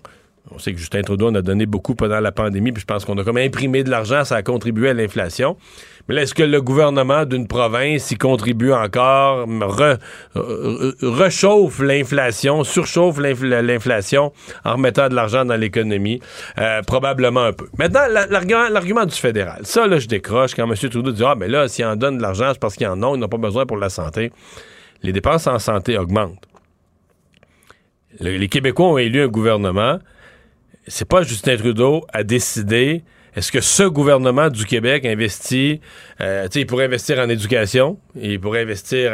[0.53, 3.05] on sait que Justin Trudeau en a donné beaucoup pendant la pandémie, puis je pense
[3.05, 5.57] qu'on a comme imprimé de l'argent, ça a contribué à l'inflation.
[6.11, 9.47] Mais est-ce que le gouvernement d'une province y contribue encore,
[10.35, 14.33] rechauffe l'inflation, surchauffe l'inflation
[14.65, 16.21] en remettant de l'argent dans l'économie?
[16.59, 17.69] Euh, probablement un peu.
[17.79, 19.61] Maintenant, l'argument du fédéral.
[19.63, 20.75] Ça, là, je décroche quand M.
[20.75, 23.15] Trudeau dit Ah, mais là, s'il en donne de l'argent, c'est parce qu'il en ont,
[23.15, 24.33] ils n'ont pas besoin pour la santé.
[25.05, 26.45] Les dépenses en santé augmentent.
[28.19, 30.01] les Québécois ont élu un gouvernement
[30.91, 33.05] c'est pas Justin Trudeau à décider
[33.37, 35.81] est-ce que ce gouvernement du Québec investit,
[36.21, 39.13] euh, il pourrait investir en éducation, il pourrait investir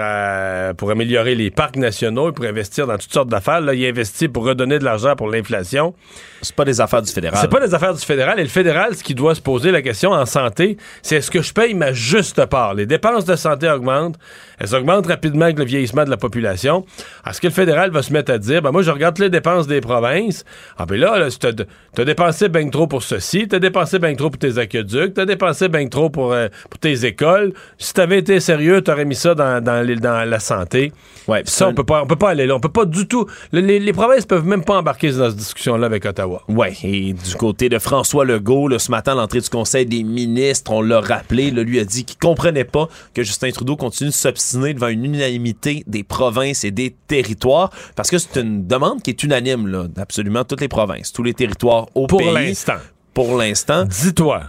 [0.77, 3.61] pour améliorer les parcs nationaux, il pourrait investir dans toutes sortes d'affaires.
[3.61, 5.95] Là, il investit pour redonner de l'argent pour l'inflation.
[6.43, 7.39] C'est pas des affaires du fédéral.
[7.41, 8.39] C'est pas des affaires du fédéral.
[8.39, 11.43] Et le fédéral, ce qui doit se poser la question en santé, c'est est-ce que
[11.43, 12.75] je paye ma juste part?
[12.75, 14.19] Les dépenses de santé augmentent.
[14.59, 16.85] Elles augmentent rapidement avec le vieillissement de la population.
[17.29, 19.67] Est-ce que le fédéral va se mettre à dire, ben moi, je regarde les dépenses
[19.67, 20.45] des provinces.
[20.79, 24.31] Ah, ben là, tu as, dépensé bien trop pour ceci, tu as dépensé bien trop
[24.31, 27.53] pour tes aqueducs, tu as dépensé bien trop pour, euh, pour tes écoles.
[27.78, 30.93] Si tu avais été sérieux, tu aurais mis ça dans, dans, dans la santé.
[31.28, 32.55] Ouais, ça, on peut pas, on peut pas aller là.
[32.55, 33.27] On peut pas du tout.
[33.53, 36.43] Les, les provinces peuvent même pas embarquer dans cette discussion-là avec Ottawa.
[36.49, 40.83] Ouais, et du côté de François Legault, ce matin, l'entrée du Conseil des ministres, on
[40.83, 44.89] l'a rappelé, lui a dit qu'il comprenait pas que Justin Trudeau continue de s'obstiner devant
[44.89, 49.66] une unanimité des provinces et des territoires, parce que c'est une demande qui est unanime,
[49.66, 52.19] là, d'absolument toutes les provinces, tous les territoires au pays.
[52.19, 52.77] Pour l'instant.
[53.17, 53.87] Pour l'instant.
[53.87, 54.43] Dis-toi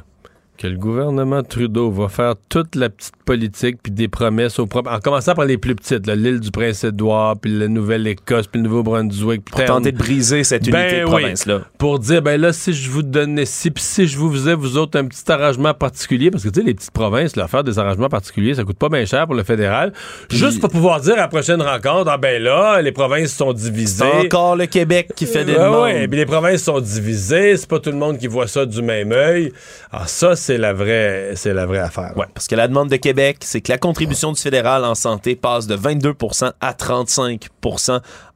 [0.57, 4.91] que le gouvernement Trudeau va faire toute la petite politique puis des promesses aux propres,
[4.91, 9.43] en commençant par les plus petites, l'île du Prince-Édouard, puis la Nouvelle-Écosse, puis le Nouveau-Brunswick.
[9.45, 11.61] Pour tenter de briser cette ben unité de province-là.
[11.77, 14.77] Pour dire, ben là, si je vous donnais si, puis si je vous faisais, vous
[14.77, 18.09] autres, un petit arrangement particulier, parce que, tu sais, les petites provinces, faire des arrangements
[18.09, 19.93] particuliers, ça coûte pas bien cher pour le fédéral.
[20.29, 24.05] Juste pour pouvoir dire à la prochaine rencontre, ah ben là, les provinces sont divisées.
[24.11, 25.83] C'est encore le Québec qui fait des demandes.
[25.83, 28.81] Oui, puis les provinces sont divisées, c'est pas tout le monde qui voit ça du
[28.81, 29.51] même œil.
[29.91, 32.13] Alors ça, c'est la vraie, c'est la vraie affaire.
[32.15, 35.35] Ouais, parce que la demande de Québec, c'est que la contribution du fédéral en santé
[35.35, 37.47] passe de 22% à 35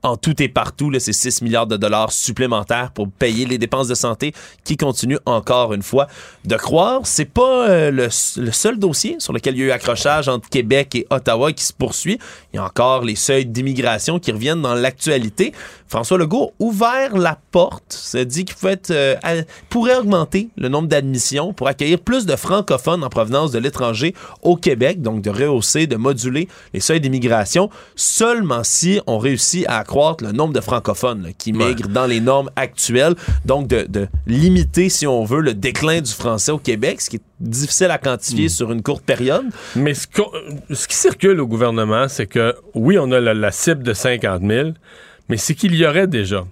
[0.03, 0.91] en tout et partout.
[0.99, 4.33] C'est 6 milliards de dollars supplémentaires pour payer les dépenses de santé
[4.63, 6.07] qui continuent encore une fois
[6.45, 7.01] de croire.
[7.03, 8.09] C'est pas euh, le,
[8.51, 11.73] seul dossier sur lequel il y a eu accrochage entre Québec et Ottawa qui se
[11.73, 12.19] poursuit.
[12.53, 15.53] Il y a encore les seuils d'immigration qui reviennent dans l'actualité.
[15.87, 18.55] François Legault a ouvert la porte, s'est dit qu'il
[18.91, 24.15] euh, pourrait augmenter le nombre d'admissions pour accueillir plus de francophones en provenance de l'étranger
[24.41, 29.79] au Québec, donc de rehausser, de moduler les seuils d'immigration, seulement si on réussit à
[30.21, 33.15] le nombre de francophones qui migrent dans les normes actuelles,
[33.45, 37.21] donc de, limiter, si on veut, le déclin du français au Québec, ce qui est
[37.39, 38.49] difficile à quantifier hmm.
[38.49, 39.45] sur une courte période.
[39.75, 43.93] Mais ce, qui circule au gouvernement, c'est que oui, on a la, la cible de
[43.93, 44.69] 50 000,
[45.29, 46.45] mais c'est qu'il y aurait déjà,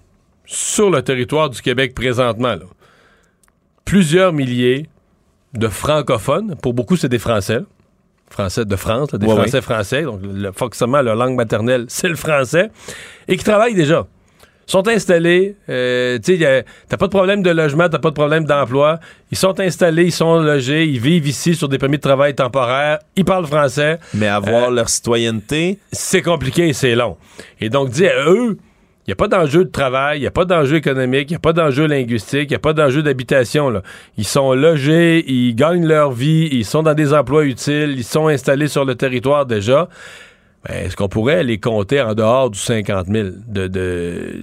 [0.45, 2.55] sur le territoire du Québec présentement,
[3.85, 4.87] plusieurs milliers
[5.53, 6.55] de francophones.
[6.61, 7.61] Pour beaucoup, c'est des Français.
[8.29, 10.03] Français de France, des Français français.
[10.03, 12.71] Donc, le, forcément, leur langue maternelle, c'est le français.
[13.27, 14.05] Et qui travaillent déjà
[14.69, 15.55] sont installés.
[15.67, 18.99] Euh, tu sais, t'as pas de problème de logement, t'as pas de problème d'emploi.
[19.31, 22.99] Ils sont installés, ils sont logés, ils vivent ici sur des permis de travail temporaires,
[23.15, 23.97] ils parlent français.
[24.13, 27.17] Mais avoir euh, leur citoyenneté, c'est compliqué et c'est long.
[27.59, 28.57] Et donc, dis eux,
[29.09, 31.37] il n'y a pas d'enjeu de travail, il n'y a pas d'enjeu économique, il n'y
[31.37, 33.81] a pas d'enjeu linguistique, il n'y a pas d'enjeu d'habitation.
[34.19, 38.27] Ils sont logés, ils gagnent leur vie, ils sont dans des emplois utiles, ils sont
[38.27, 39.89] installés sur le territoire déjà.
[40.67, 43.29] Ben, est-ce qu'on pourrait les compter en dehors du 50 000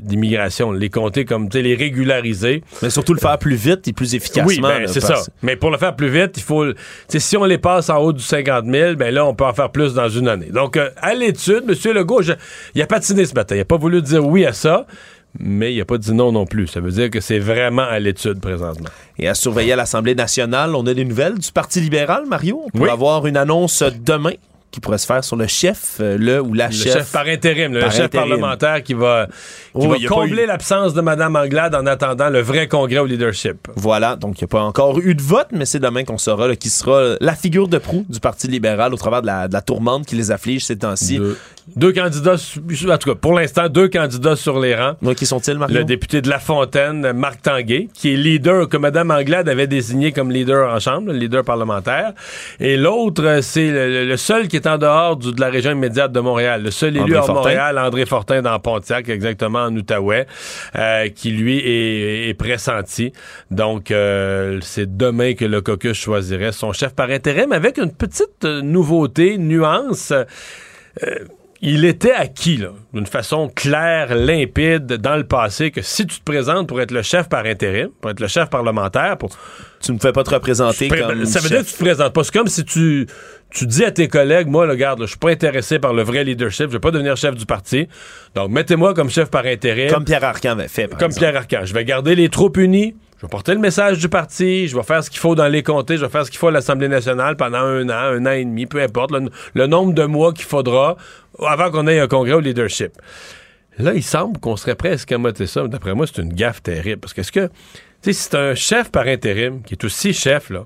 [0.00, 0.72] d'immigration?
[0.72, 2.62] De, les compter comme, les régulariser.
[2.82, 4.48] Mais surtout le faire plus vite et plus efficacement.
[4.48, 5.22] Oui, ben, c'est ça.
[5.42, 6.64] Mais pour le faire plus vite, il faut.
[7.08, 9.70] Si on les passe en haut du 50 000, ben là, on peut en faire
[9.70, 10.50] plus dans une année.
[10.50, 11.94] Donc, euh, à l'étude, M.
[11.94, 12.22] Legault,
[12.74, 13.54] il a patiné ce matin.
[13.54, 14.86] Il n'a pas voulu dire oui à ça
[15.38, 16.66] mais il n'a pas dit non non plus.
[16.66, 18.88] Ça veut dire que c'est vraiment à l'étude présentement.
[19.18, 22.62] Et à surveiller à l'Assemblée nationale, on a des nouvelles du Parti libéral, Mario?
[22.72, 24.32] On peut avoir une annonce demain?
[24.76, 27.10] Qui pourrait se faire sur le chef, euh, le ou la le chef.
[27.10, 29.26] par intérim, le chef parlementaire qui va,
[29.74, 33.68] qui va combler l'absence de Mme Anglade en attendant le vrai congrès au leadership.
[33.74, 36.54] Voilà, donc il n'y a pas encore eu de vote, mais c'est demain qu'on saura
[36.56, 40.14] qui sera la figure de proue du Parti libéral au travers de la, tourmente qui
[40.14, 41.18] les afflige ces temps-ci.
[41.74, 44.94] Deux candidats, en tout cas, pour l'instant, deux candidats sur les rangs.
[45.02, 45.78] Donc, qui sont-ils, Mario?
[45.78, 50.12] Le député de La Fontaine, Marc Tanguay, qui est leader, que Mme Anglade avait désigné
[50.12, 52.12] comme leader en Chambre, le leader parlementaire.
[52.60, 53.70] Et l'autre, c'est
[54.04, 56.62] le, seul qui est en dehors de la région immédiate de Montréal.
[56.62, 60.26] Le seul élu à Montréal, André Fortin, dans Pontiac, exactement en Outaouais,
[60.76, 63.12] euh, qui, lui, est, pressenti.
[63.50, 68.44] Donc, euh, c'est demain que le caucus choisirait son chef par intérim, avec une petite
[68.44, 70.12] nouveauté, nuance
[71.62, 72.62] il était acquis,
[72.92, 77.02] d'une façon claire, limpide, dans le passé, que si tu te présentes pour être le
[77.02, 79.30] chef par intérim, pour être le chef parlementaire, pour...
[79.80, 82.24] Tu ne fais pas te représenter comme Ça veut dire que tu te présentes pas.
[82.24, 83.06] C'est comme si tu,
[83.50, 86.66] tu dis à tes collègues, moi, regarde, je suis pas intéressé par le vrai leadership,
[86.68, 87.86] je vais pas devenir chef du parti.
[88.34, 89.90] Donc, mettez-moi comme chef par intérim.
[89.90, 91.60] Comme Pierre Arcan avait fait, Comme Pierre Arcan.
[91.64, 94.82] Je vais garder les troupes unies, je vais porter le message du parti, je vais
[94.82, 96.88] faire ce qu'il faut dans les comtés, je vais faire ce qu'il faut à l'Assemblée
[96.88, 99.12] nationale pendant un an, un an et demi, peu importe,
[99.54, 100.96] le, nombre de mois qu'il faudra
[101.38, 102.92] avant qu'on ait un congrès au leadership.
[103.78, 105.66] Là, il semble qu'on serait presque à moter ça.
[105.66, 107.00] D'après moi, c'est une gaffe terrible.
[107.00, 107.52] Parce que, ce que, tu
[108.00, 110.64] sais, c'est un chef par intérim qui est aussi chef, là,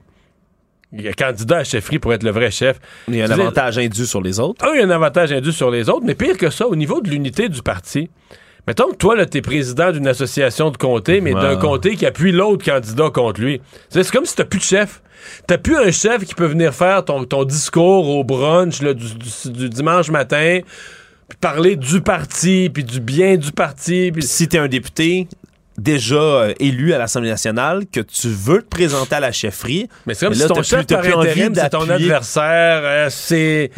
[0.93, 2.81] il a candidat à chefferie pour être le vrai chef.
[3.09, 4.65] Il y a un avantage indu sur les autres.
[4.65, 6.75] Ah, il y a un avantage indu sur les autres, mais pire que ça, au
[6.75, 8.11] niveau de l'unité du parti,
[8.71, 12.31] Mettons que toi, là, t'es président d'une association de comté, mais d'un comté qui appuie
[12.31, 13.61] l'autre candidat contre lui.
[13.89, 15.03] C'est comme si t'as plus de chef.
[15.49, 20.61] T'as plus un chef qui peut venir faire ton, discours au brunch du, dimanche matin,
[21.29, 24.13] puis parler du parti, puis du bien du parti.
[24.13, 24.23] Puis...
[24.23, 25.27] Si t'es un député,
[25.77, 29.89] déjà euh, élu à l'Assemblée nationale, que tu veux te présenter à la chefferie.
[30.07, 32.83] Mais c'est comme si ton chef par intérim, c'est ton adversaire.
[32.85, 33.73] Euh, c'est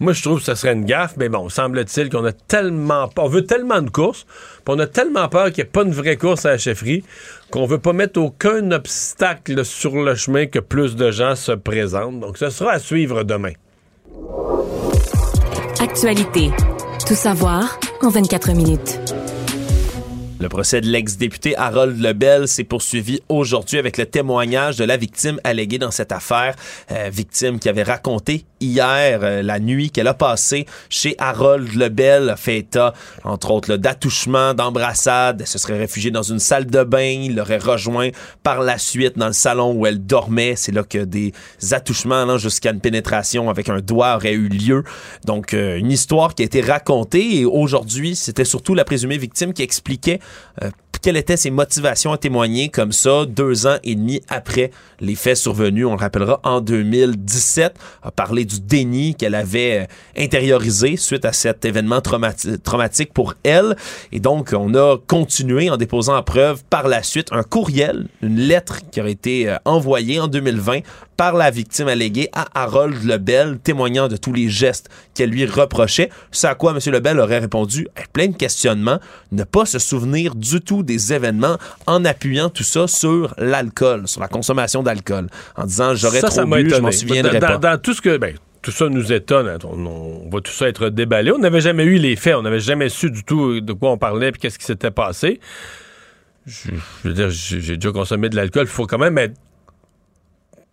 [0.00, 3.28] moi, je trouve que ce serait une gaffe, mais bon, semble-t-il qu'on a tellement On
[3.28, 4.26] veut tellement de courses,
[4.64, 7.02] puis on a tellement peur qu'il n'y ait pas une vraie course à la chefferie,
[7.50, 12.20] qu'on veut pas mettre aucun obstacle sur le chemin que plus de gens se présentent.
[12.20, 13.52] Donc, ce sera à suivre demain.
[15.80, 16.50] Actualité.
[17.06, 19.00] Tout savoir en 24 minutes.
[20.40, 25.40] Le procès de l'ex-député Harold Lebel s'est poursuivi aujourd'hui avec le témoignage de la victime
[25.42, 26.54] alléguée dans cette affaire.
[26.92, 32.34] Euh, victime qui avait raconté hier euh, la nuit qu'elle a passée chez Harold Lebel,
[32.36, 32.92] fait état,
[33.24, 35.40] entre autres, d'attouchement, d'embrassade.
[35.40, 37.18] Elle se serait réfugiée dans une salle de bain.
[37.22, 38.10] Il l'aurait rejoint
[38.42, 40.54] par la suite dans le salon où elle dormait.
[40.56, 41.32] C'est là que des
[41.72, 44.84] attouchements jusqu'à une pénétration avec un doigt auraient eu lieu.
[45.24, 49.52] Donc, euh, une histoire qui a été racontée et aujourd'hui, c'était surtout la présumée victime
[49.52, 50.20] qui expliquait
[50.62, 50.70] euh,
[51.00, 54.70] quelles étaient ses motivations à témoigner comme ça deux ans et demi après
[55.00, 60.22] les faits survenus, on le rappellera, en 2017, a parlé du déni qu'elle avait euh,
[60.22, 63.76] intériorisé suite à cet événement traumatique pour elle.
[64.10, 68.38] Et donc, on a continué en déposant en preuve par la suite un courriel, une
[68.38, 70.80] lettre qui aurait été euh, envoyée en 2020
[71.18, 76.10] par la victime alléguée à Harold Lebel, témoignant de tous les gestes qu'elle lui reprochait.
[76.30, 76.92] C'est à quoi M.
[76.92, 79.00] Lebel aurait répondu, avec plein de questionnements,
[79.32, 84.20] ne pas se souvenir du tout des événements en appuyant tout ça sur l'alcool, sur
[84.20, 85.26] la consommation d'alcool,
[85.56, 87.58] en disant j'aurais trop bu, je m'en souviendrai dans, pas.
[87.58, 88.16] Dans tout ce que...
[88.16, 89.48] Ben, tout ça nous étonne.
[89.48, 89.58] Hein.
[89.64, 91.32] On, va tout ça être déballé.
[91.32, 92.34] On n'avait jamais eu les faits.
[92.36, 95.40] On n'avait jamais su du tout de quoi on parlait et qu'est-ce qui s'était passé.
[96.44, 96.70] Je,
[97.04, 98.64] je veux dire, j'ai déjà consommé de l'alcool.
[98.64, 99.34] Il faut quand même être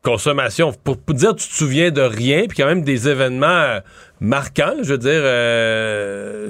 [0.05, 0.71] consommation.
[0.83, 3.79] Pour, dire tu te souviens de rien, puis quand même des événements euh,
[4.19, 6.49] marquants, je veux dire, euh,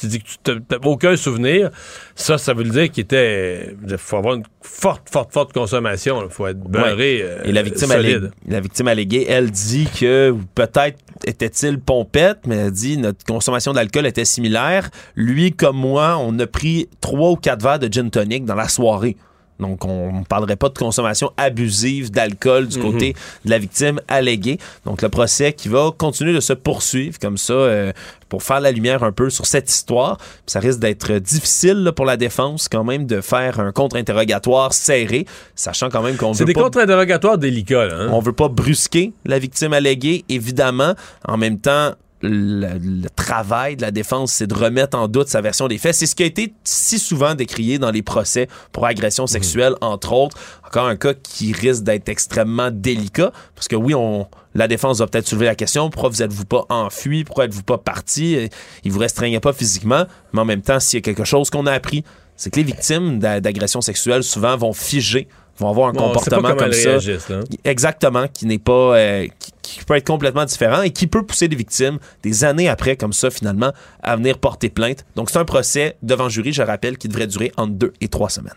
[0.00, 1.70] tu dis que tu n'as aucun souvenir,
[2.16, 3.76] ça, ça veut dire qu'il était.
[3.88, 6.22] Il faut avoir une forte, forte, forte consommation.
[6.24, 7.20] Il faut être beurré.
[7.22, 8.32] Euh, Et la victime, solide.
[8.48, 14.06] la victime alléguée, elle dit que peut-être était-il pompette, mais elle dit notre consommation d'alcool
[14.06, 14.90] était similaire.
[15.14, 18.68] Lui, comme moi, on a pris trois ou quatre verres de gin tonic dans la
[18.68, 19.16] soirée.
[19.60, 23.14] Donc, on ne parlerait pas de consommation abusive d'alcool du côté mhm.
[23.44, 24.58] de la victime alléguée.
[24.84, 27.92] Donc, le procès qui va continuer de se poursuivre comme ça euh,
[28.28, 30.18] pour faire la lumière un peu sur cette histoire.
[30.46, 35.88] Ça risque d'être difficile pour la défense quand même de faire un contre-interrogatoire serré, sachant
[35.88, 37.88] quand même qu'on veut C'est des contre-interrogatoires délicats.
[37.92, 38.08] Hein?
[38.10, 40.94] On veut pas brusquer la victime alléguée, évidemment.
[41.28, 41.92] En même temps,
[42.28, 45.94] le, travail de la défense, c'est de remettre en doute sa version des faits.
[45.94, 50.12] C'est ce qui a été si souvent décrié dans les procès pour agression sexuelle, entre
[50.12, 50.36] autres.
[50.66, 55.06] Encore un cas qui risque d'être extrêmement délicat, parce que oui, on, la défense va
[55.06, 58.48] peut-être soulever la question pourquoi vous êtes-vous pas enfui, pourquoi êtes-vous pas parti?
[58.84, 61.66] Il vous restreignait pas physiquement, mais en même temps, s'il y a quelque chose qu'on
[61.66, 62.04] a appris,
[62.36, 65.28] c'est que les victimes d'agression sexuelle souvent vont figer
[65.58, 66.96] vont avoir un comportement comme ça.
[67.30, 67.40] Hein.
[67.64, 68.96] Exactement, qui n'est pas.
[68.96, 69.26] Euh,
[69.62, 73.12] qui, peut être complètement différent et qui peut pousser les victimes des années après, comme
[73.12, 73.72] ça, finalement,
[74.02, 75.04] à venir porter plainte.
[75.16, 78.30] Donc, c'est un procès devant jury, je rappelle, qui devrait durer entre deux et trois
[78.30, 78.52] semaines.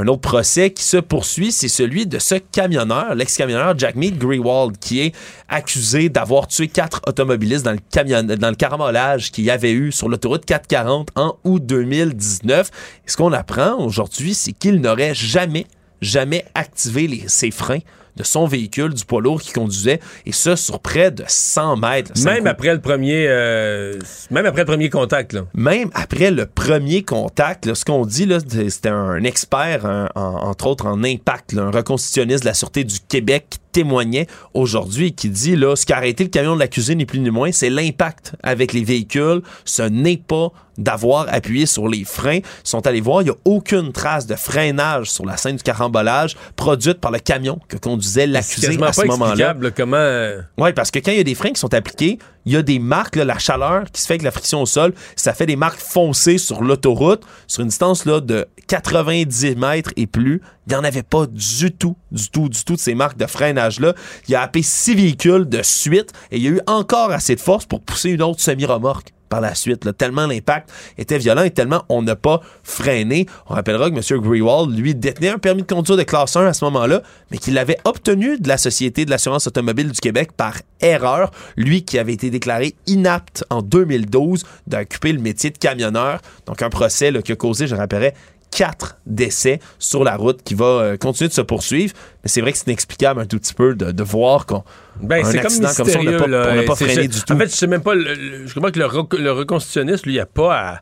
[0.00, 4.78] Un autre procès qui se poursuit, c'est celui de ce camionneur, l'ex-camionneur Jack Mead Greywald,
[4.78, 5.14] qui est
[5.46, 10.08] accusé d'avoir tué quatre automobilistes dans le, camion, dans le qu'il y avait eu sur
[10.08, 12.70] l'autoroute 440 en août 2019.
[13.06, 15.66] Et ce qu'on apprend aujourd'hui, c'est qu'il n'aurait jamais,
[16.00, 17.80] jamais activé ses freins
[18.16, 22.12] de son véhicule, du poids lourd qui conduisait, et ça sur près de 100 mètres.
[22.24, 23.98] même après le premier, euh,
[24.30, 25.32] même après le premier contact.
[25.32, 25.42] Là.
[25.54, 28.28] Même après le premier contact, ce qu'on dit,
[28.68, 33.69] c'était un expert, entre autres en impact, un reconstitutionniste de la Sûreté du Québec qui
[33.72, 37.20] témoignait aujourd'hui qui dit là, ce qui a arrêté le camion de l'accusé ni plus
[37.20, 39.42] ni moins, c'est l'impact avec les véhicules.
[39.64, 42.38] Ce n'est pas d'avoir appuyé sur les freins.
[42.38, 45.62] Ils sont allés voir, il n'y a aucune trace de freinage sur la scène du
[45.62, 49.54] carambolage produite par le camion que conduisait l'accusé à ce moment-là.
[49.76, 49.96] comment.
[49.96, 52.56] Euh, oui, parce que quand il y a des freins qui sont appliqués, il y
[52.56, 55.46] a des marques, la chaleur qui se fait avec la friction au sol, ça fait
[55.46, 60.40] des marques foncées sur l'autoroute, sur une distance là, de 90 mètres et plus.
[60.66, 63.26] Il n'y en avait pas du tout, du tout, du tout de ces marques de
[63.26, 63.94] freinage-là.
[64.28, 67.40] Il a appelé six véhicules de suite et il y a eu encore assez de
[67.40, 69.88] force pour pousser une autre semi-remorque par la suite.
[69.96, 73.26] Tellement l'impact était violent et tellement on n'a pas freiné.
[73.48, 74.20] On rappellera que M.
[74.20, 77.54] Greywald, lui, détenait un permis de conduire de classe 1 à ce moment-là, mais qu'il
[77.54, 81.30] l'avait obtenu de la Société de l'assurance automobile du Québec par erreur.
[81.56, 86.20] Lui qui avait été déclaré inapte en 2012 d'occuper le métier de camionneur.
[86.46, 88.14] Donc un procès qui a causé, je rappellerai,
[88.50, 91.94] quatre décès sur la route qui va euh, continuer de se poursuivre.
[92.22, 94.64] Mais c'est vrai que c'est inexplicable un tout petit peu de, voir qu'on.
[95.00, 97.32] Ben, c'est comme ça, on n'a pas, freiné du tout.
[97.32, 97.94] En fait, je sais même pas.
[97.94, 100.80] je crois que le, reconstitutionniste, lui, il a pas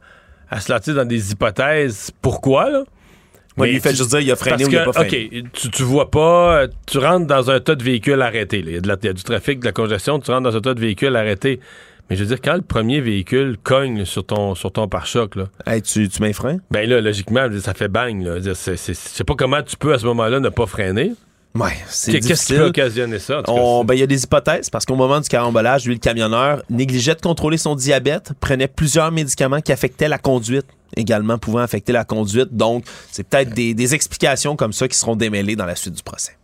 [0.51, 2.11] à, se lancer dans des hypothèses.
[2.23, 2.85] Pourquoi, là?
[3.67, 5.43] Il fait juste dire il a freiné ou il a pas freiné.
[5.45, 8.61] OK, tu, tu vois pas, tu rentres dans un tas de véhicules arrêtés.
[8.61, 10.75] Il y, il y a du trafic, de la congestion, tu rentres dans un tas
[10.75, 11.59] de véhicules arrêtés.
[12.09, 15.45] Mais je veux dire, quand le premier véhicule cogne sur ton, sur ton pare-choc, là.
[15.67, 16.59] Hey, tu, tu mets frein?
[16.71, 18.41] Ben là, logiquement, ça fait bang, là.
[18.41, 21.13] Je sais pas comment tu peux, à ce moment-là, ne pas freiner.
[21.55, 23.43] Ouais, c'est Qu'est-ce qui peut occasionner ça?
[23.47, 27.15] Ben, il y a des hypothèses parce qu'au moment du carambolage, lui, le camionneur négligeait
[27.15, 30.67] de contrôler son diabète, prenait plusieurs médicaments qui affectaient la conduite
[30.97, 32.55] également pouvant affecter la conduite.
[32.57, 36.03] Donc, c'est peut-être des, des explications comme ça qui seront démêlées dans la suite du
[36.03, 36.37] procès.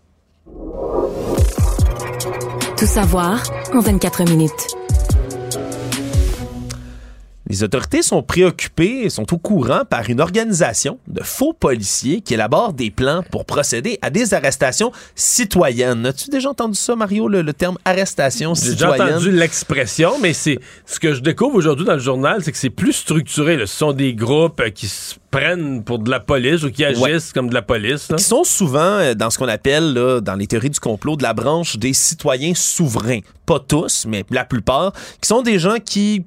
[2.76, 3.42] Tout savoir
[3.72, 4.83] en 24 minutes.
[7.46, 12.32] Les autorités sont préoccupées et sont au courant par une organisation de faux policiers qui
[12.32, 16.06] élabore des plans pour procéder à des arrestations citoyennes.
[16.06, 18.96] As-tu déjà entendu ça, Mario, le, terme arrestation citoyenne?
[18.96, 22.56] J'ai entendu l'expression, mais c'est ce que je découvre aujourd'hui dans le journal, c'est que
[22.56, 23.58] c'est plus structuré.
[23.58, 27.34] Ce sont des groupes euh, qui se prennent pour de la police ou qui agissent
[27.34, 28.08] comme de la police.
[28.16, 29.92] Qui sont souvent euh, dans ce qu'on appelle,
[30.22, 33.20] dans les théories du complot, de la branche des citoyens souverains.
[33.44, 36.24] Pas tous, mais la plupart, qui sont des gens qui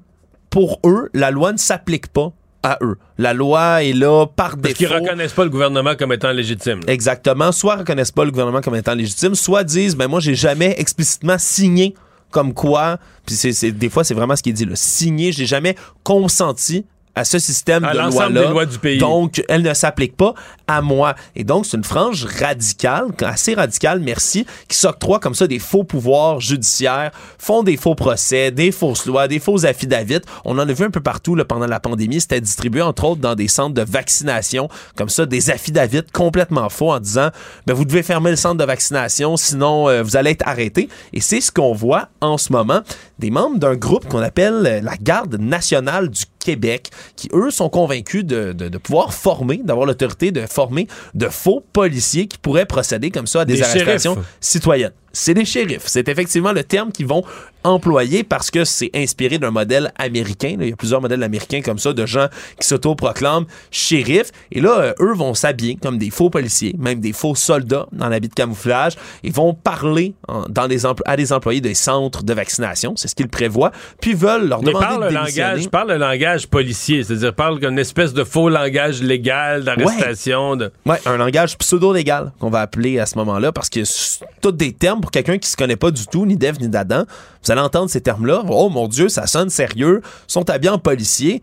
[0.50, 2.32] pour eux, la loi ne s'applique pas
[2.64, 2.98] à eux.
[3.18, 4.62] La loi est là par défaut.
[4.64, 6.80] Parce qu'ils reconnaissent pas le gouvernement comme étant légitime.
[6.88, 7.52] Exactement.
[7.52, 11.38] Soit reconnaissent pas le gouvernement comme étant légitime, soit disent, ben moi, j'ai jamais explicitement
[11.38, 11.96] signé
[12.30, 15.46] comme quoi, puis c'est, des fois, c'est vraiment ce qui est dit, là, signé, j'ai
[15.46, 16.86] jamais consenti
[17.18, 18.66] à ce système de loi-là.
[18.66, 19.00] du pays.
[19.00, 20.36] Donc, elle ne s'applique pas
[20.68, 21.16] à moi.
[21.36, 25.84] Et donc, c'est une frange radicale, assez radicale, merci, qui s'octroie comme ça des faux
[25.84, 30.22] pouvoirs judiciaires, font des faux procès, des fausses lois, des faux affidavits.
[30.46, 32.22] On en a vu un peu partout là, pendant la pandémie.
[32.22, 36.92] C'était distribué, entre autres, dans des centres de vaccination, comme ça, des affidavits complètement faux
[36.92, 37.30] en disant,
[37.66, 40.88] ben, vous devez fermer le centre de vaccination, sinon euh, vous allez être arrêté.
[41.14, 42.82] Et c'est ce qu'on voit en ce moment.
[43.18, 48.24] Des membres d'un groupe qu'on appelle la Garde nationale du Québec, qui, eux, sont convaincus
[48.24, 53.28] de, de, pouvoir former, d'avoir l'autorité de former de faux policiers qui pourraient procéder comme
[53.28, 55.84] ça à des, arrestations citoyennes c'est les shérifs.
[55.88, 57.24] C'est effectivement le terme qu'ils vont
[57.68, 60.56] employer parce que c'est inspiré d'un modèle américain.
[60.60, 62.28] Il y a plusieurs modèles américains comme ça de gens
[62.60, 64.32] qui s'auto-proclament shérifs.
[64.52, 68.10] Et là, euh, eux vont s'habiller comme des faux policiers, même des faux soldats dans
[68.10, 68.94] l'habit de camouflage.
[69.24, 70.14] Ils vont parler
[70.50, 72.94] dans les à des employés des centres de vaccination.
[72.96, 73.72] C'est ce qu'ils prévoient.
[74.02, 77.80] Puis veulent leur demander parle de le langage, parle le langage policier, c'est-à-dire parle d'une
[77.80, 80.52] espèce de faux langage légal d'arrestation.
[80.52, 80.70] Ouais.
[80.86, 83.82] ouais, un langage pseudo-légal qu'on va appeler à ce moment-là parce que
[84.42, 87.06] tous des termes pour quelqu'un qui se connaît pas du tout, ni d'Ève ni d'Adam,
[87.48, 88.44] vous allez entendre ces termes-là.
[88.50, 90.02] Oh mon Dieu, ça sonne sérieux.
[90.28, 91.42] sont habillés en policier.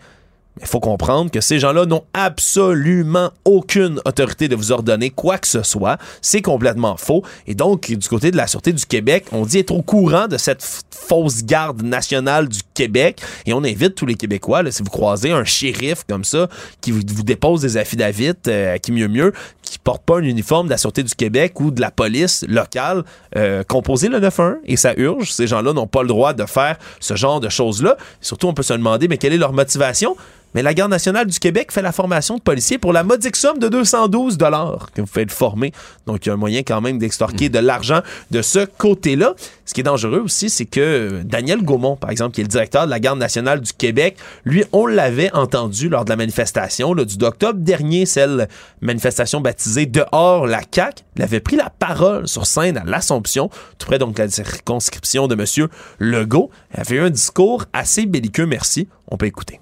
[0.61, 5.49] Il faut comprendre que ces gens-là n'ont absolument aucune autorité de vous ordonner quoi que
[5.49, 5.99] ce soit.
[6.23, 7.25] C'est complètement faux.
[7.49, 10.37] Et donc, du côté de la Sûreté du Québec, on dit être au courant de
[10.37, 10.63] cette
[10.93, 13.21] fausse garde nationale du Québec.
[13.47, 16.49] Et on invite tous les Québécois, si vous croisez un shérif comme ça,
[16.81, 19.33] qui vous, dépose des affidavits, euh, qui mieux mieux,
[19.63, 23.03] qui porte pas un uniforme de la Sûreté du Québec ou de la police locale,
[23.37, 25.33] euh, composez le 9-1 et ça urge.
[25.33, 27.97] Ces gens-là n'ont pas le droit de faire ce genre de choses-là.
[28.21, 30.17] Surtout, on peut se demander, mais quelle est leur motivation?
[30.55, 33.59] Mais la Garde nationale du Québec fait la formation de policiers pour la modique somme
[33.59, 35.73] de 212 dollars que vous faites former.
[36.07, 38.01] Donc, il y a un moyen quand même d'extorquer de l'argent
[38.31, 39.35] de ce côté-là.
[39.65, 42.87] Ce qui est dangereux aussi, c'est que Daniel Gaumont, par exemple, qui est le directeur
[42.87, 47.05] de la Garde nationale du Québec, lui, on l'avait entendu lors de la manifestation là,
[47.05, 48.49] du octobre dernier, celle
[48.81, 51.03] manifestation baptisée Dehors la CAQ.
[51.17, 55.27] Il avait pris la parole sur scène à l'Assomption, tout près donc de la circonscription
[55.27, 55.69] de M.
[55.99, 56.51] Legault.
[56.75, 58.89] Il avait eu un discours assez belliqueux, merci.
[59.09, 59.61] On peut écouter.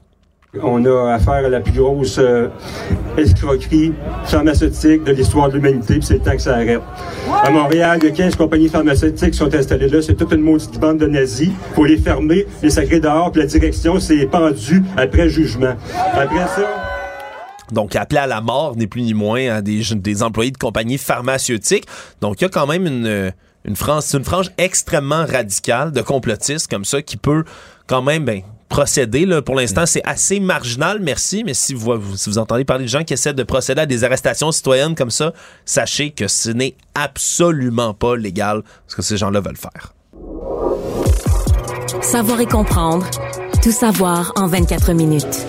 [0.60, 2.48] On a affaire à la plus grosse euh,
[3.16, 3.94] escroquerie
[4.26, 6.82] pharmaceutique de l'histoire de l'humanité, c'est le temps que ça arrête.
[7.42, 10.02] À Montréal, il y a 15 compagnies pharmaceutiques qui sont installées là.
[10.02, 11.48] C'est toute une maudite bande de nazis.
[11.74, 15.74] faut les fermer, les sacrer dehors, puis la direction s'est pendue après jugement.
[16.12, 16.68] Après ça...
[17.70, 20.98] Donc, appelé à la mort, n'est plus ni moins, à des, des employés de compagnies
[20.98, 21.86] pharmaceutiques.
[22.20, 23.32] Donc, il y a quand même une,
[23.64, 27.44] une, frange, une frange extrêmement radicale de complotistes comme ça qui peut
[27.86, 28.42] quand même, ben,
[28.72, 29.26] procéder.
[29.26, 29.42] Là.
[29.42, 33.04] Pour l'instant, c'est assez marginal, merci, mais si vous, si vous entendez parler de gens
[33.04, 35.34] qui essaient de procéder à des arrestations citoyennes comme ça,
[35.66, 39.92] sachez que ce n'est absolument pas légal ce que ces gens-là veulent faire.
[42.00, 43.06] Savoir et comprendre,
[43.62, 45.46] tout savoir en 24 minutes.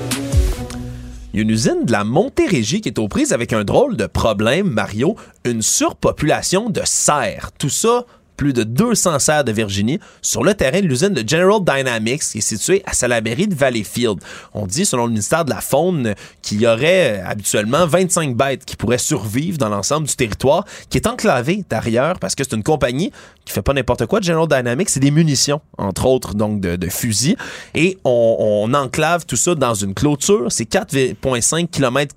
[1.34, 3.96] Il y a une usine de la Montérégie qui est aux prises avec un drôle
[3.96, 7.52] de problème, Mario, une surpopulation de cerfs.
[7.58, 11.60] Tout ça plus de 200 serres de Virginie sur le terrain de l'usine de General
[11.64, 14.20] Dynamics qui est située à Salaberry de Valleyfield.
[14.54, 18.66] On dit, selon le ministère de la Faune, qu'il y aurait euh, habituellement 25 bêtes
[18.66, 22.64] qui pourraient survivre dans l'ensemble du territoire, qui est enclavé derrière parce que c'est une
[22.64, 23.12] compagnie
[23.46, 24.22] qui fait pas n'importe quoi.
[24.22, 27.36] General Dynamics, c'est des munitions, entre autres, donc de, fusils.
[27.76, 30.52] Et on, enclave tout ça dans une clôture.
[30.52, 32.16] C'est 4,5 km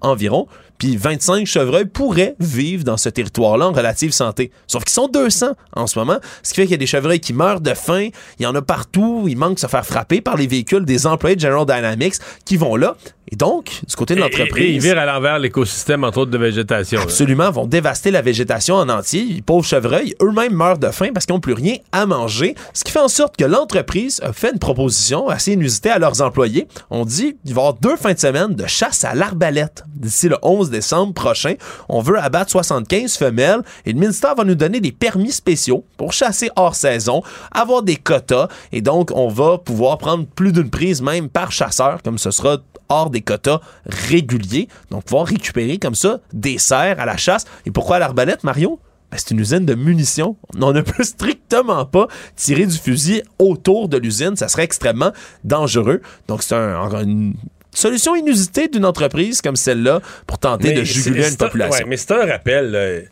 [0.00, 0.46] environ
[0.78, 4.50] puis 25 chevreuils pourraient vivre dans ce territoire-là en relative santé.
[4.66, 7.20] Sauf qu'ils sont 200 en ce moment, ce qui fait qu'il y a des chevreuils
[7.20, 10.20] qui meurent de faim, il y en a partout, il manque de se faire frapper
[10.20, 12.14] par les véhicules des employés de General Dynamics
[12.44, 12.96] qui vont là
[13.30, 14.64] et donc, du côté de l'entreprise.
[14.64, 17.00] Et, ils virent à l'envers l'écosystème, entre autres, de végétation.
[17.00, 19.24] Absolument, vont dévaster la végétation en entier.
[19.24, 22.54] Les pauvres chevreuils, eux-mêmes meurent de faim parce qu'ils n'ont plus rien à manger.
[22.72, 26.22] Ce qui fait en sorte que l'entreprise a fait une proposition assez inusitée à leurs
[26.22, 26.68] employés.
[26.90, 30.28] On dit qu'il va y avoir deux fins de semaine de chasse à l'arbalète d'ici
[30.28, 31.54] le 11 décembre prochain.
[31.88, 36.12] On veut abattre 75 femelles et le ministère va nous donner des permis spéciaux pour
[36.12, 37.22] chasser hors saison,
[37.52, 42.02] avoir des quotas et donc on va pouvoir prendre plus d'une prise même par chasseur,
[42.02, 42.58] comme ce sera
[42.88, 44.68] hors des quotas réguliers.
[44.90, 47.44] Donc, pouvoir récupérer comme ça des serres à la chasse.
[47.66, 48.80] Et pourquoi l'arbalète, Mario?
[49.10, 50.36] Ben, c'est une usine de munitions.
[50.60, 54.36] On ne peut strictement pas tirer du fusil autour de l'usine.
[54.36, 55.12] Ça serait extrêmement
[55.44, 56.02] dangereux.
[56.26, 57.34] Donc, c'est une
[57.72, 61.86] solution inusitée d'une entreprise comme celle-là pour tenter de juguler une population.
[61.88, 63.08] mais c'est un rappel.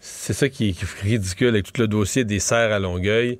[0.00, 3.38] C'est ça qui est ridicule avec tout le dossier des serres à Longueuil.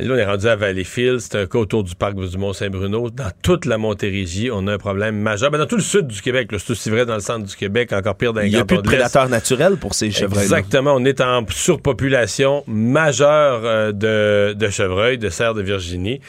[0.00, 1.20] Là, on est rendu à Valleyfield.
[1.20, 3.10] C'est un cas autour du parc du Mont-Saint-Bruno.
[3.10, 5.50] Dans toute la Montérégie, on a un problème majeur.
[5.50, 7.92] Ben, dans tout le sud du Québec, c'est aussi vrai dans le centre du Québec,
[7.92, 10.42] encore pire dans les Il n'y a plus de prédateurs naturels pour ces chevreuils.
[10.42, 10.94] Exactement.
[10.94, 16.20] On est en surpopulation majeure euh, de, de, chevreuils, de cerfs de Virginie.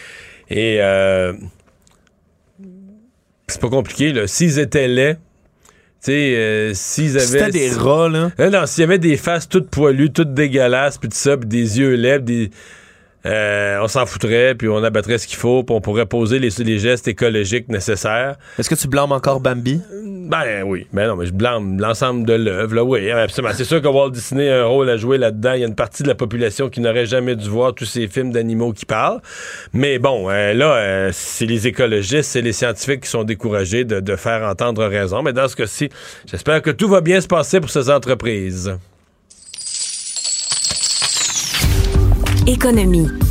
[0.49, 1.33] Et euh,
[3.47, 4.13] c'est pas compliqué.
[4.27, 7.25] S'ils étaient laids, tu sais, euh, s'ils avaient.
[7.25, 8.31] C'était des rats, là.
[8.49, 11.79] Non, s'il y avait des faces toutes poilues, toutes dégueulasses, puis tout ça, puis des
[11.79, 12.49] yeux lèvres, des
[13.25, 16.49] euh, on s'en foutrait, puis on abattrait ce qu'il faut, puis on pourrait poser les,
[16.59, 18.35] les gestes écologiques nécessaires.
[18.57, 19.81] Est-ce que tu blâmes encore Bambi?
[20.31, 23.53] Ben oui, mais non, mais je blâme l'ensemble de l'œuvre, là, oui, absolument.
[23.55, 25.53] C'est sûr que Walt Disney a un rôle à jouer là-dedans.
[25.53, 28.07] Il y a une partie de la population qui n'aurait jamais dû voir tous ces
[28.07, 29.21] films d'animaux qui parlent.
[29.73, 33.99] Mais bon, euh, là, euh, c'est les écologistes, c'est les scientifiques qui sont découragés de,
[33.99, 35.21] de faire entendre raison.
[35.21, 35.89] Mais dans ce cas-ci,
[36.29, 38.73] j'espère que tout va bien se passer pour ces entreprises.
[42.47, 43.30] Économie.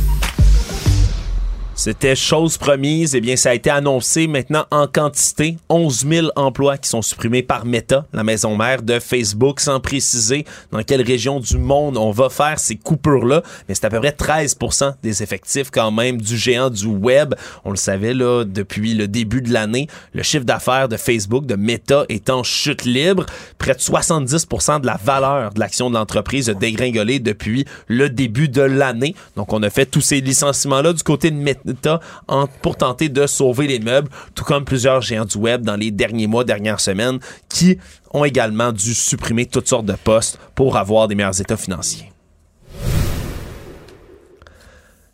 [1.83, 3.15] C'était chose promise.
[3.15, 5.57] Eh bien, ça a été annoncé maintenant en quantité.
[5.67, 10.45] 11 000 emplois qui sont supprimés par Meta, la maison mère de Facebook, sans préciser
[10.71, 13.41] dans quelle région du monde on va faire ces coupures-là.
[13.67, 17.33] Mais c'est à peu près 13% des effectifs quand même du géant du web.
[17.65, 19.87] On le savait là depuis le début de l'année.
[20.13, 23.25] Le chiffre d'affaires de Facebook, de Meta, est en chute libre.
[23.57, 28.49] Près de 70% de la valeur de l'action de l'entreprise a dégringolé depuis le début
[28.49, 29.15] de l'année.
[29.35, 31.70] Donc, on a fait tous ces licenciements-là du côté de Meta
[32.61, 36.27] pour tenter de sauver les meubles, tout comme plusieurs géants du web dans les derniers
[36.27, 37.19] mois, dernières semaines,
[37.49, 37.77] qui
[38.13, 42.11] ont également dû supprimer toutes sortes de postes pour avoir des meilleurs états financiers.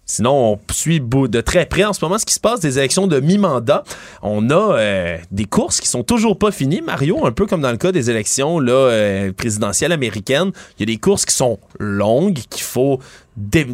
[0.09, 3.07] Sinon, on suit de très près en ce moment ce qui se passe des élections
[3.07, 3.84] de mi-mandat.
[4.21, 7.71] On a euh, des courses qui sont toujours pas finies, Mario, un peu comme dans
[7.71, 10.53] le cas des élections euh, présidentielles américaines.
[10.79, 13.01] Il y a des courses qui sont longues, qu'il faut,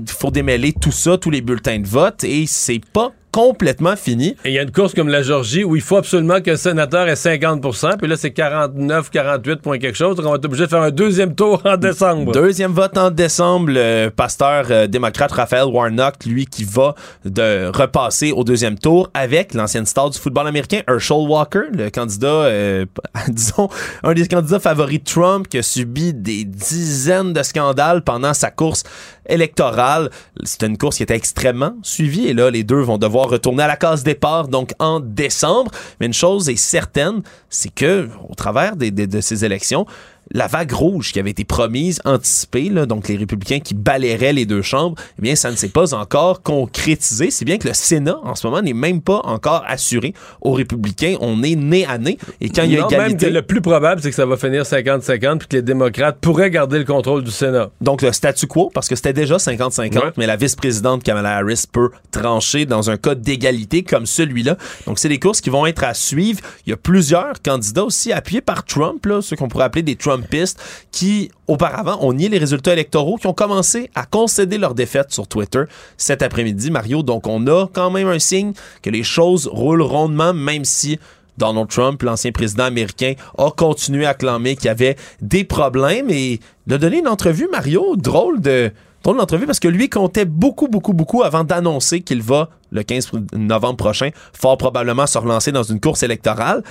[0.07, 4.38] faut démêler tout ça, tous les bulletins de vote, et c'est pas complètement fini.
[4.45, 7.07] Et il y a une course comme la Georgie où il faut absolument qu'un sénateur
[7.07, 7.64] ait 50
[7.97, 10.15] puis là, c'est 49, 48 points quelque chose.
[10.15, 12.31] Donc, on va être obligé de faire un deuxième tour en décembre.
[12.31, 13.72] Deuxième vote en décembre.
[13.72, 16.93] Le pasteur euh, démocrate Raphaël Warnock, lui, qui va
[17.26, 22.27] de repasser au deuxième tour avec l'ancienne star du football américain, Herschel Walker, le candidat,
[22.27, 22.85] euh,
[23.30, 23.68] disons,
[24.03, 28.51] un des candidats favoris de Trump qui a subi des dizaines de scandales pendant sa
[28.51, 28.84] course
[29.27, 30.11] électorale.
[30.43, 33.68] C'était une course qui était extrêmement suivie et là, les deux vont devoir retourner à
[33.68, 35.72] la case départ, donc en décembre.
[36.00, 39.86] Mais une chose est certaine, c'est que au travers de ces élections,
[40.32, 44.45] la vague rouge qui avait été promise, anticipée, là, donc les républicains qui balayeraient les
[44.45, 47.32] deux chambres, eh bien, ça ne s'est pas encore concrétisé.
[47.32, 51.16] C'est bien que le Sénat, en ce moment, n'est même pas encore assuré aux républicains.
[51.22, 52.18] On est nez à nez.
[52.41, 53.30] Et quand il y a égalité...
[53.30, 56.80] le plus probable, c'est que ça va finir 50-50 puis que les démocrates pourraient garder
[56.80, 57.70] le contrôle du Sénat.
[57.82, 61.90] Donc, le statu quo, parce que c'était déjà 50-50, mais la vice-présidente Kamala Harris peut
[62.12, 64.58] trancher dans un cas d'égalité comme celui-là.
[64.88, 66.40] Donc, c'est des courses qui vont être à suivre.
[66.66, 69.95] Il y a plusieurs candidats aussi appuyés par Trump, là, ceux qu'on pourrait appeler des
[69.95, 70.60] Trump Trumpistes
[70.91, 75.28] qui, auparavant, ont nié les résultats électoraux, qui ont commencé à concéder leur défaite sur
[75.28, 75.64] Twitter
[75.98, 77.04] cet après-midi, Mario.
[77.04, 81.00] Donc, on a quand même un signe que les choses roulent rondement, même si
[81.38, 86.40] Donald Trump, l'ancien président américain, a continué à clamer qu'il y avait des problèmes et
[86.68, 88.72] il a donné une entrevue, Mario, drôle de
[89.04, 93.12] drôle d'entrevue parce que lui comptait beaucoup, beaucoup, beaucoup avant d'annoncer qu'il va, le 15
[93.34, 96.64] novembre prochain, fort probablement se relancer dans une course électorale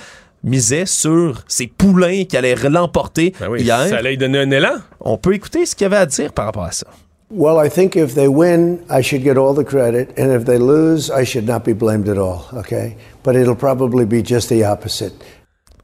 [0.43, 3.87] misait sur ses poulains qui allaient l'emporter ben hier.
[3.87, 4.75] Ça allait lui donner un élan.
[4.99, 6.87] On peut écouter ce qu'il avait à dire par rapport à ça.
[7.35, 10.59] Well, I think if they win, I should get all the credit, and if they
[10.59, 12.95] lose, I should not be blamed at all, okay?
[13.23, 15.13] But it'll probably be just the opposite.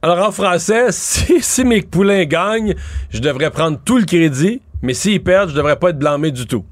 [0.00, 2.74] Alors en français, si, si mes poulains gagnent,
[3.10, 6.46] je devrais prendre tout le crédit, mais s'ils perdent, je devrais pas être blâmé du
[6.46, 6.64] tout.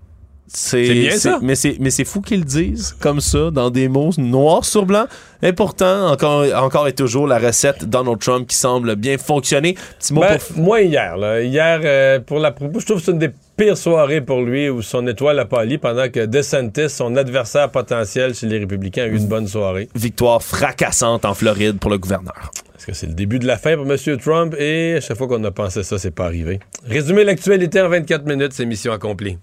[0.49, 1.39] C'est bien ça.
[1.43, 4.87] Mais c'est, mais c'est fou qu'ils le disent comme ça, dans des mots noir sur
[4.87, 5.07] blanc.
[5.43, 9.77] Et pourtant, encore, encore et toujours, la recette Donald Trump qui semble bien fonctionner.
[9.99, 13.19] Petit mot ben, Moi, hier, là, hier euh, pour la je trouve que c'est une
[13.19, 17.71] des pires soirées pour lui où son étoile a pâli pendant que DeSantis, son adversaire
[17.71, 19.89] potentiel chez les Républicains, a eu une bonne soirée.
[19.95, 22.51] Victoire fracassante en Floride pour le gouverneur.
[22.77, 23.97] Est-ce que c'est le début de la fin pour M.
[24.19, 24.55] Trump?
[24.59, 26.61] Et à chaque fois qu'on a pensé ça, c'est pas arrivé.
[26.85, 29.39] Résumer l'actualité en 24 minutes, c'est mission accomplie.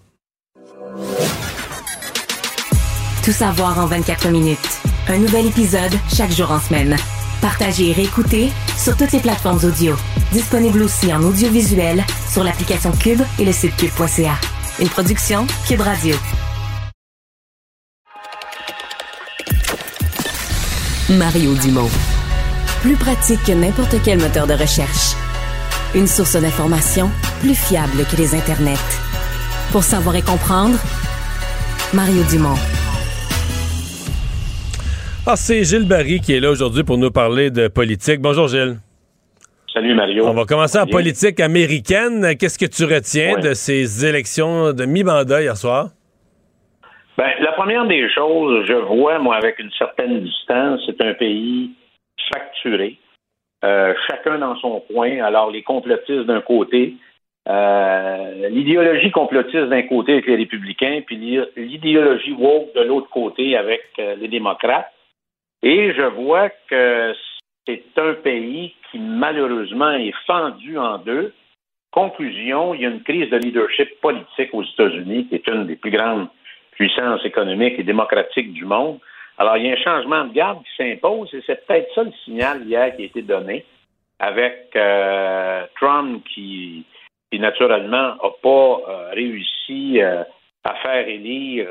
[3.23, 4.79] Tout savoir en 24 minutes.
[5.07, 6.95] Un nouvel épisode chaque jour en semaine.
[7.41, 9.95] Partagez et réécoutez sur toutes les plateformes audio.
[10.31, 14.35] Disponible aussi en audiovisuel sur l'application Cube et le site cube.ca.
[14.79, 16.15] Une production Cube Radio.
[21.09, 21.89] Mario Dumont.
[22.81, 25.15] Plus pratique que n'importe quel moteur de recherche.
[25.93, 27.09] Une source d'information
[27.41, 29.04] plus fiable que les internets.
[29.71, 30.77] Pour savoir et comprendre,
[31.93, 32.57] Mario Dumont.
[35.27, 38.21] Ah, c'est Gilles Barry qui est là aujourd'hui pour nous parler de politique.
[38.21, 38.77] Bonjour Gilles.
[39.73, 40.25] Salut Mario.
[40.27, 42.37] On va commencer en politique américaine.
[42.39, 45.89] Qu'est-ce que tu retiens de ces élections de mi-mandat hier soir?
[47.17, 51.71] Ben, la première des choses, je vois, moi, avec une certaine distance, c'est un pays
[52.29, 52.97] fracturé,
[53.63, 55.21] euh, chacun dans son coin.
[55.23, 56.95] Alors, les complotistes d'un côté,
[57.47, 61.15] euh, l'idéologie complotiste d'un côté avec les républicains, puis
[61.55, 64.91] l'idéologie woke de l'autre côté avec euh, les démocrates.
[65.61, 67.13] Et je vois que
[67.67, 71.33] c'est un pays qui malheureusement est fendu en deux.
[71.91, 75.75] Conclusion, il y a une crise de leadership politique aux États-Unis, qui est une des
[75.75, 76.27] plus grandes
[76.71, 78.99] puissances économiques et démocratiques du monde.
[79.37, 82.11] Alors, il y a un changement de garde qui s'impose et c'est peut-être ça le
[82.23, 83.65] signal hier qui a été donné
[84.19, 86.85] avec euh, Trump qui,
[87.39, 88.47] naturellement n'a pas
[88.87, 90.23] euh, réussi euh,
[90.63, 91.67] à faire élire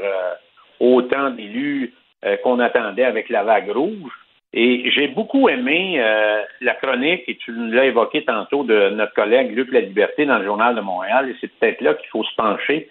[0.81, 1.93] autant d'élus
[2.25, 4.13] euh, qu'on attendait avec la vague rouge.
[4.55, 9.55] Et j'ai beaucoup aimé euh, la chronique, et tu l'as évoqué tantôt, de notre collègue
[9.55, 12.35] Luc La Liberté dans le Journal de Montréal, et c'est peut-être là qu'il faut se
[12.37, 12.89] pencher.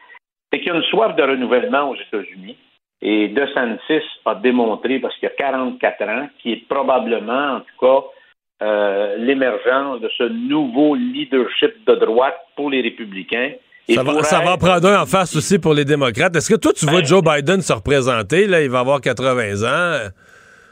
[0.52, 2.58] C'est qu'il y a une soif de renouvellement aux États-Unis.
[3.02, 7.80] Et DeSantis a démontré, parce qu'il y a 44 ans, qui est probablement, en tout
[7.80, 8.08] cas,
[8.62, 13.52] euh, l'émergence de ce nouveau leadership de droite pour les républicains
[13.90, 16.36] ça va, ça va, prendre un en face aussi pour les démocrates.
[16.36, 18.48] Est-ce que toi, tu vois ben, Joe Biden se représenter?
[18.48, 20.10] Là, il va avoir 80 ans.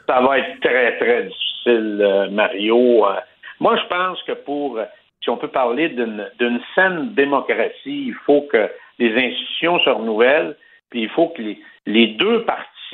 [0.08, 3.06] Ça va être très, très difficile, euh, Mario.
[3.06, 3.16] Euh,
[3.60, 4.78] moi, je pense que pour,
[5.22, 8.68] si on peut parler d'une saine démocratie, il faut que
[8.98, 10.56] les institutions se renouvellent,
[10.90, 11.42] puis il faut que
[11.86, 12.44] les, deux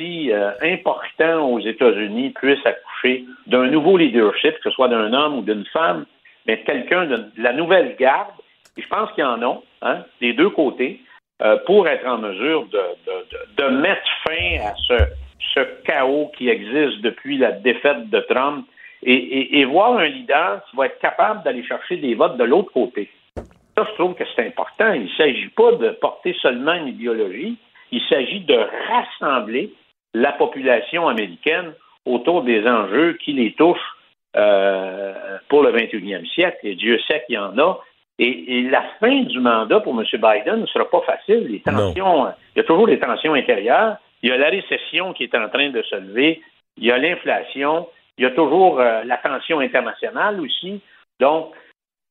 [0.00, 5.42] euh, importants aux États-Unis puissent accoucher d'un nouveau leadership, que ce soit d'un homme ou
[5.42, 6.06] d'une femme,
[6.46, 8.28] mais quelqu'un de la nouvelle garde
[8.78, 11.00] je pense qu'il y en a, hein, des deux côtés,
[11.42, 14.94] euh, pour être en mesure de, mettre fin à ce
[15.54, 18.66] ce chaos qui existe depuis la défaite de Trump
[19.02, 23.08] et, voir un leader qui va être capable d'aller chercher des votes de l'autre côté.
[23.76, 24.92] Ça, je trouve que c'est important.
[24.92, 27.56] Il ne s'agit pas de porter seulement une idéologie,
[27.92, 28.58] il s'agit de
[28.88, 29.72] rassembler
[30.14, 31.72] la population américaine
[32.04, 33.78] autour des enjeux qui les touchent
[34.36, 36.58] euh, pour le 21e siècle.
[36.62, 37.80] Et Dieu sait qu'il y en a.
[38.18, 40.04] Et, la fin du mandat pour M.
[40.12, 41.46] Biden ne sera pas facile.
[41.48, 43.96] Les tensions, il y a toujours des tensions intérieures.
[44.22, 46.42] Il y a la récession qui est en train de se lever.
[46.76, 47.88] Il y a l'inflation.
[48.16, 50.80] Il y a toujours euh, la tension internationale aussi.
[51.20, 51.54] Donc,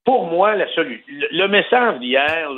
[0.05, 2.49] pour moi, la le, message d'hier,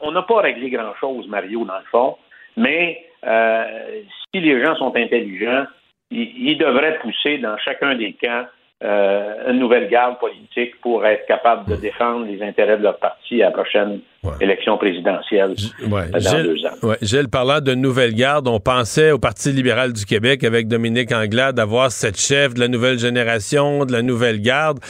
[0.00, 2.16] on n'a pas réglé grand-chose, Mario, dans le fond,
[2.56, 5.66] mais euh, si les gens sont intelligents,
[6.10, 8.46] ils devraient pousser dans chacun des camps
[8.82, 13.40] euh, une nouvelle garde politique pour être capable de défendre les intérêts de leur parti
[13.40, 14.00] à la prochaine
[14.40, 15.54] élection présidentielle
[15.88, 16.10] ouais.
[16.10, 16.88] dans Gilles, deux ans.
[16.88, 16.96] Ouais.
[17.00, 21.54] Gilles, parlant de nouvelle garde, on pensait au Parti libéral du Québec avec Dominique Anglade
[21.54, 24.80] d'avoir cette chef de la nouvelle génération, de la nouvelle garde.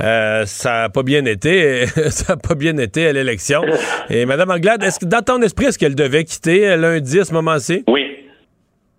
[0.00, 1.86] Euh, ça n'a pas bien été.
[2.10, 3.62] ça n'a pas bien été à l'élection.
[4.08, 7.34] Et Mme Anglade, est-ce que dans ton esprit, est-ce qu'elle devait quitter lundi à ce
[7.34, 7.82] moment-ci?
[7.88, 8.06] Oui.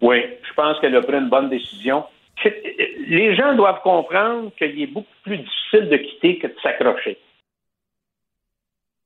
[0.02, 0.18] Oui.
[0.48, 2.04] Je pense qu'elle a pris une bonne décision
[3.08, 7.18] les gens doivent comprendre qu'il est beaucoup plus difficile de quitter que de s'accrocher.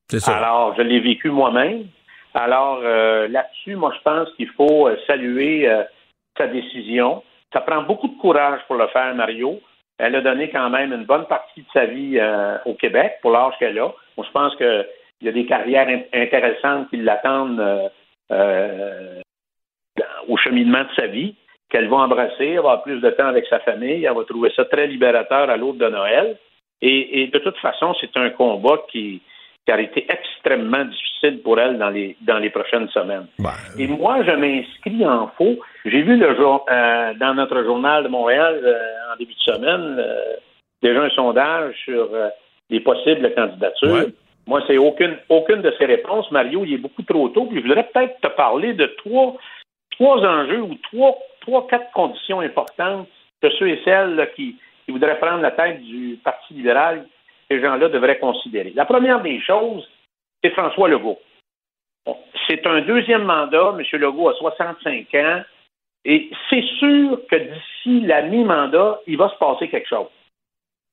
[0.09, 0.37] C'est ça.
[0.37, 1.85] Alors, je l'ai vécu moi-même.
[2.33, 5.83] Alors, euh, là-dessus, moi, je pense qu'il faut euh, saluer euh,
[6.37, 7.23] sa décision.
[7.51, 9.59] Ça prend beaucoup de courage pour le faire, Mario.
[9.97, 12.19] Elle a donné quand même une bonne partie de sa vie
[12.65, 13.91] au Québec pour l'âge qu'elle a.
[14.15, 14.85] Moi, je pense qu'il
[15.23, 17.89] y a des carrières intéressantes qui l'attendent
[20.27, 21.35] au cheminement de sa vie
[21.69, 24.87] qu'elle va embrasser, avoir plus de temps avec sa famille, elle va trouver ça très
[24.87, 26.37] libérateur à l'autre de Noël.
[26.81, 29.21] Et, de toute façon, c'est un combat qui,
[29.67, 33.27] a été extrêmement difficile pour elle dans les, dans les prochaines semaines.
[33.39, 35.57] Ben, et moi, je m'inscris en faux.
[35.83, 39.97] J'ai vu le jour, euh, dans notre journal de Montréal euh, en début de semaine
[39.99, 40.35] euh,
[40.81, 42.07] déjà un sondage sur
[42.69, 44.05] les possibles candidatures.
[44.45, 46.31] Moi, c'est aucune, aucune de ces réponses.
[46.31, 47.45] Mario, il est beaucoup trop tôt.
[47.45, 49.35] Puis je voudrais peut-être te parler de trois,
[49.91, 51.17] trois enjeux ou trois
[51.47, 53.07] trois, quatre conditions importantes
[53.41, 54.57] que ceux et celles qui,
[54.89, 57.05] voudraient prendre la tête du Parti libéral,
[57.49, 58.71] ces gens-là devraient considérer.
[58.75, 59.87] La première des choses,
[60.41, 61.19] c'est François Legault.
[62.47, 63.75] c'est un deuxième mandat.
[63.77, 63.99] M.
[63.99, 65.41] Legault a 65 ans.
[66.05, 70.07] Et c'est sûr que d'ici la mi-mandat, il va se passer quelque chose.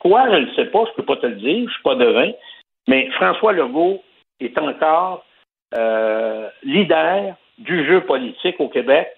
[0.00, 1.82] Quoi, je ne sais pas, je ne peux pas te le dire, je ne suis
[1.82, 2.32] pas devin,
[2.88, 4.02] mais François Legault
[4.40, 5.24] est encore
[5.78, 9.08] euh, leader du jeu politique au Québec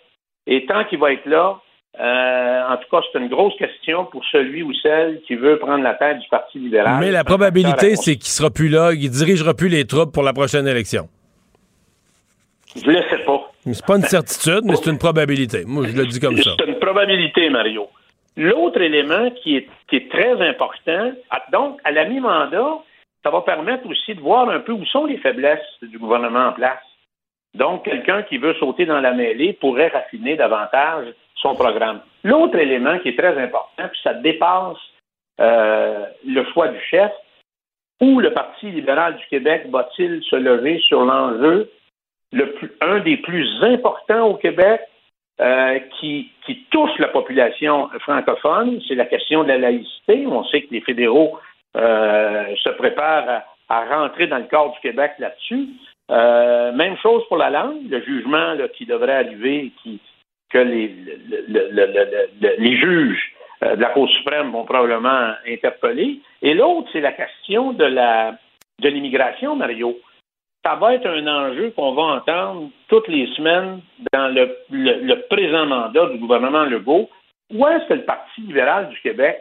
[0.46, 1.60] et tant qu'il va être là,
[1.98, 5.82] euh, en tout cas, c'est une grosse question pour celui ou celle qui veut prendre
[5.82, 6.98] la tête du Parti libéral.
[7.00, 10.34] Mais la probabilité, c'est qu'il sera plus là, qu'il dirigera plus les troupes pour la
[10.34, 11.08] prochaine élection.
[12.76, 13.50] Je ne le sais pas.
[13.64, 15.64] C'est pas une certitude, mais c'est une probabilité.
[15.66, 16.50] Moi, je le dis comme ça.
[16.58, 17.88] C'est une probabilité, Mario.
[18.36, 22.78] L'autre élément qui est, qui est très important, ah, donc, à la mi-mandat,
[23.24, 26.52] ça va permettre aussi de voir un peu où sont les faiblesses du gouvernement en
[26.52, 26.78] place.
[27.54, 31.06] Donc, quelqu'un qui veut sauter dans la mêlée pourrait raffiner davantage
[31.36, 32.00] son programme.
[32.24, 34.78] L'autre élément qui est très important, puis ça dépasse
[35.40, 37.12] euh, le choix du chef,
[38.00, 41.70] où le Parti libéral du Québec va-t-il se lever sur l'enjeu,
[42.32, 44.80] le un des plus importants au Québec,
[45.40, 46.32] euh, qui,
[46.70, 50.26] touche la population francophone, c'est la question de la laïcité.
[50.26, 51.38] On sait que les fédéraux
[51.76, 55.68] euh, se préparent à, rentrer dans le corps du Québec là-dessus.
[56.10, 59.72] Euh, même chose pour la langue, le jugement qui devrait arriver,
[60.50, 60.94] que les,
[62.58, 66.20] les juges euh, de la Cour suprême vont probablement interpeller.
[66.42, 68.38] Et l'autre, c'est la question de la
[68.80, 69.98] de l'immigration, Mario.
[70.64, 73.80] Ça va être un enjeu qu'on va entendre toutes les semaines
[74.12, 77.08] dans le, le, présent mandat du gouvernement Legault.
[77.54, 79.38] Où est-ce que le Parti libéral du Québec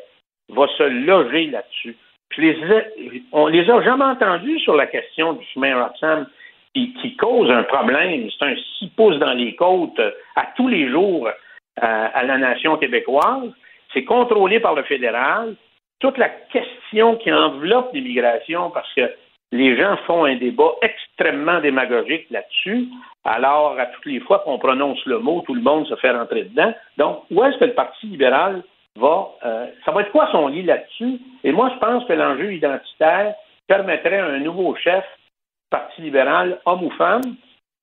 [0.49, 1.97] va se loger là-dessus?
[2.37, 6.27] Les, on les a jamais entendus sur la question du chemin Roxham
[6.75, 8.29] qui, cause un problème.
[8.37, 11.31] C'est un six pouces dans les côtes euh, à tous les jours euh,
[12.13, 13.51] à la nation québécoise.
[13.93, 15.55] C'est contrôlé par le fédéral.
[15.99, 19.09] Toute la question qui enveloppe l'immigration, parce que
[19.51, 22.87] les gens font un débat extrêmement démagogique là-dessus.
[23.23, 26.43] Alors, à toutes les fois qu'on prononce le mot, tout le monde se fait rentrer
[26.43, 26.73] dedans.
[26.97, 28.63] Donc, où est-ce que le Parti libéral
[28.97, 29.29] va...
[29.45, 31.19] Euh, ça va être quoi son lit là-dessus?
[31.45, 33.33] Et moi, je pense que l'enjeu identitaire
[33.67, 35.05] permettrait à un nouveau chef
[35.69, 37.35] Parti libéral, homme ou femme,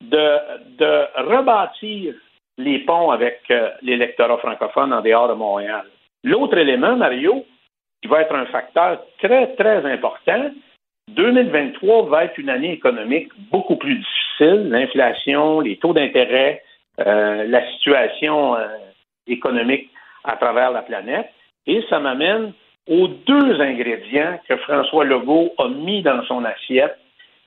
[0.03, 2.15] de, de rebâtir
[2.59, 5.85] les ponts avec euh, l'électorat francophone en dehors de Montréal.
[6.25, 7.45] L'autre élément, Mario,
[8.01, 10.51] qui va être un facteur très, très important,
[11.11, 14.69] 2023 va être une année économique beaucoup plus difficile.
[14.71, 16.63] L'inflation, les taux d'intérêt,
[17.01, 18.67] euh, la situation euh,
[19.27, 19.91] économique
[20.25, 21.31] à travers la planète.
[21.67, 22.53] Et ça m'amène
[22.89, 26.99] aux deux ingrédients que François Legault a mis dans son assiette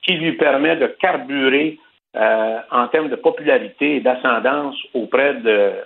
[0.06, 1.78] qui lui permet de carburer
[2.16, 5.82] euh, en termes de popularité et d'ascendance auprès euh,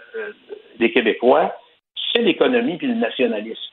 [0.78, 1.56] des Québécois,
[2.12, 3.72] c'est l'économie puis le nationalisme.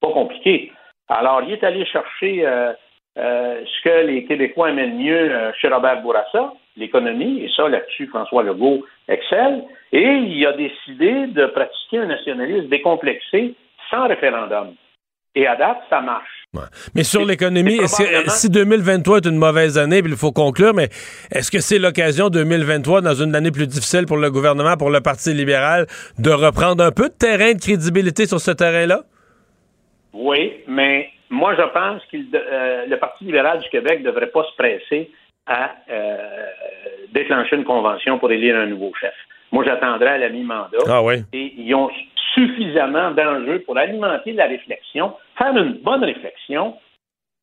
[0.00, 0.72] Pas compliqué.
[1.08, 2.72] Alors, il est allé chercher euh,
[3.16, 8.84] ce que les Québécois aiment mieux chez Robert Bourassa, l'économie, et ça, là-dessus, François Legault
[9.08, 13.54] excelle, et il a décidé de pratiquer un nationalisme décomplexé
[13.90, 14.74] sans référendum.
[15.34, 16.26] Et à date, ça marche.
[16.94, 20.88] Mais sur l'économie, si 2023 est une mauvaise année, puis il faut conclure, mais
[21.30, 25.00] est-ce que c'est l'occasion 2023, dans une année plus difficile pour le gouvernement, pour le
[25.00, 25.86] Parti libéral,
[26.18, 29.02] de reprendre un peu de terrain de crédibilité sur ce terrain-là?
[30.14, 34.44] Oui, mais moi, je pense que euh, le Parti libéral du Québec ne devrait pas
[34.44, 35.10] se presser
[35.46, 36.16] à euh,
[37.12, 39.14] déclencher une convention pour élire un nouveau chef.
[39.52, 40.78] Moi, j'attendrai à la mi-mandat.
[40.86, 41.16] Ah oui.
[41.32, 41.90] Et ils ont
[42.38, 46.76] suffisamment d'enjeux pour alimenter la réflexion, faire une bonne réflexion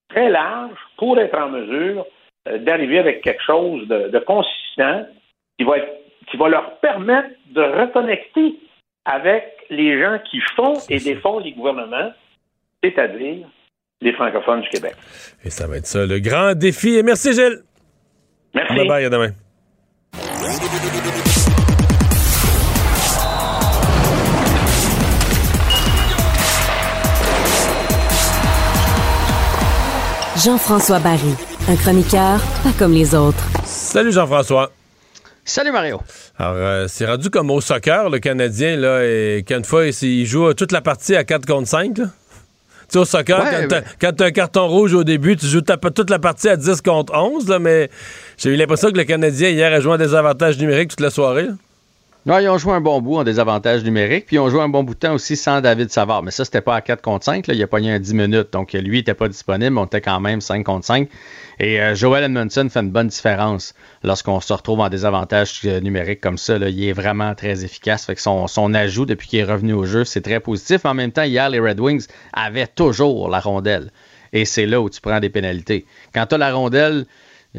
[0.09, 2.05] très large pour être en mesure
[2.47, 5.05] euh, d'arriver avec quelque chose de, consistant
[5.57, 5.75] qui va,
[6.29, 8.55] qui va leur permettre de reconnecter
[9.05, 12.11] avec les gens qui font et défendent les gouvernements,
[12.83, 13.47] c'est-à-dire
[14.01, 14.93] les francophones du Québec.
[15.43, 16.95] Et ça va être ça, le grand défi.
[16.95, 17.61] Et merci, Gilles.
[18.53, 18.75] Merci.
[18.75, 19.31] Bye bye, à demain.
[30.45, 31.33] Jean-François Barry,
[31.67, 33.43] un chroniqueur pas comme les autres.
[33.63, 34.71] Salut Jean-François.
[35.43, 35.99] Salut Mario.
[36.37, 40.53] Alors, euh, c'est rendu comme au soccer, le Canadien, là, et qu'une fois, il joue
[40.53, 42.03] toute la partie à 4 contre 5, Tu
[42.89, 43.43] sais, au soccer,
[43.99, 46.79] quand tu as un carton rouge au début, tu joues toute la partie à 10
[46.83, 47.89] contre 11, là, mais
[48.37, 51.09] j'ai eu l'impression que le Canadien, hier, a joué à des avantages numériques toute la
[51.09, 51.47] soirée.
[52.27, 54.67] Non, ils ont joué un bon bout en désavantage numérique, puis ils ont joué un
[54.67, 56.23] bon bout de temps aussi sans David Savard.
[56.23, 58.51] Mais ça, c'était pas à 4 contre 5, là, il a pogné un 10 minutes.
[58.51, 61.07] Donc, lui, il était pas disponible, on était quand même 5 contre 5.
[61.59, 66.19] Et euh, Joel Edmondson fait une bonne différence lorsqu'on se retrouve en désavantage euh, numérique
[66.19, 66.57] comme ça.
[66.57, 66.69] Là.
[66.69, 68.07] Il est vraiment très efficace.
[68.07, 70.83] Fait que son, son ajout depuis qu'il est revenu au jeu, c'est très positif.
[70.85, 73.91] En même temps, hier, les Red Wings avaient toujours la rondelle.
[74.33, 75.85] Et c'est là où tu prends des pénalités.
[76.11, 77.05] Quand tu la rondelle,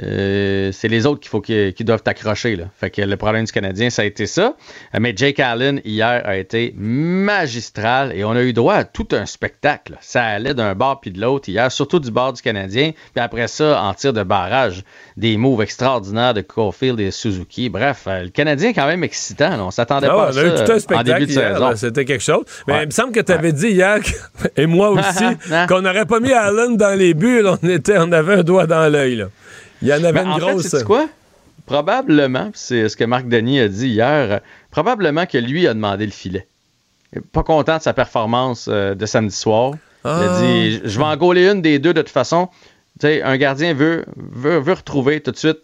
[0.02, 2.58] euh, c'est les autres qu'il faut qui, doivent t'accrocher.
[2.78, 4.54] Fait que le problème du Canadien, ça a été ça.
[4.94, 9.08] Euh, mais Jake Allen, hier, a été magistral et on a eu droit à tout
[9.12, 9.96] un spectacle.
[10.00, 12.92] Ça allait d'un bord puis de l'autre hier, surtout du bord du Canadien.
[13.14, 14.82] Puis après ça, en tir de barrage,
[15.16, 17.68] des moves extraordinaires de Caulfield et Suzuki.
[17.68, 19.66] Bref, euh, le Canadien est quand même excitant.
[19.66, 20.42] On s'attendait ah pas à ça
[20.94, 21.72] en début de saison.
[21.76, 22.44] C'était quelque chose.
[22.66, 23.98] Mais il me semble que tu avais dit hier,
[24.56, 25.24] et moi aussi,
[25.68, 27.42] qu'on n'aurait pas mis Allen dans les buts.
[27.44, 29.26] on, était, on avait un doigt dans l'œil.
[29.82, 30.70] Il y en avait ben, une grosse.
[30.70, 31.08] Fait, quoi?
[31.66, 34.40] Probablement, c'est ce que Marc Denis a dit hier,
[34.70, 36.46] probablement que lui a demandé le filet.
[37.32, 39.72] Pas content de sa performance euh, de samedi soir.
[40.04, 40.40] Il a ah.
[40.40, 42.48] dit Je vais en gauler une des deux de toute façon.
[43.00, 45.58] sais, un gardien veut, veut, veut retrouver tout de suite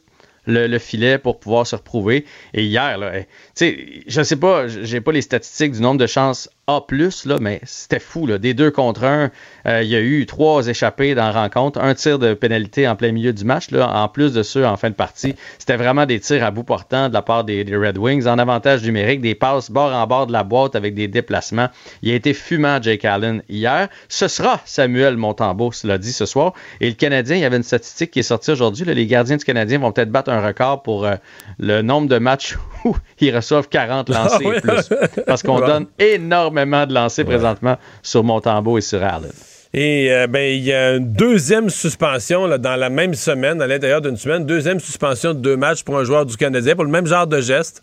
[0.47, 2.24] le, filet pour pouvoir se reprouver.
[2.55, 6.06] Et hier, là, tu sais, je sais pas, j'ai pas les statistiques du nombre de
[6.06, 6.80] chances A+,
[7.24, 8.39] là, mais c'était fou, là.
[8.39, 9.32] Des deux contre un,
[9.66, 12.94] euh, il y a eu trois échappés dans la rencontre, un tir de pénalité en
[12.94, 15.34] plein milieu du match, là, en plus de ceux en fin de partie.
[15.59, 18.84] C'était vraiment des tirs à bout portant de la part des, Red Wings, en avantage
[18.84, 21.68] numérique, des passes bord en bord de la boîte avec des déplacements.
[22.02, 23.89] Il a été fumant, Jake Allen, hier.
[24.09, 26.52] Ce sera Samuel Montembeau, cela dit ce soir.
[26.80, 28.84] Et le Canadien, il y avait une statistique qui est sortie aujourd'hui.
[28.84, 31.16] Les gardiens du Canadien vont peut-être battre un record pour euh,
[31.59, 34.89] le nombre de matchs où ils reçoivent 40 ah lancés et plus.
[35.26, 39.32] Parce qu'on donne énormément de lancers présentement sur Montembeau et sur Allen.
[39.74, 43.66] Et euh, ben, il y a une deuxième suspension là, dans la même semaine, à
[43.66, 46.90] l'intérieur d'une semaine, deuxième suspension de deux matchs pour un joueur du Canadien pour le
[46.90, 47.82] même genre de geste.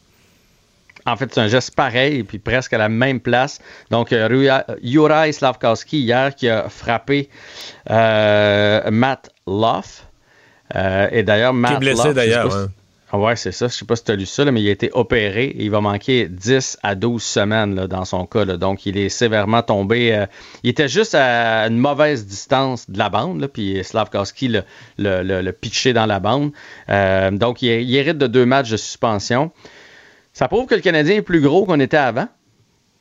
[1.05, 3.59] En fait, c'est un geste pareil, puis presque à la même place.
[3.89, 4.13] Donc,
[4.83, 7.29] Juraj Slavkowski, hier, qui a frappé
[7.89, 10.05] euh, Matt Loff.
[10.75, 12.55] Euh, et d'ailleurs, Matt Qui est blessé d'ailleurs.
[12.55, 12.67] Hein.
[13.11, 13.67] Ouais, c'est ça.
[13.67, 15.81] Je sais pas si tu as lu ça, mais il a été opéré il va
[15.81, 18.45] manquer 10 à 12 semaines dans son cas.
[18.45, 20.13] Donc, il est sévèrement tombé.
[20.13, 20.25] Euh,
[20.63, 24.63] il était juste à une mauvaise distance de la bande, puis Slavkowski l'a
[24.97, 26.51] le, le, pitché dans la bande.
[26.89, 29.51] Euh, donc, il, il, hérite de deux matchs de suspension.
[30.33, 32.27] Ça prouve que le Canadien est plus gros qu'on était avant.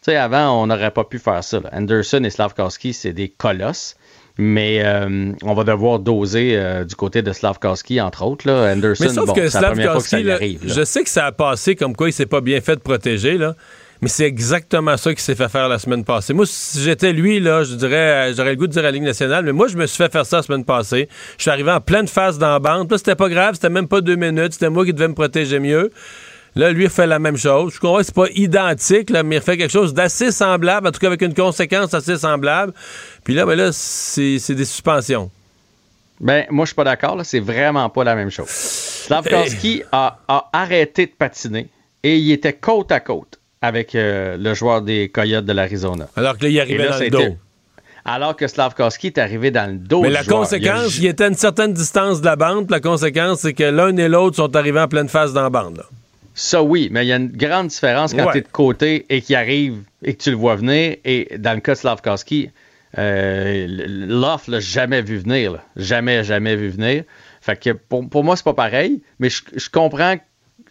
[0.02, 1.60] Tu sais, avant, on n'aurait pas pu faire ça.
[1.72, 3.96] Anderson et Slavkowski, c'est des colosses.
[4.40, 8.46] Mais euh, on va devoir doser euh, du côté de Slavkowski, entre autres.
[8.46, 8.72] Là.
[8.72, 12.12] Anderson, mais sauf que Slavkowski, arrive, je sais que ça a passé comme quoi il
[12.12, 13.56] s'est pas bien fait de protéger, là.
[14.00, 16.32] Mais c'est exactement ça qu'il s'est fait faire la semaine passée.
[16.32, 19.02] Moi, si j'étais lui, là, je dirais, j'aurais le goût de dire à la Ligue
[19.02, 21.08] nationale, mais moi, je me suis fait faire ça la semaine passée.
[21.36, 22.88] Je suis arrivé en pleine phase dans la bande.
[22.90, 24.52] Là, c'était pas grave, c'était même pas deux minutes.
[24.52, 25.90] C'était moi qui devais me protéger mieux.
[26.58, 27.74] Là, lui, il fait la même chose.
[27.74, 30.90] Je comprends que c'est pas identique, là, mais il fait quelque chose d'assez semblable, en
[30.90, 32.72] tout cas avec une conséquence assez semblable.
[33.22, 35.30] Puis là, ben là, c'est des suspensions.
[36.18, 37.16] Ben, moi, je suis pas d'accord.
[37.22, 38.48] C'est vraiment pas la même chose.
[38.48, 40.18] Slavkowski a,
[40.52, 41.68] arrêté de patiner
[42.02, 46.08] et il était côte à côte avec euh, le joueur des Coyotes de l'Arizona.
[46.16, 47.36] Alors que là, il arrivait dans le dos.
[48.04, 50.02] Alors que Slavkowski est arrivé dans le dos.
[50.02, 52.68] Mais la conséquence, il, était à une certaine distance de la bande.
[52.68, 55.84] La conséquence, c'est que l'un et l'autre sont arrivés en pleine face dans la bande.
[56.38, 59.20] Ça, oui, mais il y a une grande différence quand tu es de côté et
[59.22, 60.94] qu'il arrive et que tu le vois venir.
[61.04, 62.50] Et dans le cas de Slavkowski,
[62.96, 65.58] euh, L'off l'a jamais vu venir.
[65.74, 67.02] Jamais, jamais vu venir.
[67.40, 70.14] Fait que pour, pour moi, c'est pas pareil, mais je, je, comprends.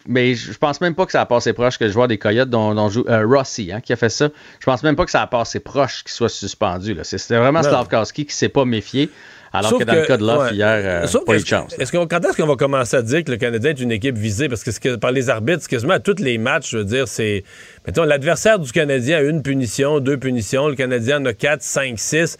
[0.06, 2.48] Mais je pense même pas que ça a passé proche que le joueur des Coyotes
[2.48, 4.30] dont, joue euh, Rossi hein, qui a fait ça.
[4.60, 6.96] Je pense même pas que ça a passé proche qu'il soit suspendu.
[7.02, 9.10] C'était vraiment Slavkowski qui s'est pas méfié.
[9.52, 11.74] Alors que dans le cas de l'off hier, euh, pas eu de chance.
[11.78, 14.16] Est-ce qu'on, quand est-ce qu'on va commencer à dire que le Canadien est une équipe
[14.16, 14.48] visée?
[14.48, 17.44] Parce que, par les arbitres, quasiment à tous les matchs, je veux dire, c'est.
[17.86, 20.68] Mettons, l'adversaire du Canadien a une punition, deux punitions.
[20.68, 22.36] Le Canadien en a quatre, cinq, six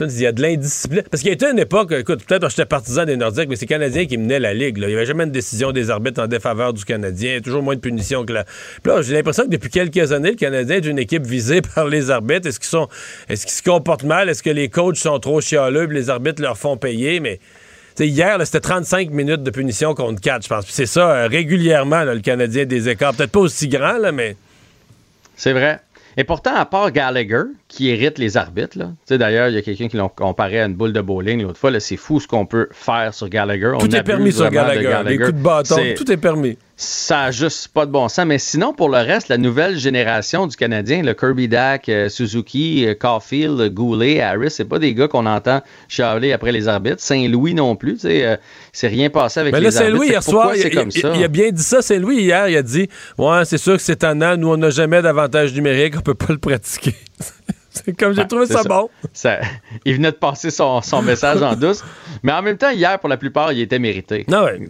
[0.00, 1.02] il y a de l'indiscipline.
[1.10, 3.56] Parce qu'il y a été une époque, écoute, peut-être que j'étais partisan des Nordiques, mais
[3.56, 4.78] c'est Canadiens qui menaient la Ligue.
[4.78, 7.40] Il n'y avait jamais une décision des arbitres en défaveur du Canadien.
[7.40, 8.44] toujours moins de punitions que là.
[8.82, 11.86] Puis là, j'ai l'impression que depuis quelques années, le Canadien est une équipe visée par
[11.86, 12.48] les arbitres.
[12.48, 12.88] Est-ce qu'ils sont.
[13.28, 14.28] Est-ce qu'ils se comportent mal?
[14.28, 17.20] Est-ce que les coachs sont trop chialeux et les arbitres leur font payer?
[17.20, 17.38] Mais.
[17.98, 20.64] hier, c'était 35 minutes de punition contre 4, je pense.
[20.68, 23.14] c'est ça, euh, régulièrement, le Canadien des écarts.
[23.14, 24.36] Peut-être pas aussi grand, là, mais.
[25.36, 25.80] C'est vrai.
[26.16, 28.76] Et pourtant, à part Gallagher, qui hérite les arbitres,
[29.08, 31.80] d'ailleurs, il y a quelqu'un qui l'a comparé à une boule de bowling l'autre fois,
[31.80, 33.72] c'est fou ce qu'on peut faire sur Gallagher.
[33.80, 35.00] Tout est permis sur Gallagher.
[35.06, 38.26] Les coups de bâton, tout est permis ça n'a juste pas de bon sens.
[38.26, 42.86] Mais sinon, pour le reste, la nouvelle génération du Canadien, le Kirby Dack, euh, Suzuki,
[42.86, 47.00] euh, Caulfield, Goulet, Harris, c'est pas des gars qu'on entend chialer après les arbitres.
[47.00, 48.36] Saint-Louis non plus, euh,
[48.72, 49.78] c'est rien passé avec les arbitres.
[49.78, 51.82] Saint-Louis, hier soir, il, il, a bien dit ça.
[51.82, 52.88] Saint-Louis, hier, il a dit
[53.18, 56.32] Ouais, c'est sûr que c'est an, nous, on n'a jamais d'avantage numérique, on peut pas
[56.32, 56.94] le pratiquer.
[57.72, 58.90] C'est comme j'ai trouvé ça, bon.
[59.84, 61.82] il venait de passer son, message en douce.
[62.22, 64.24] Mais en même temps, hier, pour la plupart, il était mérité.
[64.28, 64.60] Non, ouais.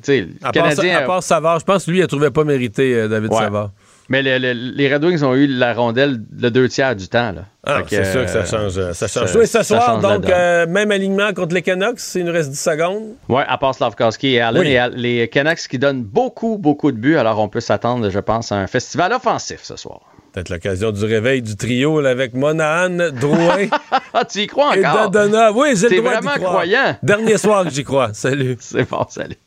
[0.43, 2.95] à, Canadien, part, à part Savard, je pense que lui, il ne trouvait pas mérité,
[2.95, 3.71] euh, David Savard.
[4.09, 7.33] Mais les Red Wings ont eu la rondelle le deux tiers du temps.
[7.33, 7.45] Là.
[7.65, 8.77] Ah, c'est sûr que ça change.
[8.77, 9.35] Euh, ça change.
[9.37, 13.15] oui, ce soir, donc, euh, même alignement contre les Canucks, il nous reste 10 secondes.
[13.29, 14.65] Oui, à part Slavkowski et Allen.
[14.65, 17.17] Et les Canucks qui donnent beaucoup, beaucoup de buts.
[17.17, 20.01] Alors, on peut s'attendre, je pense, à un festival offensif ce soir.
[20.33, 23.67] Peut-être l'occasion du réveil du trio avec Monahan, Drouin.
[24.15, 24.77] Ah, tu y crois encore?
[24.77, 25.53] Et Dadona.
[25.53, 26.97] Oui, j'ai le droit vraiment croyant.
[27.03, 28.13] Dernier soir que j'y crois.
[28.13, 28.59] Salut.
[28.61, 29.39] C'est bon, salut.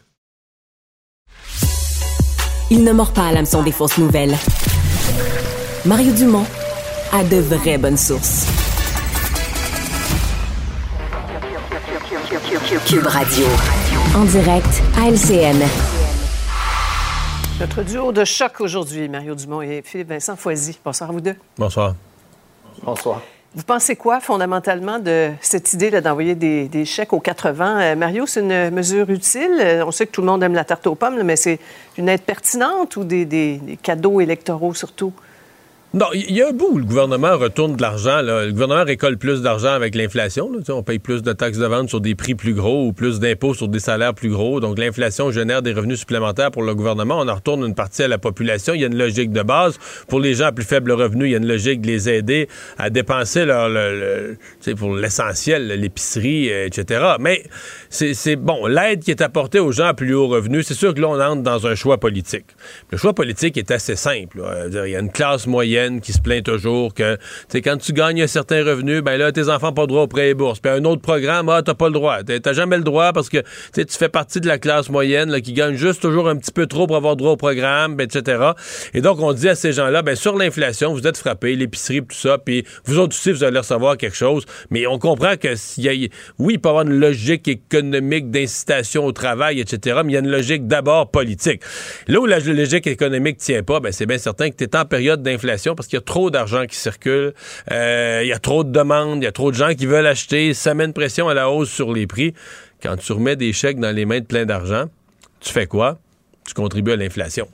[2.72, 4.36] Il ne mord pas à l'hameçon des fausses nouvelles.
[5.86, 6.46] Mario Dumont
[7.14, 8.48] a de vraies bonnes sources.
[12.88, 13.46] Cube Radio.
[14.16, 15.64] En direct à LCN.
[17.58, 20.78] Notre duo de choc aujourd'hui, Mario Dumont et Philippe Vincent Foisy.
[20.84, 21.36] Bonsoir à vous deux.
[21.58, 21.96] Bonsoir.
[22.84, 23.22] Bonsoir.
[23.56, 27.80] Vous pensez quoi fondamentalement de cette idée d'envoyer des, chèques aux 80?
[27.80, 29.58] Euh, Mario, c'est une mesure utile.
[29.62, 31.60] Euh, on sait que tout le monde aime la tarte aux pommes, mais c'est
[31.98, 35.14] une aide pertinente ou des cadeaux électoraux surtout?
[35.96, 38.22] Non, il y a un bout où le gouvernement retourne de l'argent.
[38.22, 40.52] Le gouvernement récolte plus d'argent avec l'inflation.
[40.68, 43.54] On paye plus de taxes de vente sur des prix plus gros ou plus d'impôts
[43.54, 44.60] sur des salaires plus gros.
[44.60, 47.22] Donc l'inflation génère des revenus supplémentaires pour le gouvernement.
[47.22, 48.74] On en retourne une partie à la population.
[48.74, 49.80] Il y a une logique de base.
[50.10, 52.50] Pour les gens à plus faible revenu, il y a une logique de les aider
[52.78, 54.36] à dépenser leur, le,
[54.76, 57.06] pour l'essentiel, l'épicerie, etc.
[57.22, 57.44] Mais
[57.90, 61.00] c'est bon, l'aide qui est apportée aux gens à plus haut revenu, c'est sûr que
[61.00, 62.48] là, on entre dans un choix politique.
[62.92, 64.44] Le choix politique est assez simple.
[64.70, 67.18] Il y a une classe moyenne qui se plaint toujours que
[67.54, 70.08] quand tu gagnes un certain revenu, ben là, tes enfants n'ont pas le droit au
[70.08, 70.60] prêt et bourse.
[70.60, 72.20] Puis un autre programme, ah, t'as pas le droit.
[72.24, 73.40] T'as jamais le droit parce que
[73.74, 76.68] tu fais partie de la classe moyenne là, qui gagne juste toujours un petit peu
[76.68, 78.52] trop pour avoir droit au programme, ben, etc.
[78.94, 82.16] Et donc, on dit à ces gens-là, ben sur l'inflation, vous êtes frappés, l'épicerie, tout
[82.16, 84.46] ça, puis vous autres aussi, vous allez recevoir quelque chose.
[84.70, 86.10] Mais on comprend que y a,
[86.40, 90.18] oui, il peut y avoir une logique économique d'incitation au travail, etc., mais il y
[90.18, 91.62] a une logique d'abord politique.
[92.08, 94.86] Là où la logique économique tient pas, ben c'est bien certain que tu es en
[94.86, 97.34] période d'inflation parce qu'il y a trop d'argent qui circule,
[97.72, 100.06] euh, il y a trop de demandes, il y a trop de gens qui veulent
[100.06, 102.34] acheter, ça met une pression à la hausse sur les prix.
[102.84, 104.86] Quand tu remets des chèques dans les mains de plein d'argent,
[105.40, 105.98] tu fais quoi?
[106.46, 107.48] Tu contribues à l'inflation.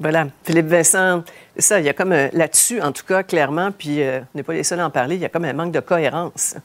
[0.00, 0.26] voilà.
[0.42, 1.22] Philippe Vincent,
[1.56, 4.42] ça, il y a comme euh, là-dessus, en tout cas, clairement, puis euh, on n'est
[4.42, 6.56] pas les seuls à en parler, il y a comme un manque de cohérence.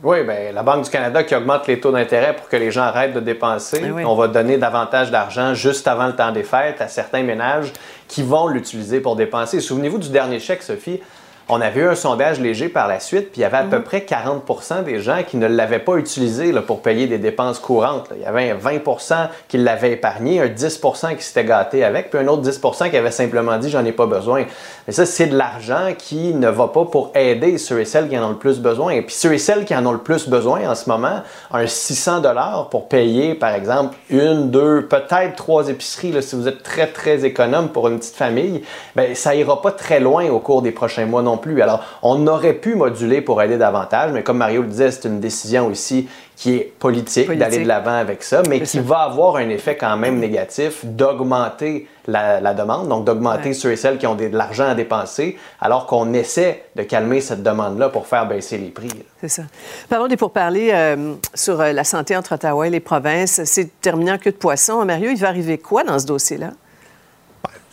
[0.00, 2.82] Oui, bien, la Banque du Canada qui augmente les taux d'intérêt pour que les gens
[2.82, 3.80] arrêtent de dépenser.
[3.80, 7.72] Ben On va donner davantage d'argent juste avant le temps des fêtes à certains ménages
[8.08, 9.60] qui vont l'utiliser pour dépenser.
[9.60, 11.00] Souvenez-vous du dernier chèque, Sophie.
[11.50, 13.78] On avait eu un sondage léger par la suite, puis il y avait à peu
[13.78, 13.82] mhm.
[13.82, 18.10] près 40% des gens qui ne l'avaient pas utilisé là, pour payer des dépenses courantes.
[18.14, 22.18] Il y avait un 20% qui l'avaient épargné, un 10% qui s'était gâté avec, puis
[22.18, 24.44] un autre 10% qui avait simplement dit j'en ai pas besoin.
[24.86, 28.18] Mais ça, c'est de l'argent qui ne va pas pour aider ceux et celles qui
[28.18, 28.92] en ont le plus besoin.
[28.92, 31.66] Et puis ceux et celles qui en ont le plus besoin en ce moment, un
[31.66, 36.62] 600 dollars pour payer, par exemple, une, deux, peut-être trois épiceries, là, si vous êtes
[36.62, 38.62] très, très économe pour une petite famille,
[38.94, 41.60] ben ça ira pas très loin au cours des prochains mois non plus.
[41.62, 45.20] Alors, on aurait pu moduler pour aider davantage, mais comme Mario le disait, c'est une
[45.20, 46.08] décision aussi
[46.38, 49.96] qui est politique, d'aller de l'avant avec ça, mais qui va avoir un effet quand
[49.96, 54.76] même négatif d'augmenter la, demande, donc d'augmenter ceux et celles qui ont de l'argent à
[54.76, 58.88] dépenser, alors qu'on essaie de calmer cette demande-là pour faire baisser les prix.
[59.20, 59.42] C'est ça.
[59.88, 63.42] Parlons des pourparlers euh, sur euh, la santé entre Ottawa et les provinces.
[63.44, 64.84] C'est terminé en queue de poisson.
[64.84, 66.50] Mario, il va arriver quoi dans ce dossier-là?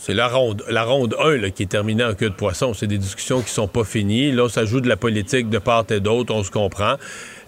[0.05, 2.75] C'est la ronde, la ronde 1 qui est terminée en queue de poisson.
[2.75, 4.31] C'est des discussions qui sont pas finies.
[4.31, 6.97] Là, ça joue de la politique de part et d'autre, on se comprend.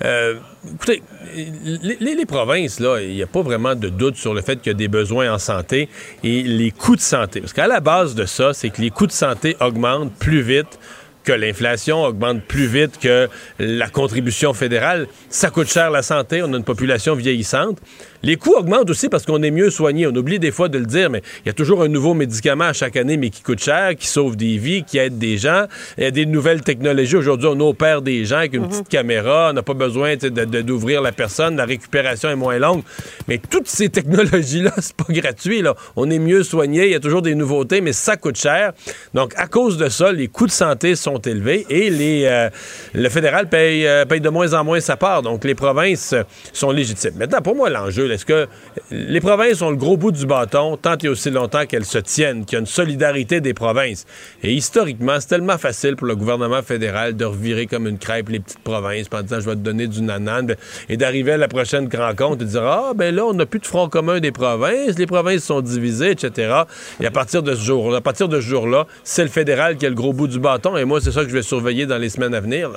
[0.04, 0.40] Euh,
[0.74, 1.04] écoutez,
[1.36, 4.76] les, provinces, là, il n'y a pas vraiment de doute sur le fait qu'il y
[4.76, 5.88] a des besoins en santé
[6.24, 7.42] et les coûts de santé.
[7.42, 10.80] Parce qu'à la base de ça, c'est que les coûts de santé augmentent plus vite
[11.28, 13.28] que l'inflation augmente plus vite que
[13.60, 15.08] la contribution fédérale.
[15.30, 17.80] Ça coûte cher la santé, on a une population vieillissante.
[18.24, 20.08] Les coûts augmentent aussi parce qu'on est mieux soigné.
[20.08, 22.66] On oublie des fois de le dire, mais il y a toujours un nouveau médicament
[22.66, 25.66] à chaque année, mais qui coûte cher, qui sauve des vies, qui aide des gens.
[25.98, 27.16] Il y a des nouvelles technologies.
[27.16, 28.70] Aujourd'hui, on opère des gens avec une mhm.
[28.70, 29.50] petite caméra.
[29.52, 31.58] On n'a pas besoin d'ouvrir la personne.
[31.58, 32.82] La récupération est moins longue.
[33.28, 35.62] Mais toutes ces technologies-là, c'est pas gratuit.
[35.62, 35.76] Là.
[35.96, 36.86] On est mieux soigné.
[36.86, 38.74] Il y a toujours des nouveautés, mais ça coûte cher.
[39.14, 42.50] Donc, à cause de ça, les coûts de santé sont élevés et les, euh,
[42.94, 45.22] le fédéral paye, euh, paye de moins en moins sa part.
[45.22, 46.16] Donc, les provinces
[46.54, 47.16] sont légitimes.
[47.18, 48.48] Maintenant, pour moi, l'enjeu, est-ce que
[48.92, 52.46] les provinces ont le gros bout du bâton tant et aussi longtemps qu'elles se tiennent,
[52.46, 54.06] qu'il y a une solidarité des provinces?
[54.44, 58.40] Et historiquement, c'est tellement facile pour le gouvernement fédéral de revirer comme une crêpe les
[58.40, 60.56] petites provinces en disant je vais te donner du nanan
[60.90, 63.60] et d'arriver à la prochaine rencontre et de dire ah ben là on n'a plus
[63.60, 66.64] de front commun des provinces, les provinces sont divisées, etc.
[67.00, 69.86] Et à partir de ce jour, à partir de ce jour-là, c'est le fédéral qui
[69.86, 71.98] a le gros bout du bâton et moi c'est ça que je vais surveiller dans
[71.98, 72.72] les semaines à venir.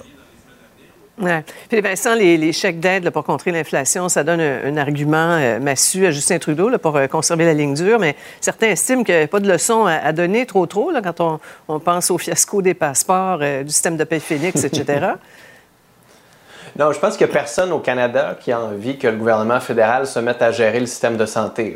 [1.21, 1.45] Ouais.
[1.69, 6.11] Puis Vincent, les, chèques d'aide pour contrer l'inflation, ça donne un, argument euh, massu à
[6.11, 9.41] Justin Trudeau pour euh, conserver la ligne dure, mais certains estiment qu'il n'y a pas
[9.41, 13.71] de leçon à, donner trop trop quand on, pense au fiasco des passeports, euh, du
[13.71, 15.09] système de paix Phoenix, etc.
[16.79, 19.59] Non, je pense qu'il n'y a personne au Canada qui a envie que le gouvernement
[19.61, 21.75] fédéral se mette à gérer le système de santé.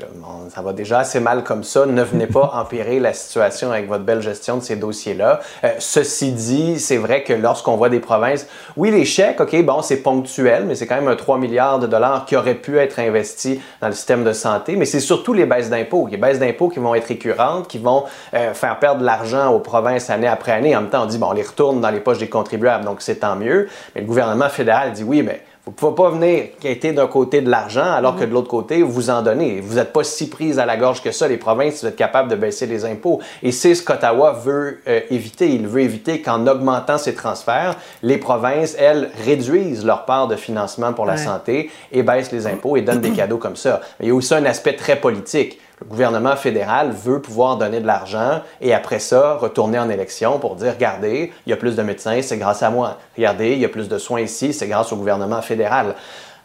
[0.54, 1.84] ça va déjà assez mal comme ça.
[1.84, 5.40] Ne venez pas empirer la situation avec votre belle gestion de ces dossiers-là.
[5.64, 8.46] Euh, ceci dit, c'est vrai que lorsqu'on voit des provinces,
[8.76, 11.86] oui, les chèques, OK, bon, c'est ponctuel, mais c'est quand même un 3 milliards de
[11.86, 14.76] dollars qui auraient pu être investis dans le système de santé.
[14.76, 16.06] Mais c'est surtout les baisses d'impôts.
[16.10, 18.04] Les baisses d'impôts qui vont être récurrentes, qui vont
[18.34, 20.76] euh, faire perdre de l'argent aux provinces année après année.
[20.76, 23.02] En même temps, on dit, bon, on les retourne dans les poches des contribuables, donc
[23.02, 23.68] c'est tant mieux.
[23.94, 27.40] Mais le gouvernement fédéral dit oui, mais vous ne pouvez pas venir quitter d'un côté
[27.40, 29.61] de l'argent alors que de l'autre côté, vous en donnez.
[29.62, 31.27] Vous n'êtes pas si prise à la gorge que ça.
[31.27, 33.23] Les provinces, vous êtes capables de baisser les impôts.
[33.43, 35.48] Et c'est ce qu'Ottawa veut euh, éviter.
[35.48, 40.93] Il veut éviter qu'en augmentant ces transferts, les provinces, elles, réduisent leur part de financement
[40.93, 43.81] pour la santé et baissent les impôts et donnent des cadeaux comme ça.
[43.98, 45.59] Mais il y a aussi un aspect très politique.
[45.85, 50.56] Le gouvernement fédéral veut pouvoir donner de l'argent et après ça, retourner en élection pour
[50.56, 52.97] dire, regardez, il y a plus de médecins, c'est grâce à moi.
[53.19, 55.94] Regardez, il y a plus de soins ici, c'est grâce au gouvernement fédéral.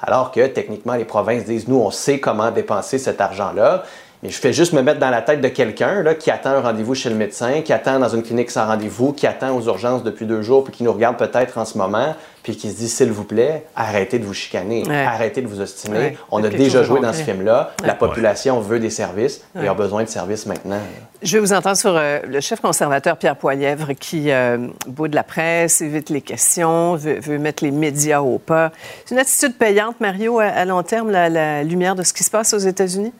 [0.01, 3.83] Alors que techniquement, les provinces disent, nous, on sait comment dépenser cet argent-là.
[4.21, 6.93] Mais je fais juste me mettre dans la tête de quelqu'un qui attend un rendez-vous
[6.93, 10.25] chez le médecin, qui attend dans une clinique sans rendez-vous, qui attend aux urgences depuis
[10.25, 13.11] deux jours, puis qui nous regarde peut-être en ce moment, puis qui se dit s'il
[13.11, 16.17] vous plaît, arrêtez de vous chicaner, arrêtez de vous ostiner.
[16.31, 17.71] On a déjà joué dans ce film-là.
[17.83, 20.79] La population veut des services et a besoin de services maintenant.
[21.21, 25.23] Je vais vous entendre sur euh, le chef conservateur Pierre Poilièvre qui euh, boude la
[25.23, 28.71] presse, évite les questions, veut, mettre les médias au pas.
[29.05, 32.31] C'est une attitude payante, Mario, à, long terme, la, la lumière de ce qui se
[32.31, 33.11] passe aux États-Unis?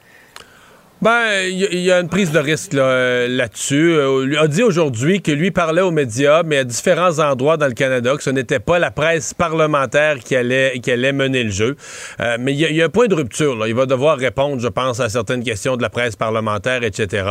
[1.02, 3.94] Ben, il y, a une prise de risque euh, là-dessus.
[3.94, 7.68] Euh, il a dit aujourd'hui que lui parlait aux médias, mais à différents endroits dans
[7.68, 11.50] le Canada, que ce n'était pas la presse parlementaire qui allait, qui allait mener le
[11.50, 11.76] jeu.
[12.20, 13.56] Euh, mais il y, a un point de rupture.
[13.56, 13.66] Là.
[13.66, 17.24] Il va devoir répondre, je pense, à certaines questions de la presse parlementaire, etc.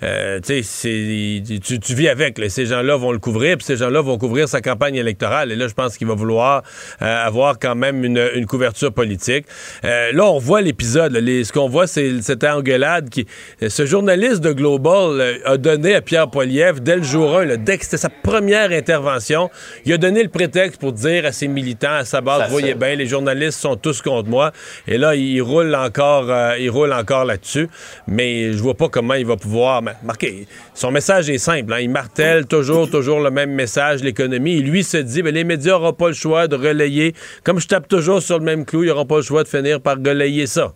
[0.00, 2.40] tu sais, tu vis avec.
[2.48, 5.52] Ces gens-là vont le couvrir, puis ces gens-là vont couvrir sa campagne électorale.
[5.52, 6.62] Et là, je pense qu'il va vouloir
[7.00, 9.44] avoir quand même une, couverture politique.
[9.82, 11.12] là, on voit l'épisode.
[11.12, 13.26] Ce qu'on voit, c'est cette engueulade qui,
[13.66, 17.84] ce journaliste de Global a donné à Pierre Poilievre, dès le jour 1, dès que
[17.84, 19.50] c'était sa première intervention,
[19.84, 22.94] il a donné le prétexte pour dire à ses militants, à sa base, voyez bien,
[22.94, 24.52] les journalistes sont tous contre moi.
[24.86, 27.68] Et là, il roule encore, il roule encore là-dessus.
[28.06, 30.46] Mais je vois pas comment il va pouvoir marquer.
[30.74, 31.72] Son message est simple.
[31.72, 31.80] Hein.
[31.80, 34.58] il martèle toujours, toujours le même message, l'économie.
[34.58, 37.14] Et lui se dit, ben, les médias n'auront pas le choix de relayer.
[37.44, 39.80] Comme je tape toujours sur le même clou, ils n'auront pas le choix de finir
[39.80, 40.74] par relayer ça.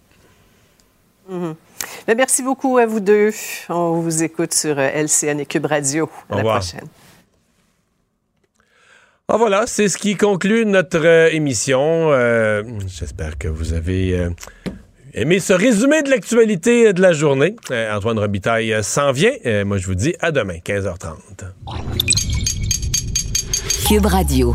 [1.31, 1.55] Mm-hmm.
[2.07, 3.31] Ben, merci beaucoup à vous deux.
[3.69, 6.09] On vous écoute sur euh, LCN et Cube Radio.
[6.31, 6.87] À la prochaine.
[9.29, 12.13] Ah voilà, c'est ce qui conclut notre euh, émission.
[12.13, 14.29] Euh, j'espère que vous avez
[15.15, 17.57] aimé ce résumé de l'actualité de la journée.
[17.71, 19.33] Antoine Robitaille s'en vient.
[19.65, 21.45] moi, je vous dis à demain, 15h30.
[23.89, 24.55] Cube Radio.